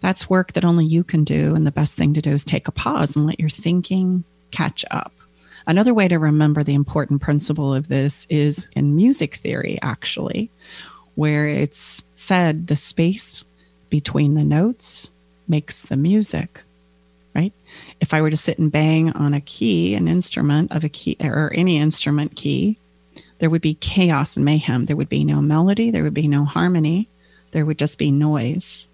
that's 0.00 0.30
work 0.30 0.52
that 0.52 0.64
only 0.64 0.84
you 0.84 1.02
can 1.02 1.24
do. 1.24 1.54
And 1.54 1.66
the 1.66 1.72
best 1.72 1.96
thing 1.96 2.14
to 2.14 2.22
do 2.22 2.32
is 2.32 2.44
take 2.44 2.68
a 2.68 2.72
pause 2.72 3.16
and 3.16 3.26
let 3.26 3.40
your 3.40 3.48
thinking 3.48 4.24
catch 4.50 4.84
up. 4.90 5.12
Another 5.66 5.94
way 5.94 6.08
to 6.08 6.18
remember 6.18 6.62
the 6.62 6.74
important 6.74 7.22
principle 7.22 7.72
of 7.72 7.88
this 7.88 8.26
is 8.28 8.66
in 8.74 8.96
music 8.96 9.36
theory, 9.36 9.78
actually, 9.80 10.50
where 11.14 11.48
it's 11.48 12.02
said 12.14 12.66
the 12.66 12.76
space 12.76 13.44
between 13.92 14.32
the 14.32 14.42
notes 14.42 15.12
makes 15.46 15.82
the 15.82 15.98
music, 15.98 16.62
right? 17.34 17.52
If 18.00 18.14
I 18.14 18.22
were 18.22 18.30
to 18.30 18.38
sit 18.38 18.58
and 18.58 18.72
bang 18.72 19.12
on 19.12 19.34
a 19.34 19.40
key, 19.42 19.94
an 19.94 20.08
instrument 20.08 20.72
of 20.72 20.82
a 20.82 20.88
key 20.88 21.18
or 21.20 21.52
any 21.54 21.76
instrument 21.76 22.34
key, 22.34 22.78
there 23.38 23.50
would 23.50 23.60
be 23.60 23.74
chaos 23.74 24.34
and 24.34 24.46
mayhem. 24.46 24.86
There 24.86 24.96
would 24.96 25.10
be 25.10 25.24
no 25.24 25.42
melody, 25.42 25.90
there 25.90 26.04
would 26.04 26.14
be 26.14 26.26
no 26.26 26.46
harmony, 26.46 27.06
there 27.50 27.66
would 27.66 27.78
just 27.78 27.98
be 27.98 28.10
noise. 28.10 28.88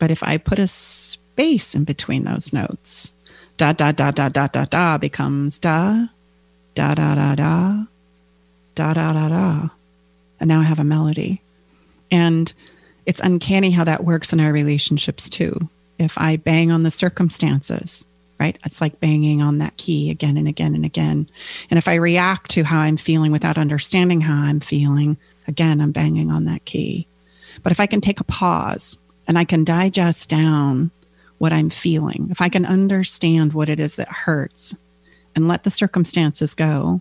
But 0.00 0.10
if 0.10 0.24
I 0.24 0.36
put 0.36 0.58
a 0.58 0.66
space 0.66 1.76
in 1.76 1.84
between 1.84 2.24
those 2.24 2.52
notes, 2.52 3.14
da 3.56 3.72
da 3.72 3.92
da 3.92 4.10
da 4.10 4.28
da 4.30 4.48
da 4.48 4.64
da 4.64 4.98
becomes 4.98 5.60
da, 5.60 6.08
da 6.74 6.94
da 6.96 7.14
da 7.14 7.36
da, 7.36 7.84
da 8.74 8.94
da 8.94 9.12
da 9.12 9.28
da. 9.28 9.68
And 10.40 10.48
now 10.48 10.58
I 10.58 10.64
have 10.64 10.80
a 10.80 10.84
melody. 10.84 11.40
And 12.10 12.52
it's 13.08 13.22
uncanny 13.22 13.70
how 13.70 13.84
that 13.84 14.04
works 14.04 14.34
in 14.34 14.38
our 14.38 14.52
relationships 14.52 15.30
too. 15.30 15.70
If 15.98 16.18
I 16.18 16.36
bang 16.36 16.70
on 16.70 16.82
the 16.82 16.90
circumstances, 16.90 18.04
right? 18.38 18.58
It's 18.66 18.82
like 18.82 19.00
banging 19.00 19.40
on 19.40 19.58
that 19.58 19.78
key 19.78 20.10
again 20.10 20.36
and 20.36 20.46
again 20.46 20.74
and 20.74 20.84
again. 20.84 21.26
And 21.70 21.78
if 21.78 21.88
I 21.88 21.94
react 21.94 22.50
to 22.50 22.64
how 22.64 22.80
I'm 22.80 22.98
feeling 22.98 23.32
without 23.32 23.56
understanding 23.56 24.20
how 24.20 24.34
I'm 24.34 24.60
feeling, 24.60 25.16
again, 25.46 25.80
I'm 25.80 25.90
banging 25.90 26.30
on 26.30 26.44
that 26.44 26.66
key. 26.66 27.06
But 27.62 27.72
if 27.72 27.80
I 27.80 27.86
can 27.86 28.02
take 28.02 28.20
a 28.20 28.24
pause 28.24 28.98
and 29.26 29.38
I 29.38 29.44
can 29.44 29.64
digest 29.64 30.28
down 30.28 30.90
what 31.38 31.50
I'm 31.50 31.70
feeling, 31.70 32.28
if 32.30 32.42
I 32.42 32.50
can 32.50 32.66
understand 32.66 33.54
what 33.54 33.70
it 33.70 33.80
is 33.80 33.96
that 33.96 34.08
hurts 34.08 34.76
and 35.34 35.48
let 35.48 35.64
the 35.64 35.70
circumstances 35.70 36.52
go, 36.52 37.00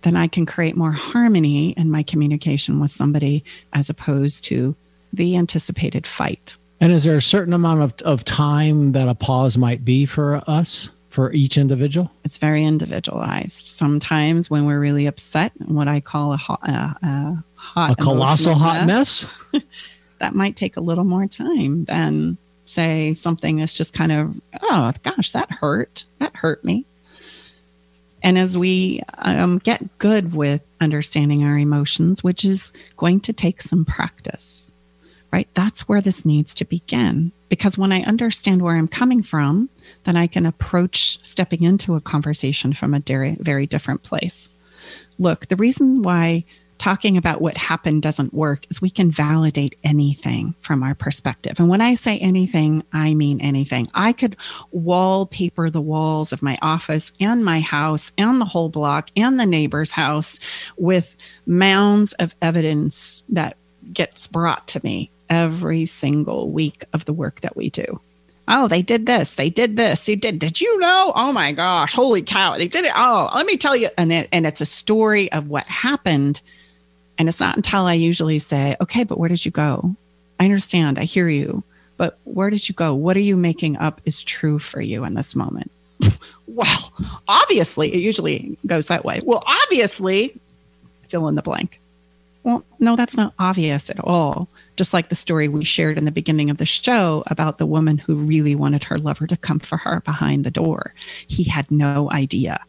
then 0.00 0.16
I 0.16 0.26
can 0.26 0.46
create 0.46 0.74
more 0.74 0.92
harmony 0.92 1.72
in 1.72 1.90
my 1.90 2.02
communication 2.02 2.80
with 2.80 2.90
somebody 2.90 3.44
as 3.74 3.90
opposed 3.90 4.44
to 4.44 4.74
the 5.14 5.36
anticipated 5.36 6.06
fight. 6.06 6.56
And 6.80 6.92
is 6.92 7.04
there 7.04 7.16
a 7.16 7.22
certain 7.22 7.54
amount 7.54 7.82
of, 7.82 7.94
of 8.02 8.24
time 8.24 8.92
that 8.92 9.08
a 9.08 9.14
pause 9.14 9.56
might 9.56 9.84
be 9.84 10.06
for 10.06 10.42
us, 10.46 10.90
for 11.08 11.32
each 11.32 11.56
individual? 11.56 12.10
It's 12.24 12.38
very 12.38 12.64
individualized. 12.64 13.68
Sometimes 13.68 14.50
when 14.50 14.66
we're 14.66 14.80
really 14.80 15.06
upset, 15.06 15.52
what 15.66 15.88
I 15.88 16.00
call 16.00 16.32
a 16.32 16.36
hot, 16.36 16.60
uh, 16.68 16.94
uh, 17.02 17.34
hot 17.54 17.92
a 17.92 17.96
colossal 17.96 18.54
hot 18.54 18.86
mess, 18.86 19.26
mess 19.52 19.62
that 20.18 20.34
might 20.34 20.56
take 20.56 20.76
a 20.76 20.80
little 20.80 21.04
more 21.04 21.26
time 21.26 21.84
than 21.84 22.36
say 22.64 23.14
something 23.14 23.56
that's 23.56 23.76
just 23.76 23.94
kind 23.94 24.12
of, 24.12 24.40
oh 24.62 24.92
gosh, 25.02 25.32
that 25.32 25.50
hurt. 25.50 26.04
That 26.18 26.34
hurt 26.34 26.64
me. 26.64 26.86
And 28.22 28.38
as 28.38 28.56
we 28.56 29.02
um, 29.18 29.58
get 29.58 29.98
good 29.98 30.34
with 30.34 30.62
understanding 30.80 31.44
our 31.44 31.58
emotions, 31.58 32.24
which 32.24 32.44
is 32.44 32.72
going 32.96 33.20
to 33.20 33.34
take 33.34 33.60
some 33.60 33.84
practice, 33.84 34.72
right? 35.34 35.48
That's 35.54 35.88
where 35.88 36.00
this 36.00 36.24
needs 36.24 36.54
to 36.54 36.64
begin. 36.64 37.32
Because 37.48 37.76
when 37.76 37.90
I 37.90 38.02
understand 38.02 38.62
where 38.62 38.76
I'm 38.76 38.86
coming 38.86 39.24
from, 39.24 39.68
then 40.04 40.14
I 40.16 40.28
can 40.28 40.46
approach 40.46 41.18
stepping 41.26 41.64
into 41.64 41.96
a 41.96 42.00
conversation 42.00 42.72
from 42.72 42.94
a 42.94 43.00
very, 43.00 43.36
very 43.40 43.66
different 43.66 44.04
place. 44.04 44.48
Look, 45.18 45.48
the 45.48 45.56
reason 45.56 46.02
why 46.02 46.44
talking 46.78 47.16
about 47.16 47.40
what 47.40 47.56
happened 47.56 48.02
doesn't 48.02 48.32
work 48.32 48.64
is 48.70 48.80
we 48.80 48.90
can 48.90 49.10
validate 49.10 49.76
anything 49.82 50.54
from 50.60 50.84
our 50.84 50.94
perspective. 50.94 51.58
And 51.58 51.68
when 51.68 51.80
I 51.80 51.94
say 51.94 52.16
anything, 52.18 52.84
I 52.92 53.14
mean 53.14 53.40
anything. 53.40 53.88
I 53.92 54.12
could 54.12 54.36
wallpaper 54.70 55.68
the 55.68 55.80
walls 55.80 56.32
of 56.32 56.42
my 56.42 56.58
office 56.62 57.10
and 57.18 57.44
my 57.44 57.58
house 57.58 58.12
and 58.16 58.40
the 58.40 58.44
whole 58.44 58.68
block 58.68 59.10
and 59.16 59.40
the 59.40 59.46
neighbor's 59.46 59.90
house 59.90 60.38
with 60.78 61.16
mounds 61.44 62.12
of 62.14 62.36
evidence 62.40 63.24
that 63.30 63.56
gets 63.92 64.26
brought 64.26 64.66
to 64.68 64.80
me 64.84 65.10
every 65.28 65.86
single 65.86 66.50
week 66.50 66.84
of 66.92 67.04
the 67.04 67.12
work 67.12 67.40
that 67.40 67.56
we 67.56 67.70
do. 67.70 68.00
Oh, 68.46 68.68
they 68.68 68.82
did 68.82 69.06
this. 69.06 69.34
They 69.34 69.48
did 69.48 69.76
this. 69.76 70.04
They 70.04 70.16
did. 70.16 70.38
Did 70.38 70.60
you 70.60 70.78
know? 70.78 71.12
Oh 71.16 71.32
my 71.32 71.52
gosh! 71.52 71.94
Holy 71.94 72.22
cow! 72.22 72.58
They 72.58 72.68
did 72.68 72.84
it. 72.84 72.92
Oh, 72.94 73.30
let 73.34 73.46
me 73.46 73.56
tell 73.56 73.74
you. 73.74 73.88
And 73.96 74.12
it, 74.12 74.28
and 74.32 74.46
it's 74.46 74.60
a 74.60 74.66
story 74.66 75.32
of 75.32 75.48
what 75.48 75.66
happened 75.66 76.42
and 77.18 77.28
it's 77.28 77.40
not 77.40 77.56
until 77.56 77.86
I 77.86 77.94
usually 77.94 78.38
say, 78.38 78.76
okay, 78.80 79.04
but 79.04 79.18
where 79.18 79.28
did 79.28 79.44
you 79.44 79.50
go? 79.50 79.94
I 80.40 80.44
understand. 80.44 80.98
I 80.98 81.04
hear 81.04 81.28
you. 81.28 81.62
But 81.96 82.18
where 82.24 82.50
did 82.50 82.68
you 82.68 82.74
go? 82.74 82.94
What 82.94 83.16
are 83.16 83.20
you 83.20 83.36
making 83.36 83.76
up 83.76 84.00
is 84.04 84.22
true 84.22 84.58
for 84.58 84.80
you 84.80 85.04
in 85.04 85.14
this 85.14 85.36
moment? 85.36 85.70
well, 86.48 86.92
obviously, 87.28 87.94
it 87.94 88.00
usually 88.00 88.58
goes 88.66 88.88
that 88.88 89.04
way. 89.04 89.20
Well, 89.24 89.44
obviously, 89.46 90.36
fill 91.08 91.28
in 91.28 91.36
the 91.36 91.42
blank. 91.42 91.80
Well, 92.44 92.64
no, 92.78 92.94
that's 92.94 93.16
not 93.16 93.34
obvious 93.38 93.90
at 93.90 93.98
all. 94.04 94.48
Just 94.76 94.92
like 94.92 95.08
the 95.08 95.14
story 95.14 95.48
we 95.48 95.64
shared 95.64 95.96
in 95.96 96.04
the 96.04 96.12
beginning 96.12 96.50
of 96.50 96.58
the 96.58 96.66
show 96.66 97.24
about 97.26 97.58
the 97.58 97.66
woman 97.66 97.98
who 97.98 98.14
really 98.14 98.54
wanted 98.54 98.84
her 98.84 98.98
lover 98.98 99.26
to 99.26 99.36
come 99.36 99.60
for 99.60 99.78
her 99.78 100.00
behind 100.02 100.44
the 100.44 100.50
door. 100.50 100.94
He 101.26 101.44
had 101.44 101.70
no 101.70 102.10
idea. 102.12 102.60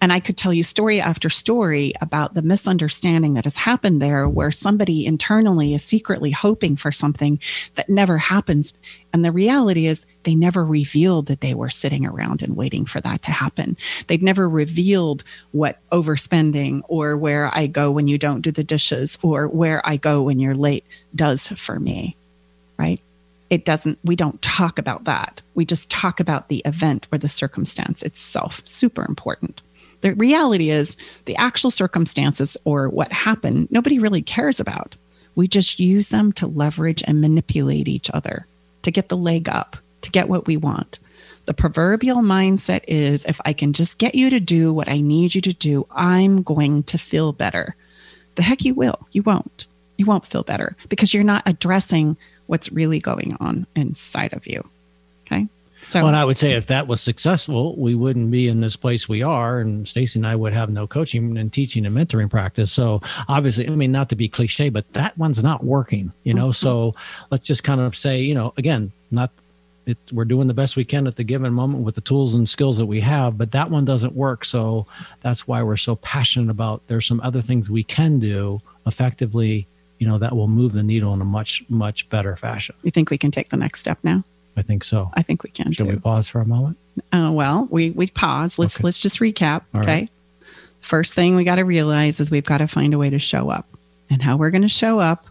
And 0.00 0.12
I 0.12 0.20
could 0.20 0.36
tell 0.36 0.52
you 0.52 0.62
story 0.62 1.00
after 1.00 1.28
story 1.28 1.92
about 2.00 2.34
the 2.34 2.42
misunderstanding 2.42 3.34
that 3.34 3.44
has 3.44 3.56
happened 3.56 4.00
there, 4.00 4.28
where 4.28 4.50
somebody 4.50 5.04
internally 5.04 5.74
is 5.74 5.82
secretly 5.82 6.30
hoping 6.30 6.76
for 6.76 6.92
something 6.92 7.40
that 7.74 7.88
never 7.88 8.18
happens. 8.18 8.72
And 9.12 9.24
the 9.24 9.32
reality 9.32 9.86
is, 9.86 10.06
they 10.28 10.34
never 10.34 10.62
revealed 10.62 11.24
that 11.28 11.40
they 11.40 11.54
were 11.54 11.70
sitting 11.70 12.04
around 12.04 12.42
and 12.42 12.54
waiting 12.54 12.84
for 12.84 13.00
that 13.00 13.22
to 13.22 13.30
happen. 13.30 13.78
They'd 14.08 14.22
never 14.22 14.46
revealed 14.46 15.24
what 15.52 15.78
overspending 15.90 16.82
or 16.86 17.16
where 17.16 17.50
I 17.56 17.66
go 17.66 17.90
when 17.90 18.06
you 18.06 18.18
don't 18.18 18.42
do 18.42 18.50
the 18.50 18.62
dishes 18.62 19.18
or 19.22 19.48
where 19.48 19.80
I 19.88 19.96
go 19.96 20.20
when 20.20 20.38
you're 20.38 20.54
late 20.54 20.84
does 21.14 21.48
for 21.48 21.80
me, 21.80 22.14
right? 22.76 23.00
It 23.48 23.64
doesn't, 23.64 23.98
we 24.04 24.16
don't 24.16 24.42
talk 24.42 24.78
about 24.78 25.04
that. 25.04 25.40
We 25.54 25.64
just 25.64 25.90
talk 25.90 26.20
about 26.20 26.50
the 26.50 26.60
event 26.66 27.08
or 27.10 27.16
the 27.16 27.26
circumstance 27.26 28.02
itself. 28.02 28.60
Super 28.66 29.06
important. 29.08 29.62
The 30.02 30.14
reality 30.14 30.68
is, 30.68 30.98
the 31.24 31.36
actual 31.36 31.70
circumstances 31.70 32.54
or 32.66 32.90
what 32.90 33.12
happened, 33.12 33.68
nobody 33.70 33.98
really 33.98 34.20
cares 34.20 34.60
about. 34.60 34.94
We 35.36 35.48
just 35.48 35.80
use 35.80 36.08
them 36.08 36.32
to 36.32 36.46
leverage 36.46 37.02
and 37.06 37.22
manipulate 37.22 37.88
each 37.88 38.10
other 38.12 38.46
to 38.82 38.90
get 38.90 39.08
the 39.08 39.16
leg 39.16 39.48
up, 39.48 39.78
to 40.02 40.10
get 40.10 40.28
what 40.28 40.46
we 40.46 40.56
want. 40.56 40.98
The 41.46 41.54
proverbial 41.54 42.18
mindset 42.18 42.84
is 42.86 43.24
if 43.24 43.40
I 43.44 43.54
can 43.54 43.72
just 43.72 43.98
get 43.98 44.14
you 44.14 44.28
to 44.30 44.38
do 44.38 44.72
what 44.72 44.90
I 44.90 45.00
need 45.00 45.34
you 45.34 45.40
to 45.40 45.54
do, 45.54 45.86
I'm 45.90 46.42
going 46.42 46.82
to 46.84 46.98
feel 46.98 47.32
better. 47.32 47.74
The 48.34 48.42
heck 48.42 48.64
you 48.64 48.74
will. 48.74 49.08
You 49.12 49.22
won't. 49.22 49.66
You 49.96 50.04
won't 50.04 50.26
feel 50.26 50.42
better 50.42 50.76
because 50.88 51.14
you're 51.14 51.24
not 51.24 51.42
addressing 51.46 52.16
what's 52.48 52.70
really 52.70 52.98
going 52.98 53.36
on 53.40 53.66
inside 53.74 54.34
of 54.34 54.46
you. 54.46 54.68
Okay. 55.26 55.48
So, 55.80 56.00
well, 56.00 56.08
and 56.08 56.16
I 56.16 56.24
would 56.24 56.36
say 56.36 56.52
if 56.52 56.66
that 56.66 56.86
was 56.86 57.00
successful, 57.00 57.76
we 57.76 57.94
wouldn't 57.94 58.30
be 58.30 58.48
in 58.48 58.60
this 58.60 58.76
place 58.76 59.08
we 59.08 59.22
are, 59.22 59.60
and 59.60 59.86
Staci 59.86 60.16
and 60.16 60.26
I 60.26 60.34
would 60.34 60.52
have 60.52 60.70
no 60.70 60.86
coaching 60.86 61.38
and 61.38 61.52
teaching 61.52 61.86
and 61.86 61.96
mentoring 61.96 62.28
practice. 62.28 62.72
So, 62.72 63.00
obviously, 63.28 63.66
I 63.68 63.70
mean, 63.70 63.92
not 63.92 64.08
to 64.08 64.16
be 64.16 64.28
cliche, 64.28 64.70
but 64.70 64.92
that 64.94 65.16
one's 65.16 65.42
not 65.42 65.64
working, 65.64 66.12
you 66.24 66.34
know. 66.34 66.48
Mm-hmm. 66.48 66.52
So, 66.52 66.94
let's 67.30 67.46
just 67.46 67.64
kind 67.64 67.80
of 67.80 67.96
say, 67.96 68.20
you 68.20 68.34
know, 68.34 68.52
again, 68.56 68.92
not 69.10 69.30
it, 69.88 69.98
we're 70.12 70.24
doing 70.24 70.48
the 70.48 70.54
best 70.54 70.76
we 70.76 70.84
can 70.84 71.06
at 71.06 71.16
the 71.16 71.24
given 71.24 71.52
moment 71.52 71.82
with 71.82 71.94
the 71.94 72.00
tools 72.00 72.34
and 72.34 72.48
skills 72.48 72.76
that 72.78 72.86
we 72.86 73.00
have, 73.00 73.38
but 73.38 73.52
that 73.52 73.70
one 73.70 73.84
doesn't 73.84 74.14
work. 74.14 74.44
So, 74.44 74.86
that's 75.22 75.48
why 75.48 75.62
we're 75.62 75.76
so 75.76 75.96
passionate 75.96 76.50
about. 76.50 76.86
There's 76.86 77.06
some 77.06 77.20
other 77.22 77.42
things 77.42 77.70
we 77.70 77.84
can 77.84 78.18
do 78.18 78.60
effectively, 78.86 79.66
you 79.98 80.06
know, 80.06 80.18
that 80.18 80.36
will 80.36 80.48
move 80.48 80.72
the 80.72 80.82
needle 80.82 81.14
in 81.14 81.20
a 81.20 81.24
much 81.24 81.64
much 81.68 82.08
better 82.08 82.36
fashion. 82.36 82.74
You 82.82 82.90
think 82.90 83.10
we 83.10 83.18
can 83.18 83.30
take 83.30 83.48
the 83.48 83.56
next 83.56 83.80
step 83.80 83.98
now? 84.02 84.22
I 84.56 84.62
think 84.62 84.82
so. 84.82 85.10
I 85.14 85.22
think 85.22 85.44
we 85.44 85.50
can. 85.50 85.72
Should 85.72 85.86
too. 85.86 85.92
we 85.92 85.98
pause 85.98 86.28
for 86.28 86.40
a 86.40 86.46
moment? 86.46 86.76
Uh, 87.12 87.30
well, 87.32 87.68
we 87.70 87.90
we 87.90 88.08
pause. 88.08 88.58
Let's 88.58 88.78
okay. 88.78 88.84
let's 88.84 89.00
just 89.00 89.20
recap. 89.20 89.62
All 89.72 89.80
okay. 89.80 90.00
Right. 90.00 90.10
First 90.80 91.14
thing 91.14 91.36
we 91.36 91.44
got 91.44 91.56
to 91.56 91.64
realize 91.64 92.20
is 92.20 92.30
we've 92.30 92.44
got 92.44 92.58
to 92.58 92.68
find 92.68 92.92
a 92.94 92.98
way 92.98 93.10
to 93.10 93.18
show 93.18 93.50
up, 93.50 93.66
and 94.10 94.20
how 94.20 94.36
we're 94.36 94.50
going 94.50 94.62
to 94.62 94.68
show 94.68 94.98
up 94.98 95.26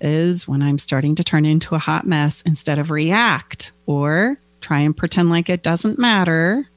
is 0.00 0.48
when 0.48 0.62
I'm 0.62 0.78
starting 0.78 1.14
to 1.16 1.24
turn 1.24 1.44
into 1.44 1.74
a 1.74 1.78
hot 1.78 2.06
mess 2.06 2.42
instead 2.42 2.78
of 2.78 2.90
react 2.90 3.72
or 3.86 4.38
try 4.60 4.80
and 4.80 4.96
pretend 4.96 5.30
like 5.30 5.48
it 5.48 5.62
doesn't 5.62 5.98
matter, 5.98 6.68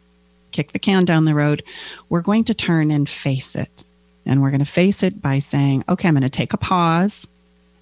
kick 0.51 0.71
the 0.71 0.80
can 0.80 1.05
down 1.05 1.26
the 1.26 1.36
road. 1.36 1.63
We're 2.09 2.21
going 2.21 2.45
to 2.45 2.53
turn 2.53 2.91
and 2.91 3.07
face 3.07 3.55
it. 3.55 3.84
And 4.26 4.41
we're 4.41 4.51
going 4.51 4.59
to 4.59 4.65
face 4.65 5.03
it 5.03 5.21
by 5.21 5.39
saying, 5.39 5.84
okay, 5.89 6.07
I'm 6.07 6.13
going 6.13 6.24
to 6.24 6.30
take 6.30 6.53
a 6.53 6.57
pause 6.57 7.28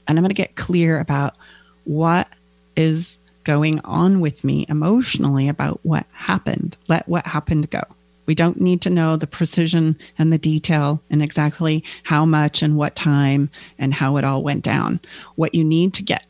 and 0.08 0.18
I'm 0.18 0.24
going 0.24 0.30
to 0.30 0.34
get 0.34 0.56
clear 0.56 1.00
about 1.00 1.36
what 1.84 2.28
is 2.76 3.20
going 3.44 3.80
on 3.82 4.22
with 4.22 4.44
me 4.44 4.66
emotionally 4.70 5.48
about 5.48 5.80
what 5.84 6.06
happened. 6.14 6.78
Let 6.88 7.08
what 7.08 7.26
happened 7.26 7.70
go. 7.70 7.84
We 8.26 8.36
don't 8.36 8.62
need 8.62 8.82
to 8.82 8.90
know 8.90 9.16
the 9.16 9.28
precision 9.28 9.98
and 10.18 10.32
the 10.32 10.38
detail 10.38 11.02
and 11.10 11.22
exactly 11.22 11.84
how 12.04 12.26
much 12.26 12.62
and 12.62 12.78
what 12.78 12.96
time 12.96 13.50
and 13.80 13.94
how 13.94 14.18
it 14.18 14.24
all 14.24 14.44
went 14.44 14.64
down. 14.64 15.00
What 15.36 15.56
you 15.56 15.64
need 15.64 15.94
to 15.96 16.04
get 16.04 16.26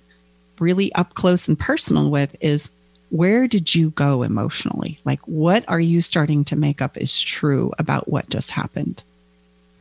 really 0.59 0.93
up 0.93 1.13
close 1.15 1.47
and 1.47 1.59
personal 1.59 2.09
with 2.09 2.35
is 2.39 2.71
where 3.09 3.47
did 3.47 3.75
you 3.75 3.89
go 3.89 4.23
emotionally? 4.23 4.97
Like, 5.03 5.19
what 5.27 5.65
are 5.67 5.79
you 5.79 6.01
starting 6.01 6.45
to 6.45 6.55
make 6.55 6.81
up 6.81 6.97
is 6.97 7.19
true 7.19 7.71
about 7.77 8.07
what 8.07 8.29
just 8.29 8.51
happened? 8.51 9.03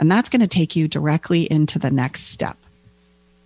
And 0.00 0.10
that's 0.10 0.30
going 0.30 0.40
to 0.40 0.48
take 0.48 0.74
you 0.74 0.88
directly 0.88 1.42
into 1.44 1.78
the 1.78 1.90
next 1.90 2.22
step, 2.24 2.56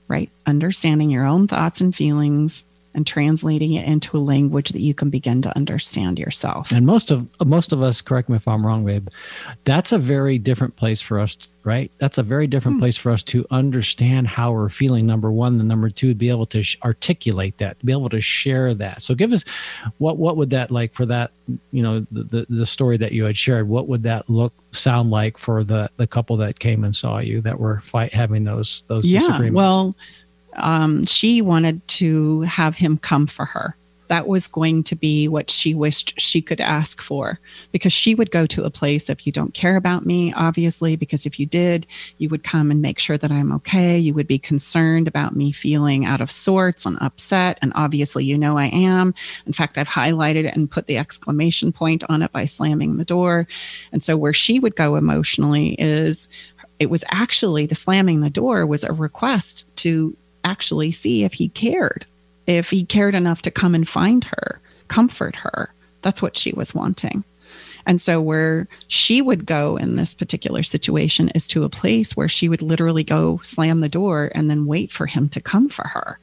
right? 0.08 0.30
Understanding 0.46 1.10
your 1.10 1.26
own 1.26 1.48
thoughts 1.48 1.82
and 1.82 1.94
feelings, 1.94 2.64
and 2.94 3.06
translating 3.06 3.74
it 3.74 3.86
into 3.86 4.16
a 4.16 4.18
language 4.18 4.70
that 4.70 4.80
you 4.80 4.94
can 4.94 5.10
begin 5.10 5.42
to 5.42 5.54
understand 5.56 6.18
yourself. 6.18 6.70
And 6.70 6.86
most 6.86 7.10
of 7.10 7.26
most 7.44 7.72
of 7.72 7.82
us, 7.82 8.00
correct 8.00 8.28
me 8.28 8.36
if 8.36 8.46
I'm 8.46 8.64
wrong, 8.64 8.84
babe, 8.84 9.08
that's 9.64 9.92
a 9.92 9.98
very 9.98 10.38
different 10.38 10.76
place 10.76 11.00
for 11.00 11.18
us, 11.18 11.36
right? 11.64 11.90
That's 11.98 12.18
a 12.18 12.22
very 12.22 12.46
different 12.46 12.76
hmm. 12.76 12.80
place 12.80 12.96
for 12.96 13.10
us 13.10 13.22
to 13.24 13.46
understand 13.50 14.28
how 14.28 14.52
we're 14.52 14.68
feeling. 14.68 15.06
Number 15.06 15.32
one, 15.32 15.58
and 15.58 15.68
number 15.68 15.90
two, 15.90 16.08
to 16.08 16.14
be 16.14 16.28
able 16.28 16.46
to 16.46 16.62
sh- 16.62 16.78
articulate 16.84 17.58
that, 17.58 17.80
to 17.80 17.86
be 17.86 17.92
able 17.92 18.10
to 18.10 18.20
share 18.20 18.74
that. 18.74 19.02
So, 19.02 19.14
give 19.14 19.32
us 19.32 19.44
what 19.98 20.16
what 20.16 20.36
would 20.36 20.50
that 20.50 20.70
like 20.70 20.94
for 20.94 21.06
that? 21.06 21.32
You 21.72 21.82
know, 21.82 22.06
the 22.12 22.22
the, 22.24 22.46
the 22.48 22.66
story 22.66 22.96
that 22.98 23.12
you 23.12 23.24
had 23.24 23.36
shared. 23.36 23.68
What 23.68 23.88
would 23.88 24.02
that 24.04 24.28
look 24.30 24.54
sound 24.72 25.10
like 25.10 25.38
for 25.38 25.64
the 25.64 25.90
the 25.96 26.06
couple 26.06 26.36
that 26.38 26.58
came 26.58 26.84
and 26.84 26.94
saw 26.94 27.18
you 27.18 27.40
that 27.42 27.58
were 27.58 27.80
fight 27.80 28.14
having 28.14 28.44
those 28.44 28.84
those 28.88 29.04
yeah, 29.04 29.38
Well 29.50 29.96
um, 30.56 31.04
she 31.06 31.42
wanted 31.42 31.86
to 31.88 32.42
have 32.42 32.76
him 32.76 32.98
come 32.98 33.26
for 33.26 33.44
her. 33.44 33.76
that 34.08 34.28
was 34.28 34.46
going 34.48 34.84
to 34.84 34.94
be 34.94 35.26
what 35.28 35.50
she 35.50 35.74
wished 35.74 36.12
she 36.20 36.42
could 36.42 36.60
ask 36.60 37.00
for 37.00 37.40
because 37.72 37.92
she 37.92 38.14
would 38.14 38.30
go 38.30 38.44
to 38.46 38.62
a 38.62 38.70
place 38.70 39.08
if 39.08 39.26
you 39.26 39.32
don't 39.32 39.54
care 39.54 39.76
about 39.76 40.04
me 40.04 40.30
obviously 40.34 40.94
because 40.94 41.24
if 41.24 41.40
you 41.40 41.46
did 41.46 41.86
you 42.18 42.28
would 42.28 42.44
come 42.44 42.70
and 42.70 42.82
make 42.82 42.98
sure 42.98 43.16
that 43.16 43.32
i'm 43.32 43.50
okay. 43.50 43.98
You 43.98 44.12
would 44.14 44.26
be 44.26 44.38
concerned 44.38 45.08
about 45.08 45.34
me 45.34 45.52
feeling 45.52 46.04
out 46.04 46.20
of 46.20 46.30
sorts 46.30 46.84
and 46.84 46.98
upset 47.00 47.58
and 47.62 47.72
obviously 47.74 48.24
you 48.26 48.36
know 48.36 48.58
i 48.58 48.66
am. 48.66 49.14
In 49.46 49.54
fact 49.54 49.78
i've 49.78 49.88
highlighted 49.88 50.44
it 50.44 50.54
and 50.54 50.70
put 50.70 50.86
the 50.86 50.98
exclamation 50.98 51.72
point 51.72 52.04
on 52.10 52.20
it 52.22 52.30
by 52.30 52.44
slamming 52.44 52.98
the 52.98 53.04
door. 53.06 53.48
And 53.90 54.02
so 54.02 54.16
where 54.18 54.34
she 54.34 54.60
would 54.60 54.76
go 54.76 54.96
emotionally 54.96 55.76
is 55.78 56.28
it 56.78 56.90
was 56.90 57.04
actually 57.10 57.64
the 57.66 57.74
slamming 57.74 58.20
the 58.20 58.28
door 58.30 58.66
was 58.66 58.84
a 58.84 58.92
request 58.92 59.66
to 59.76 60.14
actually 60.44 60.90
see 60.90 61.24
if 61.24 61.34
he 61.34 61.48
cared 61.48 62.06
if 62.46 62.70
he 62.70 62.84
cared 62.84 63.14
enough 63.14 63.42
to 63.42 63.50
come 63.50 63.74
and 63.74 63.88
find 63.88 64.24
her, 64.24 64.60
comfort 64.88 65.36
her. 65.36 65.72
That's 66.02 66.20
what 66.20 66.36
she 66.36 66.52
was 66.52 66.74
wanting. 66.74 67.24
And 67.86 68.00
so, 68.00 68.20
where 68.20 68.66
she 68.88 69.20
would 69.20 69.44
go 69.44 69.76
in 69.76 69.96
this 69.96 70.14
particular 70.14 70.62
situation 70.62 71.28
is 71.30 71.46
to 71.48 71.64
a 71.64 71.68
place 71.68 72.16
where 72.16 72.28
she 72.28 72.48
would 72.48 72.62
literally 72.62 73.04
go 73.04 73.40
slam 73.42 73.80
the 73.80 73.88
door 73.90 74.30
and 74.34 74.48
then 74.48 74.66
wait 74.66 74.90
for 74.90 75.06
him 75.06 75.28
to 75.30 75.40
come 75.40 75.68
for 75.68 75.86
her. 75.88 76.18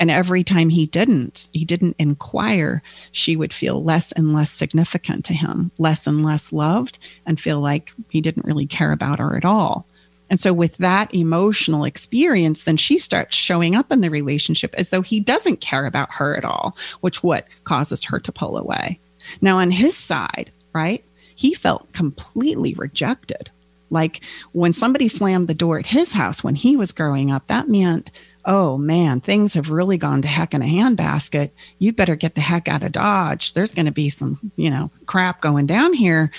And 0.00 0.10
every 0.10 0.42
time 0.42 0.70
he 0.70 0.86
didn't, 0.86 1.48
he 1.52 1.64
didn't 1.64 1.96
inquire, 1.98 2.82
she 3.12 3.36
would 3.36 3.52
feel 3.52 3.84
less 3.84 4.10
and 4.12 4.32
less 4.32 4.50
significant 4.50 5.24
to 5.26 5.34
him, 5.34 5.70
less 5.78 6.06
and 6.06 6.24
less 6.24 6.50
loved, 6.50 6.98
and 7.26 7.38
feel 7.38 7.60
like 7.60 7.92
he 8.08 8.20
didn't 8.20 8.46
really 8.46 8.66
care 8.66 8.90
about 8.90 9.18
her 9.18 9.36
at 9.36 9.44
all. 9.44 9.86
And 10.32 10.40
so, 10.40 10.54
with 10.54 10.78
that 10.78 11.14
emotional 11.14 11.84
experience, 11.84 12.64
then 12.64 12.78
she 12.78 12.98
starts 12.98 13.36
showing 13.36 13.74
up 13.74 13.92
in 13.92 14.00
the 14.00 14.08
relationship 14.08 14.74
as 14.78 14.88
though 14.88 15.02
he 15.02 15.20
doesn't 15.20 15.60
care 15.60 15.84
about 15.84 16.14
her 16.14 16.34
at 16.34 16.46
all, 16.46 16.74
which 17.02 17.22
what 17.22 17.46
causes 17.64 18.02
her 18.04 18.18
to 18.20 18.32
pull 18.32 18.56
away. 18.56 18.98
Now, 19.42 19.58
on 19.58 19.70
his 19.70 19.94
side, 19.94 20.50
right, 20.72 21.04
he 21.34 21.52
felt 21.52 21.92
completely 21.92 22.72
rejected. 22.72 23.50
Like 23.90 24.22
when 24.52 24.72
somebody 24.72 25.06
slammed 25.08 25.48
the 25.48 25.54
door 25.54 25.78
at 25.78 25.86
his 25.86 26.14
house 26.14 26.42
when 26.42 26.54
he 26.54 26.78
was 26.78 26.92
growing 26.92 27.30
up, 27.30 27.46
that 27.48 27.68
meant, 27.68 28.10
oh 28.46 28.78
man, 28.78 29.20
things 29.20 29.52
have 29.52 29.68
really 29.68 29.98
gone 29.98 30.22
to 30.22 30.28
heck 30.28 30.54
in 30.54 30.62
a 30.62 30.64
handbasket. 30.64 31.50
You 31.78 31.92
better 31.92 32.16
get 32.16 32.36
the 32.36 32.40
heck 32.40 32.68
out 32.68 32.82
of 32.82 32.92
Dodge. 32.92 33.52
There's 33.52 33.74
going 33.74 33.84
to 33.84 33.92
be 33.92 34.08
some, 34.08 34.50
you 34.56 34.70
know, 34.70 34.90
crap 35.04 35.42
going 35.42 35.66
down 35.66 35.92
here, 35.92 36.30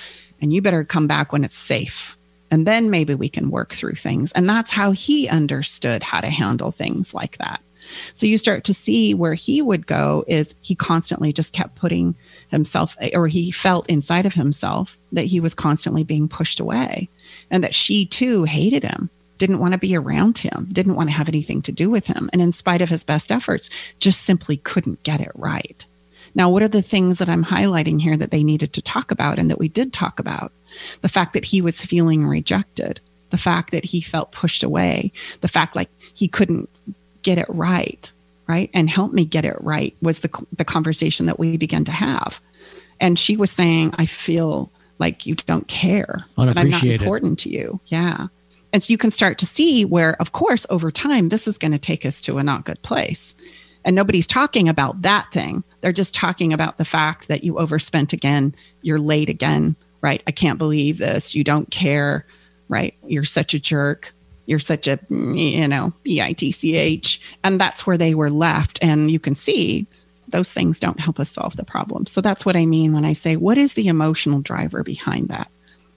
and 0.41 0.51
you 0.51 0.63
better 0.63 0.83
come 0.83 1.05
back 1.05 1.31
when 1.31 1.43
it's 1.43 1.55
safe 1.55 2.17
and 2.53 2.67
then 2.67 2.91
maybe 2.91 3.15
we 3.15 3.29
can 3.29 3.49
work 3.49 3.73
through 3.73 3.95
things. 3.95 4.31
And 4.33 4.47
that's 4.47 4.71
how 4.71 4.91
he 4.91 5.27
understood 5.27 6.03
how 6.03 6.21
to 6.21 6.29
handle 6.29 6.71
things 6.71 7.11
like 7.11 7.39
that. 7.39 7.61
So 8.13 8.27
you 8.27 8.37
start 8.37 8.63
to 8.65 8.75
see 8.75 9.15
where 9.15 9.33
he 9.33 9.59
would 9.63 9.87
go 9.87 10.23
is 10.27 10.55
he 10.61 10.75
constantly 10.75 11.33
just 11.33 11.51
kept 11.51 11.73
putting 11.73 12.13
himself, 12.49 12.95
or 13.15 13.27
he 13.27 13.49
felt 13.49 13.89
inside 13.89 14.27
of 14.27 14.35
himself 14.35 14.99
that 15.13 15.25
he 15.25 15.39
was 15.39 15.55
constantly 15.55 16.03
being 16.03 16.27
pushed 16.27 16.59
away 16.59 17.09
and 17.49 17.63
that 17.63 17.73
she 17.73 18.05
too 18.05 18.43
hated 18.43 18.83
him, 18.83 19.09
didn't 19.39 19.57
want 19.57 19.71
to 19.71 19.79
be 19.79 19.95
around 19.95 20.37
him, 20.37 20.69
didn't 20.71 20.93
want 20.93 21.09
to 21.09 21.15
have 21.15 21.29
anything 21.29 21.63
to 21.63 21.71
do 21.71 21.89
with 21.89 22.05
him. 22.05 22.29
And 22.33 22.39
in 22.39 22.51
spite 22.51 22.83
of 22.83 22.89
his 22.89 23.03
best 23.03 23.31
efforts, 23.31 23.71
just 23.97 24.25
simply 24.25 24.57
couldn't 24.57 25.01
get 25.01 25.21
it 25.21 25.31
right. 25.33 25.83
Now, 26.35 26.49
what 26.49 26.63
are 26.63 26.67
the 26.67 26.81
things 26.81 27.19
that 27.19 27.29
I'm 27.29 27.45
highlighting 27.45 28.01
here 28.01 28.17
that 28.17 28.31
they 28.31 28.43
needed 28.43 28.73
to 28.73 28.81
talk 28.81 29.11
about 29.11 29.37
and 29.37 29.49
that 29.49 29.59
we 29.59 29.69
did 29.69 29.93
talk 29.93 30.19
about? 30.19 30.51
The 31.01 31.09
fact 31.09 31.33
that 31.33 31.45
he 31.45 31.61
was 31.61 31.81
feeling 31.81 32.25
rejected, 32.25 32.99
the 33.29 33.37
fact 33.37 33.71
that 33.71 33.85
he 33.85 34.01
felt 34.01 34.31
pushed 34.31 34.63
away, 34.63 35.11
the 35.41 35.47
fact 35.47 35.75
like 35.75 35.89
he 36.15 36.27
couldn't 36.27 36.69
get 37.21 37.37
it 37.37 37.47
right, 37.49 38.11
right? 38.47 38.69
And 38.73 38.89
help 38.89 39.13
me 39.13 39.25
get 39.25 39.45
it 39.45 39.57
right 39.61 39.95
was 40.01 40.19
the, 40.19 40.45
the 40.55 40.65
conversation 40.65 41.25
that 41.27 41.39
we 41.39 41.57
began 41.57 41.85
to 41.85 41.91
have. 41.91 42.41
And 42.99 43.19
she 43.19 43.37
was 43.37 43.51
saying, 43.51 43.93
I 43.97 44.05
feel 44.05 44.71
like 44.99 45.25
you 45.25 45.35
don't 45.35 45.67
care. 45.67 46.25
That 46.37 46.57
I'm 46.57 46.69
not 46.69 46.83
important 46.83 47.39
to 47.39 47.49
you. 47.49 47.79
Yeah. 47.87 48.27
And 48.71 48.83
so 48.83 48.91
you 48.91 48.97
can 48.97 49.11
start 49.11 49.37
to 49.39 49.45
see 49.45 49.85
where, 49.85 50.19
of 50.21 50.31
course, 50.31 50.65
over 50.69 50.89
time, 50.89 51.29
this 51.29 51.47
is 51.47 51.57
going 51.57 51.73
to 51.73 51.79
take 51.79 52.05
us 52.05 52.21
to 52.21 52.39
a 52.39 52.43
not 52.43 52.65
good 52.65 52.81
place. 52.81 53.35
And 53.85 53.95
nobody's 53.95 54.27
talking 54.27 54.67
about 54.67 55.01
that 55.03 55.31
thing. 55.31 55.63
They're 55.83 55.91
just 55.91 56.15
talking 56.15 56.53
about 56.53 56.77
the 56.77 56.85
fact 56.85 57.27
that 57.27 57.43
you 57.43 57.59
overspent 57.59 58.13
again, 58.13 58.55
you're 58.83 58.99
late 58.99 59.27
again, 59.27 59.75
right? 59.99 60.23
I 60.25 60.31
can't 60.31 60.57
believe 60.57 60.97
this. 60.97 61.35
You 61.35 61.43
don't 61.43 61.69
care, 61.69 62.25
right? 62.69 62.95
You're 63.05 63.25
such 63.25 63.53
a 63.53 63.59
jerk. 63.59 64.13
You're 64.45 64.59
such 64.59 64.87
a, 64.87 64.97
you 65.09 65.67
know, 65.67 65.93
B 66.03 66.21
I 66.21 66.31
T 66.31 66.53
C 66.53 66.77
H. 66.77 67.19
And 67.43 67.59
that's 67.59 67.85
where 67.85 67.97
they 67.97 68.15
were 68.15 68.31
left. 68.31 68.79
And 68.81 69.11
you 69.11 69.19
can 69.19 69.35
see 69.35 69.85
those 70.29 70.53
things 70.53 70.79
don't 70.79 71.01
help 71.01 71.19
us 71.19 71.29
solve 71.29 71.57
the 71.57 71.65
problem. 71.65 72.05
So 72.05 72.21
that's 72.21 72.45
what 72.45 72.55
I 72.55 72.65
mean 72.65 72.93
when 72.93 73.03
I 73.03 73.11
say, 73.11 73.35
what 73.35 73.57
is 73.57 73.73
the 73.73 73.89
emotional 73.89 74.39
driver 74.39 74.83
behind 74.83 75.27
that? 75.27 75.51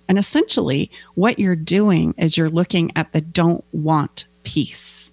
And 0.08 0.18
essentially, 0.18 0.90
what 1.14 1.38
you're 1.38 1.56
doing 1.56 2.12
is 2.18 2.36
you're 2.36 2.50
looking 2.50 2.90
at 2.96 3.12
the 3.12 3.20
don't 3.20 3.64
want 3.72 4.26
piece 4.42 5.12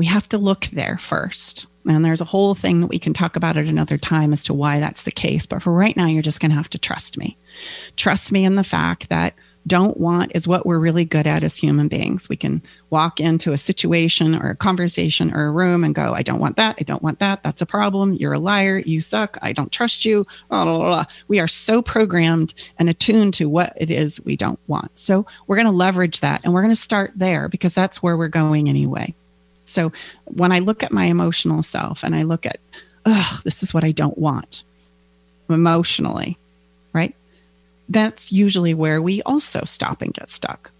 we 0.00 0.06
have 0.06 0.26
to 0.30 0.38
look 0.38 0.64
there 0.72 0.96
first. 0.96 1.66
And 1.86 2.04
there's 2.04 2.20
a 2.20 2.26
whole 2.26 2.54
thing 2.54 2.80
that 2.80 2.88
we 2.88 2.98
can 2.98 3.14
talk 3.14 3.36
about 3.36 3.56
at 3.56 3.66
another 3.66 3.96
time 3.96 4.32
as 4.32 4.44
to 4.44 4.54
why 4.54 4.80
that's 4.80 5.04
the 5.04 5.10
case. 5.10 5.46
But 5.46 5.62
for 5.62 5.72
right 5.72 5.96
now, 5.96 6.06
you're 6.06 6.22
just 6.22 6.40
going 6.40 6.50
to 6.50 6.56
have 6.56 6.70
to 6.70 6.78
trust 6.78 7.16
me. 7.16 7.38
Trust 7.96 8.32
me 8.32 8.44
in 8.44 8.54
the 8.54 8.64
fact 8.64 9.08
that 9.08 9.34
don't 9.66 9.98
want 9.98 10.32
is 10.34 10.48
what 10.48 10.64
we're 10.64 10.78
really 10.78 11.04
good 11.04 11.26
at 11.26 11.44
as 11.44 11.56
human 11.56 11.88
beings. 11.88 12.28
We 12.28 12.36
can 12.36 12.62
walk 12.88 13.20
into 13.20 13.52
a 13.52 13.58
situation 13.58 14.34
or 14.34 14.50
a 14.50 14.56
conversation 14.56 15.32
or 15.34 15.46
a 15.46 15.52
room 15.52 15.84
and 15.84 15.94
go, 15.94 16.14
I 16.14 16.22
don't 16.22 16.40
want 16.40 16.56
that. 16.56 16.76
I 16.80 16.84
don't 16.84 17.02
want 17.02 17.18
that. 17.18 17.42
That's 17.42 17.62
a 17.62 17.66
problem. 17.66 18.14
You're 18.14 18.32
a 18.32 18.38
liar. 18.38 18.78
You 18.78 19.00
suck. 19.00 19.36
I 19.42 19.52
don't 19.52 19.72
trust 19.72 20.04
you. 20.04 20.26
Blah, 20.48 20.64
blah, 20.64 20.78
blah. 20.78 21.04
We 21.28 21.40
are 21.40 21.48
so 21.48 21.82
programmed 21.82 22.54
and 22.78 22.88
attuned 22.88 23.34
to 23.34 23.48
what 23.48 23.74
it 23.76 23.90
is 23.90 24.24
we 24.24 24.36
don't 24.36 24.60
want. 24.66 24.98
So 24.98 25.26
we're 25.46 25.56
going 25.56 25.66
to 25.66 25.72
leverage 25.72 26.20
that 26.20 26.40
and 26.42 26.54
we're 26.54 26.62
going 26.62 26.74
to 26.74 26.80
start 26.80 27.12
there 27.14 27.48
because 27.48 27.74
that's 27.74 28.02
where 28.02 28.16
we're 28.16 28.28
going 28.28 28.68
anyway. 28.68 29.14
So 29.70 29.92
when 30.24 30.52
I 30.52 30.58
look 30.58 30.82
at 30.82 30.92
my 30.92 31.04
emotional 31.04 31.62
self 31.62 32.02
and 32.02 32.14
I 32.14 32.24
look 32.24 32.46
at, 32.46 32.60
oh, 33.06 33.40
this 33.44 33.62
is 33.62 33.72
what 33.72 33.84
I 33.84 33.92
don't 33.92 34.18
want 34.18 34.64
emotionally, 35.48 36.38
right? 36.92 37.14
That's 37.88 38.30
usually 38.32 38.74
where 38.74 39.02
we 39.02 39.22
also 39.22 39.64
stop 39.64 40.02
and 40.02 40.14
get 40.14 40.30
stuck. 40.30 40.70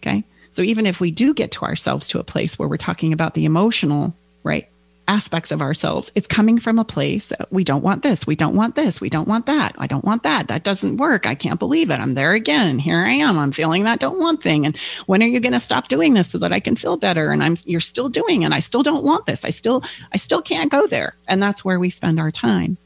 Okay. 0.00 0.24
So 0.50 0.62
even 0.62 0.86
if 0.86 1.00
we 1.00 1.10
do 1.10 1.34
get 1.34 1.50
to 1.52 1.62
ourselves 1.62 2.08
to 2.08 2.18
a 2.18 2.24
place 2.24 2.58
where 2.58 2.68
we're 2.68 2.76
talking 2.76 3.12
about 3.12 3.34
the 3.34 3.44
emotional, 3.44 4.14
right? 4.42 4.68
Aspects 5.10 5.50
of 5.50 5.60
ourselves. 5.60 6.12
It's 6.14 6.28
coming 6.28 6.60
from 6.60 6.78
a 6.78 6.84
place 6.84 7.32
we 7.50 7.64
don't 7.64 7.82
want 7.82 8.04
this, 8.04 8.28
we 8.28 8.36
don't 8.36 8.54
want 8.54 8.76
this, 8.76 9.00
we 9.00 9.10
don't 9.10 9.26
want 9.26 9.46
that, 9.46 9.74
I 9.76 9.88
don't 9.88 10.04
want 10.04 10.22
that. 10.22 10.46
That 10.46 10.62
doesn't 10.62 10.98
work. 10.98 11.26
I 11.26 11.34
can't 11.34 11.58
believe 11.58 11.90
it. 11.90 11.98
I'm 11.98 12.14
there 12.14 12.30
again. 12.32 12.78
Here 12.78 13.04
I 13.04 13.10
am. 13.10 13.36
I'm 13.36 13.50
feeling 13.50 13.82
that 13.84 13.98
don't 13.98 14.20
want 14.20 14.40
thing. 14.40 14.64
And 14.64 14.78
when 15.06 15.20
are 15.20 15.26
you 15.26 15.40
going 15.40 15.52
to 15.52 15.60
stop 15.60 15.88
doing 15.88 16.14
this 16.14 16.30
so 16.30 16.38
that 16.38 16.52
I 16.52 16.60
can 16.60 16.76
feel 16.76 16.96
better? 16.96 17.32
And 17.32 17.42
I'm 17.42 17.56
you're 17.64 17.80
still 17.80 18.08
doing 18.08 18.44
and 18.44 18.54
I 18.54 18.60
still 18.60 18.84
don't 18.84 19.02
want 19.02 19.26
this. 19.26 19.44
I 19.44 19.50
still 19.50 19.82
I 20.12 20.16
still 20.16 20.40
can't 20.40 20.70
go 20.70 20.86
there. 20.86 21.16
And 21.26 21.42
that's 21.42 21.64
where 21.64 21.80
we 21.80 21.90
spend 21.90 22.20
our 22.20 22.30
time. 22.30 22.76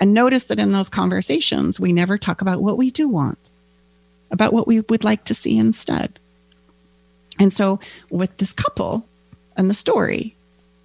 And 0.00 0.12
notice 0.12 0.44
that 0.44 0.58
in 0.58 0.72
those 0.72 0.88
conversations, 0.88 1.78
we 1.78 1.92
never 1.92 2.18
talk 2.18 2.40
about 2.40 2.60
what 2.60 2.76
we 2.76 2.90
do 2.90 3.08
want, 3.08 3.38
about 4.32 4.52
what 4.52 4.66
we 4.66 4.80
would 4.80 5.04
like 5.04 5.24
to 5.26 5.34
see 5.34 5.56
instead. 5.56 6.18
And 7.38 7.54
so 7.54 7.78
with 8.10 8.36
this 8.38 8.52
couple 8.52 9.06
and 9.56 9.70
the 9.70 9.74
story, 9.74 10.34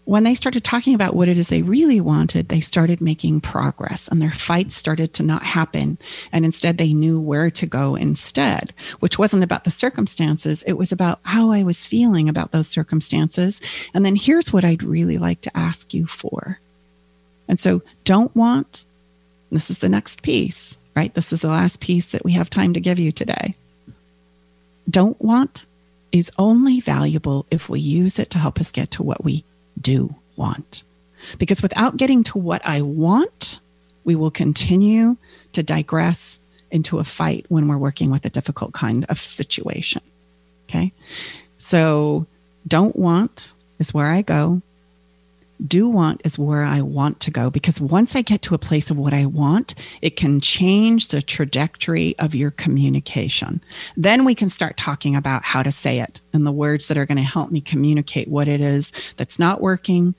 when 0.08 0.24
they 0.24 0.36
started 0.36 0.64
talking 0.64 0.96
about 0.96 1.18
what 1.18 1.28
it 1.28 1.38
is 1.38 1.50
they 1.50 1.62
really 1.62 2.00
wanted, 2.00 2.48
they 2.48 2.62
started 2.62 3.02
making 3.02 3.42
progress 3.42 4.08
and 4.08 4.22
their 4.22 4.32
fights 4.32 4.78
started 4.78 5.14
to 5.14 5.22
not 5.22 5.44
happen. 5.44 5.98
And 6.32 6.46
instead, 6.46 6.78
they 6.78 6.94
knew 6.94 7.20
where 7.20 7.52
to 7.52 7.66
go 7.66 7.96
instead, 7.96 8.74
which 9.02 9.20
wasn't 9.20 9.44
about 9.44 9.66
the 9.66 9.70
circumstances. 9.70 10.64
It 10.64 10.78
was 10.78 10.94
about 10.94 11.20
how 11.24 11.52
I 11.52 11.64
was 11.64 11.86
feeling 11.86 12.30
about 12.30 12.54
those 12.54 12.70
circumstances. 12.70 13.60
And 13.94 14.06
then 14.06 14.16
here's 14.16 14.54
what 14.54 14.64
I'd 14.64 14.82
really 14.82 15.18
like 15.18 15.42
to 15.42 15.58
ask 15.58 15.94
you 15.94 16.06
for. 16.06 16.58
And 17.50 17.60
so, 17.60 17.82
don't 18.06 18.34
want, 18.34 18.86
this 19.52 19.70
is 19.70 19.80
the 19.80 19.90
next 19.90 20.22
piece, 20.22 20.78
right? 20.96 21.14
This 21.14 21.34
is 21.34 21.42
the 21.42 21.50
last 21.50 21.82
piece 21.82 22.14
that 22.14 22.24
we 22.24 22.32
have 22.32 22.50
time 22.50 22.74
to 22.76 22.80
give 22.80 22.98
you 22.98 23.12
today. 23.12 23.56
Don't 24.90 25.22
want 25.22 25.68
is 26.14 26.32
only 26.38 26.80
valuable 26.80 27.46
if 27.52 27.68
we 27.68 27.82
use 27.82 28.20
it 28.20 28.30
to 28.30 28.40
help 28.40 28.62
us 28.62 28.72
get 28.72 28.92
to 28.92 29.04
what 29.04 29.26
we 29.26 29.44
do 29.80 30.16
want. 30.36 30.84
Because 31.38 31.62
without 31.62 31.98
getting 31.98 32.24
to 32.24 32.38
what 32.38 32.62
I 32.66 32.82
want, 32.82 33.60
we 34.04 34.16
will 34.16 34.32
continue 34.32 35.18
to 35.54 35.64
digress 35.64 36.40
into 36.72 37.00
a 37.00 37.04
fight 37.04 37.46
when 37.50 37.68
we're 37.68 37.78
working 37.78 38.10
with 38.12 38.26
a 38.26 38.30
difficult 38.30 38.74
kind 38.74 39.06
of 39.10 39.20
situation. 39.20 40.02
Okay. 40.70 40.94
So, 41.58 42.28
don't 42.68 42.96
want 42.96 43.54
is 43.80 43.94
where 43.94 44.08
I 44.08 44.22
go 44.22 44.62
do 45.66 45.88
want 45.88 46.22
is 46.24 46.38
where 46.38 46.64
I 46.64 46.82
want 46.82 47.20
to 47.22 47.32
go 47.32 47.50
because 47.50 47.82
once 47.82 48.16
I 48.16 48.22
get 48.22 48.42
to 48.44 48.56
a 48.56 48.60
place 48.60 48.90
of 48.92 48.98
what 48.98 49.14
I 49.14 49.26
want, 49.26 49.76
it 50.02 50.16
can 50.16 50.40
change 50.40 51.08
the 51.08 51.22
trajectory 51.22 52.18
of 52.20 52.36
your 52.36 52.52
communication. 52.52 53.62
Then 53.96 54.26
we 54.26 54.36
can 54.36 54.50
start 54.50 54.78
talking 54.78 55.16
about 55.16 55.44
how 55.44 55.64
to 55.64 55.72
say 55.72 56.00
it 56.00 56.22
and 56.34 56.46
the 56.46 56.52
words 56.52 56.88
that 56.88 56.98
are 56.98 57.06
going 57.06 57.18
to 57.18 57.24
help 57.24 57.52
me 57.52 57.62
communicate 57.62 58.28
what 58.28 58.48
it 58.48 58.62
is 58.62 58.92
that's 59.18 59.40
not 59.40 59.62
working. 59.62 60.16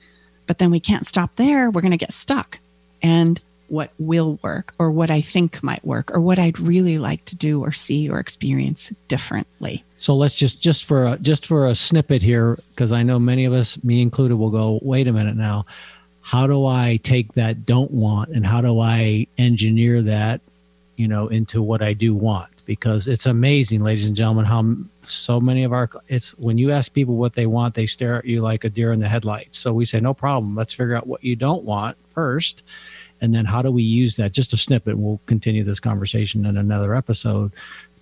But 0.47 0.57
then 0.57 0.71
we 0.71 0.79
can't 0.79 1.05
stop 1.05 1.35
there. 1.35 1.69
We're 1.69 1.81
going 1.81 1.91
to 1.91 1.97
get 1.97 2.11
stuck 2.11 2.59
and 3.01 3.41
what 3.69 3.91
will 3.99 4.39
work 4.41 4.73
or 4.79 4.91
what 4.91 5.09
I 5.09 5.21
think 5.21 5.61
might 5.63 5.83
work 5.85 6.11
or 6.13 6.19
what 6.19 6.39
I'd 6.39 6.59
really 6.59 6.97
like 6.97 7.25
to 7.25 7.35
do 7.35 7.63
or 7.63 7.71
see 7.71 8.09
or 8.09 8.19
experience 8.19 8.91
differently. 9.07 9.83
So 9.97 10.15
let's 10.15 10.37
just 10.37 10.61
just 10.61 10.85
for 10.85 11.05
a, 11.05 11.17
just 11.19 11.45
for 11.45 11.67
a 11.67 11.75
snippet 11.75 12.21
here 12.21 12.57
because 12.71 12.91
I 12.91 13.03
know 13.03 13.19
many 13.19 13.45
of 13.45 13.53
us 13.53 13.81
me 13.83 14.01
included 14.01 14.37
will 14.37 14.49
go 14.49 14.79
wait 14.81 15.07
a 15.07 15.13
minute 15.13 15.35
now. 15.35 15.65
How 16.21 16.47
do 16.47 16.65
I 16.65 16.99
take 17.03 17.33
that 17.33 17.65
don't 17.65 17.91
want 17.91 18.29
and 18.29 18.45
how 18.45 18.61
do 18.61 18.79
I 18.79 19.27
engineer 19.37 20.01
that 20.03 20.41
you 20.95 21.07
know 21.07 21.27
into 21.27 21.61
what 21.61 21.81
I 21.81 21.93
do 21.93 22.15
want? 22.15 22.49
Because 22.65 23.07
it's 23.07 23.25
amazing 23.25 23.83
ladies 23.83 24.07
and 24.07 24.15
gentlemen 24.15 24.45
how 24.45 24.75
so 25.05 25.41
many 25.41 25.63
of 25.63 25.73
our 25.73 25.89
it's 26.07 26.37
when 26.37 26.57
you 26.57 26.71
ask 26.71 26.93
people 26.93 27.15
what 27.15 27.33
they 27.33 27.47
want 27.47 27.73
they 27.73 27.87
stare 27.87 28.17
at 28.17 28.25
you 28.25 28.41
like 28.41 28.63
a 28.63 28.69
deer 28.69 28.91
in 28.93 28.99
the 28.99 29.09
headlights. 29.09 29.57
So 29.57 29.73
we 29.73 29.85
say 29.85 29.99
no 29.99 30.13
problem. 30.13 30.55
Let's 30.55 30.73
figure 30.73 30.95
out 30.95 31.07
what 31.07 31.23
you 31.23 31.35
don't 31.35 31.63
want 31.63 31.97
first 32.13 32.63
and 33.21 33.33
then 33.33 33.45
how 33.45 33.61
do 33.61 33.71
we 33.71 33.83
use 33.83 34.15
that? 34.17 34.31
Just 34.31 34.53
a 34.53 34.57
snippet. 34.57 34.97
We'll 34.97 35.21
continue 35.25 35.63
this 35.63 35.79
conversation 35.79 36.45
in 36.45 36.57
another 36.57 36.95
episode. 36.95 37.53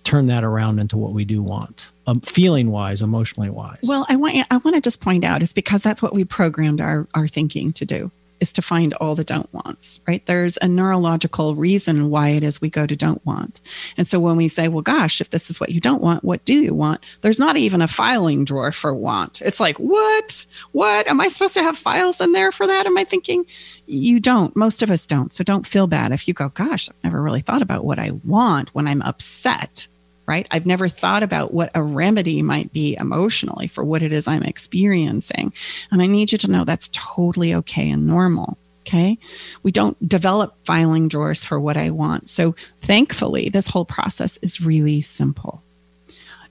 Turn 0.04 0.26
that 0.28 0.44
around 0.44 0.78
into 0.78 0.96
what 0.96 1.12
we 1.12 1.24
do 1.24 1.42
want 1.42 1.90
um, 2.08 2.22
feeling 2.22 2.70
wise 2.70 3.02
emotionally 3.02 3.50
wise 3.50 3.78
well 3.82 4.06
i 4.08 4.16
want 4.16 4.34
i 4.50 4.56
want 4.56 4.74
to 4.74 4.80
just 4.80 5.00
point 5.00 5.24
out 5.24 5.42
is 5.42 5.52
because 5.52 5.82
that's 5.82 6.02
what 6.02 6.14
we 6.14 6.24
programmed 6.24 6.80
our 6.80 7.06
our 7.14 7.28
thinking 7.28 7.70
to 7.72 7.84
do 7.84 8.10
is 8.40 8.52
to 8.54 8.62
find 8.62 8.94
all 8.94 9.14
the 9.14 9.24
don't 9.24 9.52
wants, 9.52 10.00
right? 10.06 10.24
There's 10.26 10.56
a 10.58 10.68
neurological 10.68 11.54
reason 11.54 12.10
why 12.10 12.30
it 12.30 12.42
is 12.42 12.60
we 12.60 12.70
go 12.70 12.86
to 12.86 12.96
don't 12.96 13.24
want. 13.24 13.60
And 13.96 14.06
so 14.06 14.20
when 14.20 14.36
we 14.36 14.48
say, 14.48 14.68
well, 14.68 14.82
gosh, 14.82 15.20
if 15.20 15.30
this 15.30 15.50
is 15.50 15.60
what 15.60 15.70
you 15.70 15.80
don't 15.80 16.02
want, 16.02 16.24
what 16.24 16.44
do 16.44 16.60
you 16.60 16.74
want? 16.74 17.04
There's 17.20 17.38
not 17.38 17.56
even 17.56 17.82
a 17.82 17.88
filing 17.88 18.44
drawer 18.44 18.72
for 18.72 18.94
want. 18.94 19.40
It's 19.42 19.60
like, 19.60 19.78
what? 19.78 20.46
What? 20.72 21.06
Am 21.08 21.20
I 21.20 21.28
supposed 21.28 21.54
to 21.54 21.62
have 21.62 21.78
files 21.78 22.20
in 22.20 22.32
there 22.32 22.52
for 22.52 22.66
that? 22.66 22.86
Am 22.86 22.96
I 22.96 23.04
thinking? 23.04 23.44
You 23.86 24.20
don't. 24.20 24.54
Most 24.56 24.82
of 24.82 24.90
us 24.90 25.06
don't. 25.06 25.32
So 25.32 25.44
don't 25.44 25.66
feel 25.66 25.86
bad 25.86 26.12
if 26.12 26.28
you 26.28 26.34
go, 26.34 26.50
gosh, 26.50 26.88
I've 26.88 27.04
never 27.04 27.22
really 27.22 27.40
thought 27.40 27.62
about 27.62 27.84
what 27.84 27.98
I 27.98 28.12
want 28.24 28.74
when 28.74 28.86
I'm 28.86 29.02
upset 29.02 29.88
right? 30.28 30.46
I've 30.50 30.66
never 30.66 30.88
thought 30.88 31.22
about 31.22 31.52
what 31.54 31.70
a 31.74 31.82
remedy 31.82 32.42
might 32.42 32.72
be 32.72 32.96
emotionally 33.00 33.66
for 33.66 33.82
what 33.82 34.02
it 34.02 34.12
is 34.12 34.28
I'm 34.28 34.42
experiencing. 34.42 35.52
And 35.90 36.02
I 36.02 36.06
need 36.06 36.30
you 36.30 36.38
to 36.38 36.50
know 36.50 36.64
that's 36.64 36.90
totally 36.92 37.54
okay 37.54 37.90
and 37.90 38.06
normal. 38.06 38.58
Okay. 38.82 39.18
We 39.62 39.72
don't 39.72 40.08
develop 40.08 40.54
filing 40.64 41.08
drawers 41.08 41.44
for 41.44 41.58
what 41.58 41.76
I 41.76 41.90
want. 41.90 42.28
So 42.28 42.54
thankfully, 42.82 43.48
this 43.48 43.68
whole 43.68 43.84
process 43.84 44.38
is 44.42 44.60
really 44.60 45.00
simple. 45.00 45.62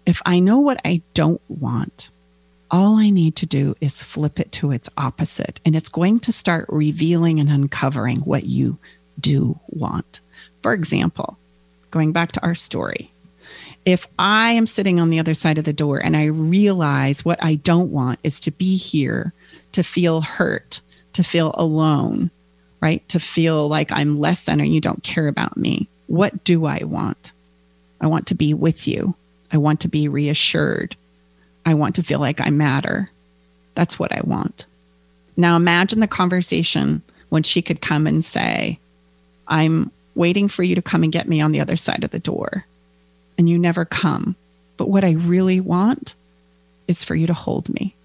If 0.05 0.21
I 0.25 0.39
know 0.39 0.59
what 0.59 0.80
I 0.84 1.01
don't 1.13 1.41
want, 1.47 2.11
all 2.69 2.97
I 2.97 3.09
need 3.09 3.36
to 3.38 3.45
do 3.45 3.75
is 3.82 4.03
flip 4.03 4.39
it 4.39 4.51
to 4.53 4.71
its 4.71 4.89
opposite, 4.97 5.59
and 5.65 5.75
it's 5.75 5.89
going 5.89 6.19
to 6.21 6.32
start 6.32 6.65
revealing 6.69 7.39
and 7.39 7.49
uncovering 7.49 8.19
what 8.19 8.45
you 8.45 8.78
do 9.19 9.59
want. 9.67 10.21
For 10.61 10.73
example, 10.73 11.38
going 11.91 12.11
back 12.11 12.34
to 12.34 12.43
our 12.43 12.55
story, 12.55 13.11
if 13.88 14.05
I 14.19 14.51
am 14.51 14.65
sitting 14.65 14.99
on 14.99 15.11
the 15.11 15.19
other 15.19 15.33
side 15.33 15.57
of 15.57 15.63
the 15.63 15.71
door 15.71 15.97
and 15.97 16.17
I 16.17 16.25
realize 16.25 17.23
what 17.23 17.41
I 17.41 17.55
don't 17.55 17.89
want 17.89 18.19
is 18.21 18.41
to 18.41 18.51
be 18.51 18.75
here, 18.75 19.31
to 19.71 19.81
feel 19.81 20.19
hurt, 20.19 20.81
to 21.13 21.23
feel 21.23 21.53
alone, 21.53 22.29
right? 22.81 23.07
To 23.07 23.19
feel 23.21 23.69
like 23.69 23.89
I'm 23.93 24.19
less 24.19 24.43
than 24.43 24.59
or 24.59 24.65
you 24.65 24.81
don't 24.81 25.03
care 25.03 25.29
about 25.29 25.55
me. 25.55 25.88
What 26.07 26.43
do 26.43 26.65
I 26.65 26.83
want? 26.83 27.31
I 28.01 28.07
want 28.07 28.27
to 28.27 28.35
be 28.35 28.53
with 28.53 28.89
you. 28.89 29.15
I 29.53 29.57
want 29.57 29.79
to 29.79 29.88
be 29.88 30.09
reassured. 30.09 30.97
I 31.65 31.73
want 31.73 31.95
to 31.95 32.03
feel 32.03 32.19
like 32.19 32.41
I 32.41 32.49
matter. 32.49 33.09
That's 33.73 33.97
what 33.97 34.11
I 34.11 34.19
want. 34.25 34.65
Now 35.38 35.55
imagine 35.55 36.01
the 36.01 36.07
conversation 36.07 37.01
when 37.29 37.43
she 37.43 37.61
could 37.61 37.79
come 37.79 38.05
and 38.05 38.25
say, 38.25 38.79
I'm 39.47 39.91
waiting 40.13 40.49
for 40.49 40.63
you 40.63 40.75
to 40.75 40.81
come 40.81 41.03
and 41.03 41.13
get 41.13 41.29
me 41.29 41.39
on 41.39 41.53
the 41.53 41.61
other 41.61 41.77
side 41.77 42.03
of 42.03 42.11
the 42.11 42.19
door 42.19 42.65
and 43.38 43.47
you 43.47 43.57
never 43.57 43.85
come. 43.85 44.35
But 44.77 44.89
what 44.89 45.03
I 45.03 45.11
really 45.11 45.59
want 45.59 46.15
is 46.88 47.03
for 47.03 47.15
you 47.15 47.27
to 47.27 47.33
hold 47.33 47.69
me. 47.69 47.95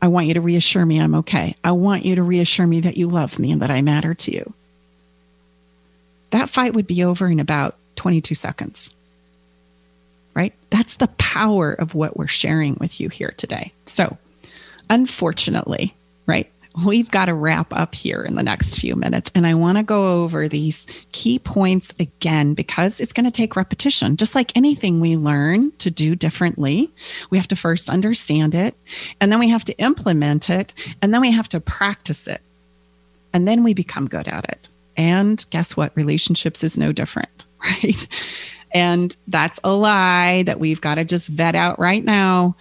I 0.00 0.08
want 0.08 0.26
you 0.26 0.34
to 0.34 0.40
reassure 0.40 0.84
me 0.84 1.00
I'm 1.00 1.14
okay. 1.16 1.56
I 1.64 1.72
want 1.72 2.04
you 2.04 2.16
to 2.16 2.22
reassure 2.22 2.66
me 2.66 2.80
that 2.82 2.96
you 2.96 3.08
love 3.08 3.38
me 3.38 3.50
and 3.50 3.62
that 3.62 3.70
I 3.70 3.80
matter 3.80 4.14
to 4.14 4.34
you. 4.34 4.52
That 6.30 6.50
fight 6.50 6.74
would 6.74 6.86
be 6.86 7.04
over 7.04 7.26
in 7.28 7.40
about 7.40 7.76
22 7.96 8.34
seconds. 8.34 8.94
Right? 10.34 10.52
That's 10.70 10.96
the 10.96 11.08
power 11.08 11.72
of 11.72 11.94
what 11.94 12.16
we're 12.16 12.26
sharing 12.26 12.76
with 12.80 13.00
you 13.00 13.08
here 13.08 13.32
today. 13.36 13.72
So, 13.86 14.18
unfortunately, 14.90 15.94
right? 16.26 16.50
We've 16.84 17.10
got 17.10 17.26
to 17.26 17.34
wrap 17.34 17.72
up 17.72 17.94
here 17.94 18.22
in 18.22 18.34
the 18.34 18.42
next 18.42 18.78
few 18.78 18.96
minutes. 18.96 19.30
And 19.34 19.46
I 19.46 19.54
want 19.54 19.78
to 19.78 19.84
go 19.84 20.22
over 20.22 20.48
these 20.48 20.86
key 21.12 21.38
points 21.38 21.94
again 22.00 22.54
because 22.54 23.00
it's 23.00 23.12
going 23.12 23.26
to 23.26 23.30
take 23.30 23.54
repetition. 23.54 24.16
Just 24.16 24.34
like 24.34 24.56
anything 24.56 25.00
we 25.00 25.16
learn 25.16 25.70
to 25.78 25.90
do 25.90 26.16
differently, 26.16 26.90
we 27.30 27.38
have 27.38 27.48
to 27.48 27.56
first 27.56 27.88
understand 27.90 28.54
it, 28.54 28.74
and 29.20 29.30
then 29.30 29.38
we 29.38 29.48
have 29.48 29.64
to 29.64 29.78
implement 29.78 30.50
it, 30.50 30.74
and 31.00 31.14
then 31.14 31.20
we 31.20 31.30
have 31.30 31.48
to 31.50 31.60
practice 31.60 32.26
it. 32.26 32.40
And 33.32 33.46
then 33.46 33.64
we 33.64 33.74
become 33.74 34.08
good 34.08 34.28
at 34.28 34.44
it. 34.44 34.68
And 34.96 35.44
guess 35.50 35.76
what? 35.76 35.96
Relationships 35.96 36.62
is 36.62 36.78
no 36.78 36.92
different, 36.92 37.44
right? 37.60 38.06
And 38.72 39.16
that's 39.28 39.60
a 39.62 39.72
lie 39.72 40.42
that 40.44 40.58
we've 40.58 40.80
got 40.80 40.96
to 40.96 41.04
just 41.04 41.28
vet 41.28 41.54
out 41.54 41.78
right 41.78 42.04
now 42.04 42.56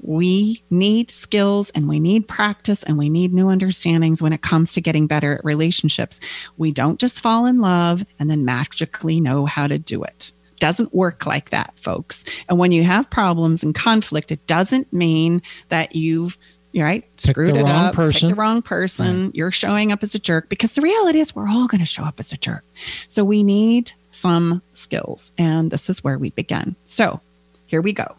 we 0.00 0.62
need 0.70 1.10
skills 1.10 1.70
and 1.70 1.88
we 1.88 2.00
need 2.00 2.28
practice 2.28 2.82
and 2.82 2.98
we 2.98 3.08
need 3.08 3.32
new 3.32 3.48
understandings 3.48 4.22
when 4.22 4.32
it 4.32 4.42
comes 4.42 4.72
to 4.72 4.80
getting 4.80 5.06
better 5.06 5.36
at 5.36 5.44
relationships. 5.44 6.20
We 6.56 6.72
don't 6.72 7.00
just 7.00 7.20
fall 7.20 7.46
in 7.46 7.60
love 7.60 8.04
and 8.18 8.30
then 8.30 8.44
magically 8.44 9.20
know 9.20 9.46
how 9.46 9.66
to 9.66 9.78
do 9.78 10.02
it. 10.02 10.32
Doesn't 10.60 10.94
work 10.94 11.26
like 11.26 11.50
that, 11.50 11.78
folks. 11.78 12.24
And 12.48 12.58
when 12.58 12.72
you 12.72 12.82
have 12.84 13.10
problems 13.10 13.62
and 13.62 13.74
conflict, 13.74 14.32
it 14.32 14.44
doesn't 14.46 14.92
mean 14.92 15.42
that 15.68 15.94
you've 15.94 16.36
right 16.76 17.04
screwed 17.16 17.56
it 17.56 17.66
up, 17.66 17.94
person. 17.94 18.28
the 18.28 18.34
wrong 18.34 18.62
person. 18.62 19.26
Right. 19.26 19.34
You're 19.34 19.50
showing 19.50 19.92
up 19.92 20.02
as 20.02 20.14
a 20.14 20.18
jerk 20.18 20.48
because 20.48 20.72
the 20.72 20.80
reality 20.80 21.20
is 21.20 21.34
we're 21.34 21.48
all 21.48 21.66
going 21.66 21.80
to 21.80 21.86
show 21.86 22.04
up 22.04 22.20
as 22.20 22.32
a 22.32 22.36
jerk. 22.36 22.64
So 23.08 23.24
we 23.24 23.42
need 23.42 23.92
some 24.10 24.62
skills, 24.74 25.32
and 25.38 25.70
this 25.70 25.90
is 25.90 26.02
where 26.04 26.18
we 26.18 26.30
begin. 26.30 26.76
So 26.84 27.20
here 27.66 27.82
we 27.82 27.92
go. 27.92 28.16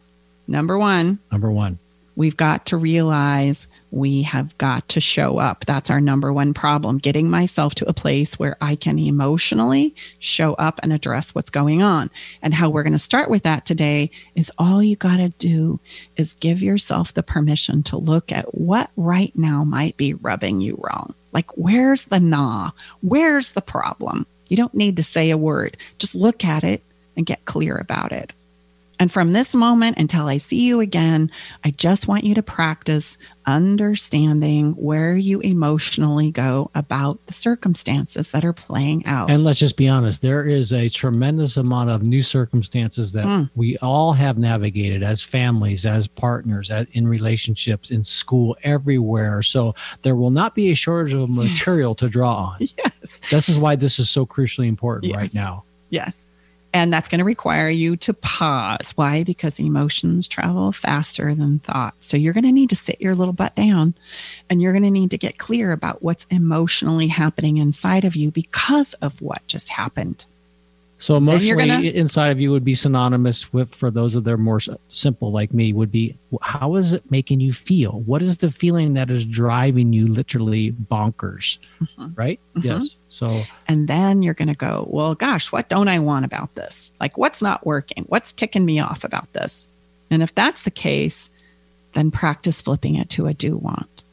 Number 0.50 0.80
one. 0.80 1.20
Number 1.32 1.52
one. 1.52 1.78
We've 2.16 2.36
got 2.36 2.66
to 2.66 2.78
realize 2.78 3.68
we 3.92 4.24
have 4.24 4.58
got 4.58 4.90
to 4.90 5.00
show 5.00 5.38
up. 5.38 5.64
That's 5.66 5.92
our 5.92 6.02
number 6.02 6.34
one 6.34 6.54
problem. 6.54 6.98
Getting 6.98 7.30
myself 7.30 7.76
to 7.76 7.88
a 7.88 7.94
place 7.94 8.38
where 8.38 8.58
I 8.60 8.76
can 8.76 8.98
emotionally 8.98 9.96
show 10.18 10.56
up 10.56 10.80
and 10.82 10.92
address 10.92 11.34
what's 11.34 11.52
going 11.52 11.82
on. 11.84 12.10
And 12.42 12.54
how 12.54 12.70
we're 12.70 12.84
going 12.84 12.94
to 12.94 13.00
start 13.00 13.30
with 13.30 13.44
that 13.44 13.66
today 13.66 14.10
is 14.36 14.52
all 14.58 14.84
you 14.84 14.96
got 14.96 15.18
to 15.18 15.30
do 15.30 15.80
is 16.18 16.34
give 16.34 16.62
yourself 16.64 17.14
the 17.14 17.24
permission 17.24 17.84
to 17.84 17.98
look 17.98 18.32
at 18.32 18.54
what 18.54 18.90
right 18.98 19.32
now 19.38 19.64
might 19.64 19.96
be 19.98 20.16
rubbing 20.16 20.62
you 20.62 20.78
wrong. 20.82 21.14
Like, 21.32 21.56
where's 21.58 22.06
the 22.06 22.20
gnaw? 22.20 22.72
Where's 23.02 23.52
the 23.52 23.62
problem? 23.62 24.26
You 24.50 24.58
don't 24.58 24.74
need 24.74 24.98
to 24.98 25.04
say 25.04 25.30
a 25.30 25.38
word, 25.38 25.78
just 26.00 26.16
look 26.16 26.44
at 26.44 26.64
it 26.64 26.84
and 27.16 27.26
get 27.26 27.46
clear 27.46 27.78
about 27.78 28.12
it. 28.12 28.34
And 29.00 29.12
from 29.12 29.32
this 29.32 29.56
moment 29.56 29.98
until 29.98 30.28
I 30.28 30.38
see 30.38 30.62
you 30.62 30.82
again, 30.82 31.32
I 31.64 31.72
just 31.72 32.08
want 32.08 32.26
you 32.26 32.36
to 32.36 32.44
practice 32.44 33.18
understanding 33.46 34.74
where 34.74 35.16
you 35.16 35.40
emotionally 35.40 36.32
go 36.32 36.70
about 36.76 37.26
the 37.26 37.34
circumstances 37.34 38.32
that 38.32 38.44
are 38.44 38.54
playing 38.54 39.06
out. 39.06 39.30
And 39.30 39.44
let's 39.46 39.60
just 39.60 39.78
be 39.78 39.88
honest, 39.88 40.22
there 40.22 40.46
is 40.46 40.74
a 40.74 40.90
tremendous 40.90 41.56
amount 41.58 41.90
of 41.90 42.04
new 42.04 42.22
circumstances 42.22 43.14
that 43.14 43.26
mm. 43.26 43.50
we 43.56 43.78
all 43.78 44.12
have 44.14 44.38
navigated 44.38 45.02
as 45.02 45.24
families, 45.24 45.86
as 45.86 46.06
partners, 46.06 46.70
as, 46.70 46.86
in 46.92 47.08
relationships, 47.08 47.92
in 47.92 48.04
school, 48.04 48.56
everywhere. 48.64 49.42
So 49.42 49.74
there 50.02 50.16
will 50.18 50.32
not 50.32 50.56
be 50.56 50.72
a 50.72 50.76
shortage 50.76 51.14
of 51.14 51.30
material 51.30 51.96
to 51.96 52.10
draw 52.10 52.36
on. 52.36 52.58
Yes. 52.60 53.20
This 53.32 53.50
is 53.50 53.58
why 53.58 53.76
this 53.78 53.98
is 53.98 54.10
so 54.10 54.26
crucially 54.26 54.68
important 54.68 55.12
yes. 55.12 55.18
right 55.18 55.34
now. 55.34 55.64
Yes. 55.90 56.32
And 56.74 56.94
that's 56.94 57.10
going 57.10 57.20
to 57.20 57.26
require 57.26 57.68
you 57.68 57.98
to 57.98 58.14
pause. 58.14 58.92
Why? 58.96 59.24
Because 59.24 59.60
emotions 59.60 60.28
travel 60.28 60.72
faster 60.72 61.34
than 61.34 61.60
thought. 61.60 61.96
So 62.00 62.16
you're 62.16 62.34
going 62.34 62.44
to 62.44 62.52
need 62.52 62.70
to 62.70 62.76
sit 62.76 63.02
your 63.02 63.16
little 63.16 63.34
butt 63.34 63.56
down 63.56 63.96
and 64.50 64.62
you're 64.62 64.74
going 64.74 64.84
to 64.84 64.92
need 64.92 65.12
to 65.12 65.18
get 65.18 65.40
clear 65.40 65.72
about 65.72 66.04
what's 66.04 66.26
emotionally 66.26 67.08
happening 67.08 67.58
inside 67.58 68.06
of 68.06 68.16
you 68.16 68.32
because 68.32 68.94
of 68.96 69.20
what 69.22 69.46
just 69.48 69.70
happened. 69.70 70.26
So 71.00 71.16
emotionally 71.16 71.68
gonna, 71.68 71.82
inside 71.82 72.28
of 72.28 72.42
you 72.42 72.52
would 72.52 72.66
be 72.66 72.76
synonymous 72.76 73.54
with, 73.54 73.74
for 73.74 73.90
those 73.90 74.16
of 74.16 74.26
their 74.26 74.36
more 74.36 74.60
simple 74.90 75.32
like 75.32 75.54
me, 75.54 75.72
would 75.72 75.92
be 75.92 76.18
how 76.42 76.76
is 76.76 76.92
it 76.92 77.10
making 77.10 77.40
you 77.40 77.54
feel? 77.54 78.02
What 78.02 78.22
is 78.22 78.40
the 78.40 78.52
feeling 78.52 78.96
that 78.96 79.10
is 79.10 79.26
driving 79.26 79.94
you 79.94 80.08
literally 80.08 80.74
bonkers? 80.74 81.58
Mm-hmm. 81.82 82.08
Right? 82.16 82.40
Mm-hmm. 82.54 82.68
Yes. 82.68 82.98
So, 83.08 83.44
and 83.70 83.88
then 83.88 84.22
you're 84.22 84.34
going 84.34 84.50
to 84.50 84.56
go, 84.56 84.88
well, 84.90 85.16
gosh, 85.16 85.54
what 85.54 85.70
don't 85.70 85.88
I 85.88 86.00
want 86.00 86.26
about 86.26 86.54
this? 86.56 86.92
Like, 87.00 87.18
what's 87.18 87.42
not 87.42 87.66
working? 87.66 88.04
What's 88.10 88.34
ticking 88.34 88.66
me 88.66 88.80
off 88.80 89.06
about 89.06 89.32
this? 89.32 89.70
And 90.12 90.22
if 90.22 90.36
that's 90.36 90.64
the 90.64 90.72
case, 90.72 91.32
then 91.94 92.12
practice 92.12 92.62
flipping 92.62 92.96
it 92.96 93.10
to 93.12 93.28
a 93.28 93.34
do 93.34 93.56
want. 93.56 94.04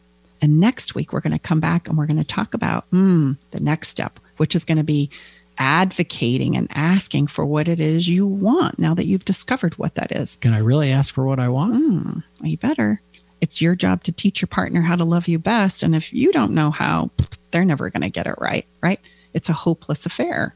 And 0.40 0.60
next 0.60 0.94
week, 0.94 1.12
we're 1.12 1.20
going 1.20 1.32
to 1.32 1.38
come 1.40 1.58
back 1.58 1.88
and 1.88 1.98
we're 1.98 2.06
going 2.06 2.16
to 2.18 2.24
talk 2.24 2.54
about 2.54 2.88
mm, 2.92 3.36
the 3.50 3.60
next 3.60 3.88
step, 3.88 4.20
which 4.36 4.54
is 4.54 4.64
going 4.64 4.78
to 4.78 4.84
be 4.84 5.10
advocating 5.58 6.56
and 6.56 6.68
asking 6.74 7.26
for 7.26 7.44
what 7.44 7.68
it 7.68 7.80
is 7.80 8.08
you 8.08 8.26
want 8.26 8.78
now 8.78 8.94
that 8.94 9.06
you've 9.06 9.24
discovered 9.24 9.76
what 9.78 9.94
that 9.94 10.12
is. 10.12 10.36
Can 10.36 10.52
I 10.52 10.58
really 10.58 10.92
ask 10.92 11.14
for 11.14 11.24
what 11.24 11.38
I 11.38 11.48
want? 11.48 11.74
Mm, 11.74 12.22
you 12.42 12.56
better. 12.58 13.00
It's 13.40 13.60
your 13.60 13.74
job 13.74 14.02
to 14.04 14.12
teach 14.12 14.40
your 14.40 14.48
partner 14.48 14.80
how 14.80 14.96
to 14.96 15.04
love 15.04 15.28
you 15.28 15.38
best. 15.38 15.82
And 15.82 15.94
if 15.94 16.12
you 16.12 16.32
don't 16.32 16.52
know 16.52 16.70
how, 16.70 17.10
they're 17.50 17.64
never 17.64 17.90
going 17.90 18.02
to 18.02 18.08
get 18.10 18.26
it 18.26 18.36
right, 18.38 18.66
right? 18.82 19.00
It's 19.34 19.48
a 19.48 19.54
hopeless 19.54 20.06
affair. 20.06 20.54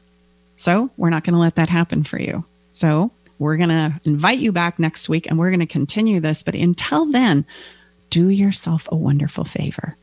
So 0.55 0.89
we're 0.97 1.09
not 1.09 1.23
going 1.23 1.33
to 1.33 1.39
let 1.39 1.55
that 1.55 1.69
happen 1.69 2.03
for 2.03 2.19
you. 2.19 2.45
So 2.73 3.11
we're 3.39 3.57
going 3.57 3.69
to 3.69 3.99
invite 4.03 4.39
you 4.39 4.51
back 4.51 4.77
next 4.77 5.09
week 5.09 5.27
and 5.27 5.37
we're 5.39 5.49
going 5.49 5.59
to 5.59 5.65
continue 5.65 6.19
this. 6.19 6.43
But 6.43 6.55
until 6.55 7.05
then, 7.05 7.45
do 8.09 8.29
yourself 8.29 8.87
a 8.91 8.95
wonderful 8.95 9.45
favor. 9.45 9.97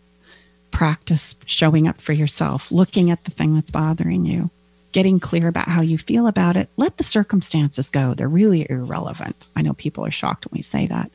Practice 0.70 1.36
showing 1.46 1.86
up 1.86 2.01
for 2.01 2.12
yourself, 2.12 2.72
looking 2.72 3.11
at 3.11 3.24
the 3.24 3.30
thing 3.30 3.55
that's 3.55 3.70
bothering 3.70 4.24
you, 4.24 4.51
getting 4.93 5.20
clear 5.20 5.49
about 5.49 5.68
how 5.68 5.80
you 5.80 5.99
feel 5.99 6.26
about 6.26 6.57
it. 6.57 6.68
Let 6.76 6.97
the 6.97 7.05
circumstances 7.05 7.91
go. 7.91 8.14
They're 8.14 8.28
really 8.28 8.66
irrelevant. 8.68 9.47
I 9.55 9.62
know 9.62 9.74
people 9.74 10.05
are 10.05 10.11
shocked 10.11 10.47
when 10.47 10.59
we 10.59 10.62
say 10.62 10.86
that. 10.86 11.11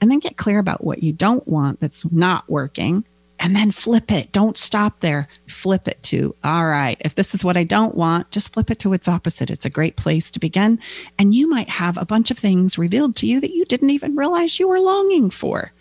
And 0.00 0.10
then 0.10 0.18
get 0.18 0.36
clear 0.36 0.58
about 0.58 0.84
what 0.84 1.02
you 1.02 1.12
don't 1.12 1.46
want 1.46 1.80
that's 1.80 2.10
not 2.10 2.48
working. 2.48 3.04
And 3.38 3.56
then 3.56 3.70
flip 3.70 4.12
it. 4.12 4.32
Don't 4.32 4.58
stop 4.58 5.00
there. 5.00 5.26
Flip 5.48 5.88
it 5.88 6.02
to, 6.04 6.36
all 6.44 6.66
right, 6.66 6.98
if 7.00 7.14
this 7.14 7.34
is 7.34 7.42
what 7.42 7.56
I 7.56 7.64
don't 7.64 7.94
want, 7.94 8.30
just 8.30 8.52
flip 8.52 8.70
it 8.70 8.78
to 8.80 8.92
its 8.92 9.08
opposite. 9.08 9.50
It's 9.50 9.64
a 9.64 9.70
great 9.70 9.96
place 9.96 10.30
to 10.32 10.40
begin. 10.40 10.78
And 11.18 11.34
you 11.34 11.48
might 11.48 11.70
have 11.70 11.96
a 11.96 12.04
bunch 12.04 12.30
of 12.30 12.38
things 12.38 12.76
revealed 12.76 13.16
to 13.16 13.26
you 13.26 13.40
that 13.40 13.54
you 13.54 13.64
didn't 13.64 13.90
even 13.90 14.14
realize 14.14 14.60
you 14.60 14.68
were 14.68 14.80
longing 14.80 15.30
for. 15.30 15.72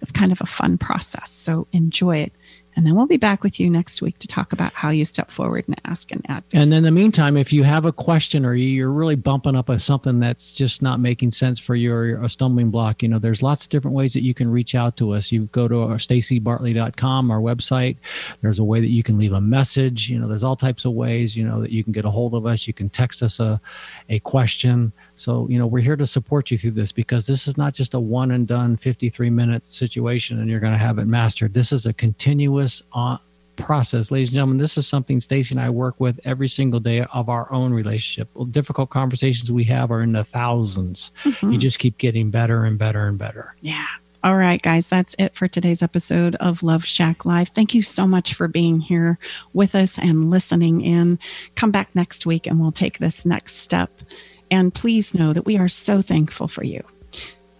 It's 0.00 0.10
kind 0.10 0.32
of 0.32 0.40
a 0.40 0.46
fun 0.46 0.76
process. 0.76 1.30
So 1.30 1.68
enjoy 1.72 2.18
it. 2.18 2.32
And 2.76 2.86
then 2.86 2.94
we'll 2.94 3.06
be 3.06 3.16
back 3.16 3.42
with 3.42 3.60
you 3.60 3.70
next 3.70 4.02
week 4.02 4.18
to 4.18 4.26
talk 4.26 4.52
about 4.52 4.72
how 4.72 4.90
you 4.90 5.04
step 5.04 5.30
forward 5.30 5.64
and 5.66 5.80
ask 5.84 6.10
and 6.10 6.24
advocate. 6.28 6.60
And 6.60 6.74
in 6.74 6.82
the 6.82 6.90
meantime, 6.90 7.36
if 7.36 7.52
you 7.52 7.62
have 7.62 7.84
a 7.84 7.92
question 7.92 8.44
or 8.44 8.54
you're 8.54 8.90
really 8.90 9.16
bumping 9.16 9.56
up 9.56 9.68
with 9.68 9.82
something 9.82 10.20
that's 10.20 10.52
just 10.54 10.82
not 10.82 11.00
making 11.00 11.32
sense 11.32 11.60
for 11.60 11.74
you 11.74 11.92
or 11.92 12.22
a 12.22 12.28
stumbling 12.28 12.70
block, 12.70 13.02
you 13.02 13.08
know, 13.08 13.18
there's 13.18 13.42
lots 13.42 13.64
of 13.64 13.70
different 13.70 13.94
ways 13.94 14.12
that 14.14 14.22
you 14.22 14.34
can 14.34 14.50
reach 14.50 14.74
out 14.74 14.96
to 14.96 15.12
us. 15.12 15.30
You 15.30 15.44
go 15.46 15.68
to 15.68 15.82
our 15.82 15.96
stacibartley.com, 15.96 17.30
our 17.30 17.40
website. 17.40 17.96
There's 18.40 18.58
a 18.58 18.64
way 18.64 18.80
that 18.80 18.90
you 18.90 19.02
can 19.02 19.18
leave 19.18 19.32
a 19.32 19.40
message. 19.40 20.08
You 20.08 20.18
know, 20.18 20.26
there's 20.26 20.44
all 20.44 20.56
types 20.56 20.84
of 20.84 20.92
ways, 20.92 21.36
you 21.36 21.44
know, 21.44 21.60
that 21.60 21.70
you 21.70 21.84
can 21.84 21.92
get 21.92 22.04
a 22.04 22.10
hold 22.10 22.34
of 22.34 22.46
us. 22.46 22.66
You 22.66 22.74
can 22.74 22.90
text 22.90 23.22
us 23.22 23.40
a, 23.40 23.60
a 24.08 24.18
question. 24.20 24.92
So, 25.16 25.46
you 25.48 25.58
know, 25.58 25.66
we're 25.66 25.82
here 25.82 25.96
to 25.96 26.06
support 26.06 26.50
you 26.50 26.58
through 26.58 26.72
this 26.72 26.92
because 26.92 27.26
this 27.26 27.46
is 27.46 27.56
not 27.56 27.74
just 27.74 27.94
a 27.94 28.00
one 28.00 28.32
and 28.32 28.46
done 28.46 28.76
53 28.76 29.30
minute 29.30 29.64
situation 29.64 30.40
and 30.40 30.50
you're 30.50 30.60
going 30.60 30.72
to 30.72 30.78
have 30.78 30.98
it 30.98 31.06
mastered. 31.06 31.54
This 31.54 31.72
is 31.72 31.86
a 31.86 31.92
continuous 31.92 32.82
uh, 32.92 33.18
process. 33.56 34.10
Ladies 34.10 34.28
and 34.28 34.34
gentlemen, 34.34 34.58
this 34.58 34.76
is 34.76 34.86
something 34.86 35.20
Staci 35.20 35.52
and 35.52 35.60
I 35.60 35.70
work 35.70 36.00
with 36.00 36.18
every 36.24 36.48
single 36.48 36.80
day 36.80 37.04
of 37.04 37.28
our 37.28 37.50
own 37.52 37.72
relationship. 37.72 38.28
Well, 38.34 38.46
difficult 38.46 38.90
conversations 38.90 39.50
we 39.52 39.64
have 39.64 39.90
are 39.90 40.02
in 40.02 40.12
the 40.12 40.24
1000s 40.24 41.10
mm-hmm. 41.22 41.52
You 41.52 41.58
just 41.58 41.78
keep 41.78 41.98
getting 41.98 42.30
better 42.30 42.64
and 42.64 42.78
better 42.78 43.06
and 43.06 43.18
better. 43.18 43.54
Yeah. 43.60 43.86
All 44.24 44.36
right, 44.36 44.62
guys, 44.62 44.88
that's 44.88 45.14
it 45.18 45.34
for 45.34 45.48
today's 45.48 45.82
episode 45.82 46.34
of 46.36 46.62
Love 46.62 46.82
Shack 46.82 47.26
Live. 47.26 47.50
Thank 47.50 47.74
you 47.74 47.82
so 47.82 48.06
much 48.06 48.32
for 48.32 48.48
being 48.48 48.80
here 48.80 49.18
with 49.52 49.74
us 49.74 49.98
and 49.98 50.30
listening 50.30 50.80
in. 50.80 51.18
Come 51.56 51.70
back 51.70 51.94
next 51.94 52.24
week 52.24 52.46
and 52.46 52.58
we'll 52.58 52.72
take 52.72 52.98
this 52.98 53.26
next 53.26 53.56
step 53.56 54.00
and 54.50 54.74
please 54.74 55.14
know 55.14 55.32
that 55.32 55.46
we 55.46 55.56
are 55.58 55.68
so 55.68 56.02
thankful 56.02 56.48
for 56.48 56.64
you. 56.64 56.82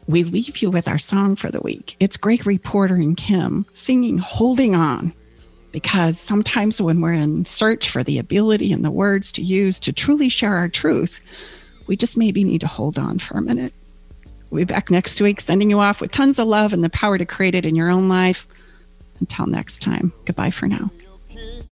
We 0.07 0.23
leave 0.25 0.59
you 0.59 0.71
with 0.71 0.87
our 0.87 0.99
song 0.99 1.35
for 1.37 1.51
the 1.51 1.61
week. 1.61 1.97
It's 1.99 2.17
Gregory 2.17 2.59
Porter 2.59 2.97
and 2.97 3.17
Kim 3.17 3.65
singing 3.73 4.19
Holding 4.19 4.75
On. 4.75 5.13
Because 5.73 6.21
sometimes 6.21 6.81
when 6.81 7.01
we're 7.01 7.15
in 7.15 7.45
search 7.47 7.91
for 7.91 8.05
the 8.05 8.19
ability 8.19 8.73
and 8.73 8.85
the 8.85 8.91
words 8.91 9.33
to 9.33 9.43
use 9.43 9.81
to 9.81 9.93
truly 9.93 10.29
share 10.29 10.55
our 10.55 10.69
truth, 10.69 11.21
we 11.87 11.97
just 11.97 12.17
maybe 12.17 12.45
need 12.45 12.61
to 12.61 12.67
hold 12.69 12.99
on 12.99 13.19
for 13.19 13.39
a 13.39 13.43
minute. 13.43 13.75
We'll 14.51 14.61
be 14.61 14.73
back 14.73 14.91
next 14.91 15.21
week, 15.21 15.41
sending 15.41 15.71
you 15.71 15.81
off 15.81 16.01
with 16.01 16.13
tons 16.13 16.39
of 16.39 16.47
love 16.47 16.73
and 16.73 16.85
the 16.85 16.91
power 16.91 17.19
to 17.19 17.25
create 17.25 17.57
it 17.57 17.67
in 17.67 17.75
your 17.75 17.91
own 17.91 18.09
life. 18.09 18.47
Until 19.19 19.47
next 19.47 19.83
time, 19.83 20.13
goodbye 20.27 20.51
for 20.51 20.69
now. 20.69 20.91